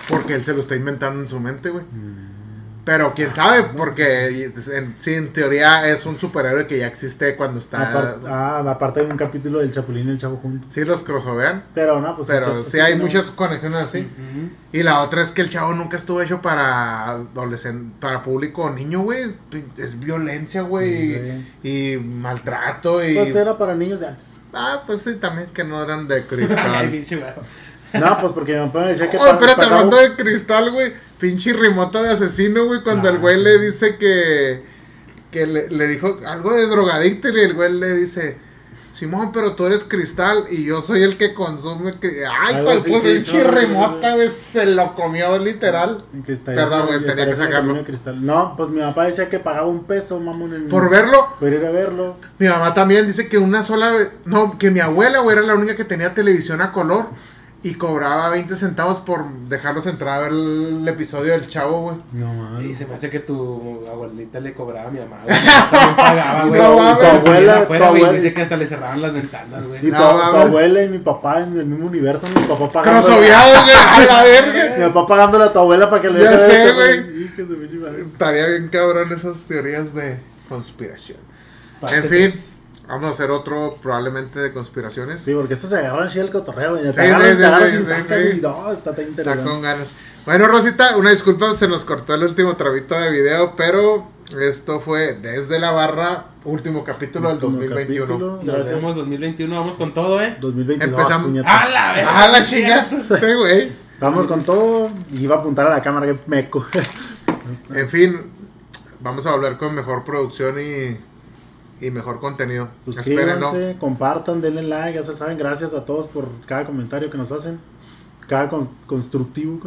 Porque 0.07 0.35
él 0.35 0.41
se 0.41 0.53
lo 0.53 0.59
está 0.59 0.75
inventando 0.75 1.19
en 1.19 1.27
su 1.27 1.39
mente, 1.39 1.69
güey. 1.69 1.83
Pero 2.83 3.13
quién 3.13 3.31
sabe, 3.33 3.63
porque 3.77 4.25
en, 4.73 4.95
sí, 4.97 5.13
en 5.13 5.31
teoría 5.31 5.87
es 5.87 6.05
un 6.07 6.17
superhéroe 6.17 6.65
que 6.65 6.79
ya 6.79 6.87
existe 6.87 7.35
cuando 7.35 7.59
está... 7.59 8.17
Ah, 8.27 8.63
aparte 8.67 9.01
de 9.01 9.05
un 9.11 9.17
capítulo 9.17 9.59
del 9.59 9.71
Chapulín 9.71 10.07
y 10.07 10.11
el 10.11 10.17
Chavo 10.17 10.37
juntos. 10.37 10.73
Sí 10.73 10.83
los 10.83 11.03
crossovean. 11.03 11.63
Pero 11.75 12.01
no, 12.01 12.15
pues 12.15 12.27
Pero 12.27 12.59
eso- 12.59 12.63
sí 12.63 12.79
hay 12.79 12.95
no- 12.97 13.03
muchas 13.03 13.29
conexiones 13.29 13.77
así. 13.79 14.07
Y 14.73 14.81
la 14.81 15.01
otra 15.01 15.21
es 15.21 15.31
que 15.31 15.41
el 15.41 15.49
chavo 15.49 15.73
nunca 15.73 15.95
estuvo 15.97 16.21
hecho 16.21 16.41
para 16.41 17.09
adolescente, 17.11 17.93
para 17.99 18.23
público 18.23 18.69
niño, 18.71 19.01
güey. 19.01 19.21
Es, 19.23 19.37
es 19.77 19.99
violencia, 19.99 20.61
güey. 20.63 21.45
Y, 21.63 21.93
y 21.93 21.97
maltrato 21.97 23.03
y... 23.05 23.13
Pues 23.15 23.35
era 23.35 23.57
para 23.59 23.75
niños 23.75 23.99
de 23.99 24.07
antes. 24.07 24.25
Ah, 24.53 24.81
pues 24.87 25.03
sí, 25.03 25.15
también 25.15 25.49
que 25.53 25.63
no 25.63 25.83
eran 25.83 26.07
de 26.07 26.23
cristal. 26.27 26.91
Pinche 27.91 27.99
güey. 27.99 28.09
No, 28.09 28.19
pues 28.21 28.31
porque 28.33 28.57
mi 28.57 28.65
papá 28.67 28.79
me 28.81 28.87
decía 28.89 29.09
que... 29.09 29.17
Oh, 29.17 29.25
espérate, 29.27 29.63
hablando 29.65 29.97
de 29.97 30.15
cristal, 30.15 30.71
güey. 30.71 30.93
Pinche 31.19 31.53
rimota 31.53 32.01
de 32.01 32.09
asesino, 32.09 32.65
güey. 32.65 32.81
Cuando 32.83 33.09
Ah, 33.09 33.11
el 33.11 33.19
güey 33.19 33.35
sí. 33.37 33.41
le 33.43 33.59
dice 33.59 33.97
que... 33.97 34.63
Que 35.31 35.45
le, 35.47 35.69
le 35.69 35.87
dijo 35.87 36.17
algo 36.25 36.53
de 36.53 36.65
drogadicto 36.67 37.29
y 37.29 37.39
el 37.41 37.53
güey 37.53 37.71
le 37.73 37.93
dice... 37.95 38.37
Simón, 38.91 39.31
pero 39.31 39.55
tú 39.55 39.65
eres 39.65 39.85
cristal 39.85 40.45
y 40.51 40.65
yo 40.65 40.81
soy 40.81 41.01
el 41.01 41.17
que 41.17 41.33
consume. 41.33 41.93
cri-". 41.93 42.23
Ay, 42.29 42.55
Algo 42.55 42.83
sí, 42.83 42.93
el 42.93 43.23
sí, 43.25 43.31
chirrimota, 43.31 44.15
güey, 44.15 44.27
se 44.29 44.65
lo 44.65 44.93
comió 44.95 45.39
literal. 45.39 46.03
Perdón, 46.45 46.87
güey, 46.87 47.03
tenía 47.05 47.25
que 47.25 47.35
sacarlo. 47.37 47.83
cristal. 47.85 48.23
No, 48.23 48.53
pues 48.57 48.69
mi 48.69 48.81
papá 48.81 49.05
decía 49.05 49.29
que 49.29 49.39
pagaba 49.39 49.65
un 49.67 49.85
peso, 49.85 50.19
mamón. 50.19 50.53
En... 50.53 50.67
Por 50.67 50.89
verlo, 50.89 51.29
Por 51.39 51.51
ir 51.53 51.65
a 51.65 51.71
verlo. 51.71 52.17
mi 52.37 52.47
mamá 52.49 52.73
también 52.73 53.07
dice 53.07 53.29
que 53.29 53.37
una 53.37 53.63
sola 53.63 53.91
vez. 53.91 54.11
No, 54.25 54.59
que 54.59 54.69
mi 54.69 54.81
abuela, 54.81 55.19
güey, 55.19 55.37
era 55.37 55.47
la 55.47 55.55
única 55.55 55.75
que 55.77 55.85
tenía 55.85 56.13
televisión 56.13 56.61
a 56.61 56.73
color. 56.73 57.07
Y 57.63 57.75
cobraba 57.75 58.29
20 58.29 58.55
centavos 58.55 59.01
por 59.01 59.23
dejarlos 59.47 59.85
entrar 59.85 60.15
a 60.15 60.19
ver 60.23 60.31
el 60.31 60.83
episodio 60.87 61.33
del 61.33 61.47
chavo, 61.47 61.81
güey. 61.81 61.97
No 62.13 62.33
Y 62.33 62.37
mames. 62.37 62.77
se 62.79 62.87
me 62.87 62.95
hace 62.95 63.11
que 63.11 63.19
tu 63.19 63.85
abuelita 63.87 64.39
le 64.39 64.53
cobraba 64.55 64.87
a 64.87 64.91
mi 64.91 64.99
mamá, 64.99 65.17
güey. 65.23 65.35
También 65.71 65.95
pagaba, 65.95 66.45
güey. 66.45 66.59
No 66.61 66.91
Y 66.91 66.95
Tu 66.97 67.05
abuela- 67.05 67.59
afuera, 67.59 67.85
tu 67.85 67.91
güey, 67.91 68.01
abuela- 68.03 68.11
Dice 68.13 68.33
que 68.33 68.41
hasta 68.41 68.57
le 68.57 68.65
cerraban 68.65 68.99
las 68.99 69.13
ventanas, 69.13 69.63
güey. 69.67 69.79
Y 69.79 69.91
tu, 69.91 69.95
No, 69.95 70.09
tu 70.11 70.17
mames. 70.17 70.45
abuela 70.45 70.83
y 70.83 70.89
mi 70.89 70.97
papá 70.99 71.39
en 71.41 71.55
el 71.59 71.65
mismo 71.67 71.85
universo, 71.87 72.27
mi 72.29 72.33
papá 72.47 72.67
pagando. 72.71 73.05
Crosoviados, 73.05 73.63
güey, 73.63 73.75
a 73.75 74.05
la 74.07 74.23
verga. 74.23 74.75
Mi 74.77 74.83
papá 74.93 75.07
pagándole 75.07 75.43
a 75.43 75.53
tu 75.53 75.59
abuela 75.59 75.87
para 75.87 76.01
que 76.01 76.09
le 76.09 76.23
Ya 76.23 76.37
sé, 76.39 76.71
güey. 76.71 77.27
Estaría 78.01 78.47
bien 78.47 78.69
cabrón 78.69 79.11
esas 79.11 79.43
teorías 79.43 79.93
de 79.93 80.19
conspiración. 80.49 81.19
Parte 81.79 81.95
En 81.97 82.01
fin, 82.03 82.09
tres. 82.09 82.50
Vamos 82.87 83.05
a 83.05 83.09
hacer 83.09 83.31
otro 83.31 83.77
probablemente 83.81 84.39
de 84.39 84.51
conspiraciones. 84.51 85.21
Sí, 85.21 85.33
porque 85.33 85.53
estos 85.53 85.69
se 85.69 85.77
agarran 85.77 86.07
así 86.07 86.19
el 86.19 86.29
cotorreo, 86.29 86.77
Sí, 86.93 86.99
agarran, 86.99 87.35
sí, 87.37 87.43
agarran 87.43 87.71
sí, 87.71 87.77
sin 87.77 88.37
y 88.37 88.41
no, 88.41 88.71
está 88.71 88.93
tan 88.95 89.05
Está 89.05 89.09
interesante. 89.09 89.43
con 89.49 89.61
ganas. 89.61 89.89
Bueno, 90.25 90.47
Rosita, 90.47 90.97
una 90.97 91.09
disculpa, 91.09 91.55
se 91.57 91.67
nos 91.67 91.83
cortó 91.83 92.13
el 92.13 92.23
último 92.23 92.55
trabito 92.55 92.95
de 92.95 93.09
video, 93.09 93.55
pero 93.55 94.07
esto 94.39 94.79
fue 94.79 95.13
desde 95.13 95.59
la 95.59 95.71
barra, 95.71 96.27
último 96.45 96.83
capítulo 96.83 97.29
del 97.29 97.35
Último 97.43 97.53
2021. 97.53 98.37
capítulo. 98.37 98.63
Vemos 98.63 98.95
2021, 98.95 99.55
vamos 99.59 99.75
con 99.75 99.93
todo, 99.93 100.21
¿eh? 100.21 100.37
2022. 100.39 100.99
Empezamos-. 100.99 101.43
¡A 101.45 101.69
la 101.69 101.93
verga! 101.93 102.11
¡Ah, 102.13 102.27
la 102.27 102.43
chinga! 102.43 102.81
Sí, 103.19 103.33
güey. 103.35 103.71
Vamos 103.99 104.27
con 104.27 104.43
todo. 104.43 104.89
Y 105.13 105.23
iba 105.23 105.35
a 105.35 105.39
apuntar 105.39 105.67
a 105.67 105.69
la 105.69 105.81
cámara, 105.81 106.07
que 106.07 106.17
meco. 106.27 106.65
En 107.73 107.89
fin, 107.89 108.21
vamos 108.99 109.25
a 109.25 109.31
volver 109.31 109.57
con 109.57 109.75
mejor 109.75 110.03
producción 110.03 110.55
y, 110.59 110.97
y 111.81 111.91
mejor 111.91 112.19
contenido. 112.19 112.69
Espérenlo. 112.87 113.47
Suscríbanse, 113.47 113.77
compartan, 113.79 114.41
denle 114.41 114.63
like, 114.63 114.97
ya 114.97 115.03
se 115.03 115.15
saben. 115.15 115.37
Gracias 115.37 115.73
a 115.73 115.83
todos 115.83 116.05
por 116.05 116.27
cada 116.45 116.65
comentario 116.65 117.09
que 117.09 117.17
nos 117.17 117.31
hacen. 117.31 117.59
Cada 118.27 118.47
con- 118.47 118.69
constructivo. 118.85 119.59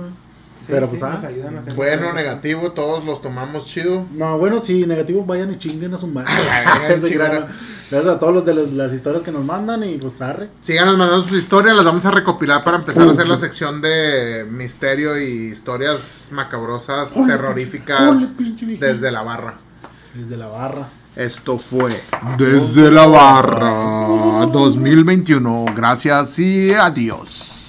Sí, 0.61 0.73
Pero 0.73 0.87
sí, 0.87 0.93
pues, 0.93 1.03
ah, 1.03 1.11
nos 1.11 1.25
ayudan 1.25 1.57
a 1.57 1.59
hacer 1.59 1.75
Bueno, 1.75 2.13
negativo, 2.15 2.73
todos 2.73 3.05
los 3.05 3.21
tomamos 3.21 3.67
chido. 3.67 4.07
No, 4.13 4.39
bueno, 4.39 4.61
sí, 4.61 4.87
negativo, 4.87 5.23
vayan 5.23 5.53
y 5.53 5.57
chinguen 5.57 5.93
a 5.93 5.99
su 5.99 6.07
madre. 6.07 6.31
Gracias 6.89 8.07
a 8.07 8.19
todos 8.19 8.33
los 8.33 8.47
de 8.47 8.55
las, 8.55 8.71
las 8.71 8.93
historias 8.95 9.23
que 9.23 9.31
nos 9.33 9.45
mandan 9.45 9.85
y 9.85 9.99
pues 9.99 10.23
arre. 10.23 10.49
Síganos 10.63 10.97
mandando 10.97 11.23
sus 11.23 11.37
historias, 11.37 11.77
las 11.77 11.85
vamos 11.85 12.07
a 12.07 12.13
recopilar 12.13 12.65
para 12.65 12.79
empezar 12.79 13.07
a 13.07 13.11
hacer 13.11 13.29
la 13.29 13.37
sección 13.37 13.83
de 13.83 14.47
misterio 14.49 15.21
y 15.21 15.49
historias 15.49 16.29
macabrosas, 16.31 17.13
terroríficas 17.27 18.33
desde 18.81 19.11
la 19.11 19.23
barra. 19.23 19.55
Desde 20.15 20.37
la 20.39 20.47
barra. 20.47 20.87
Esto 21.17 21.59
fue 21.59 21.93
Desde 22.37 22.91
la 22.91 23.07
Barra 23.07 24.47
2021. 24.47 25.67
Gracias 25.75 26.39
y 26.41 26.73
adiós. 26.73 27.64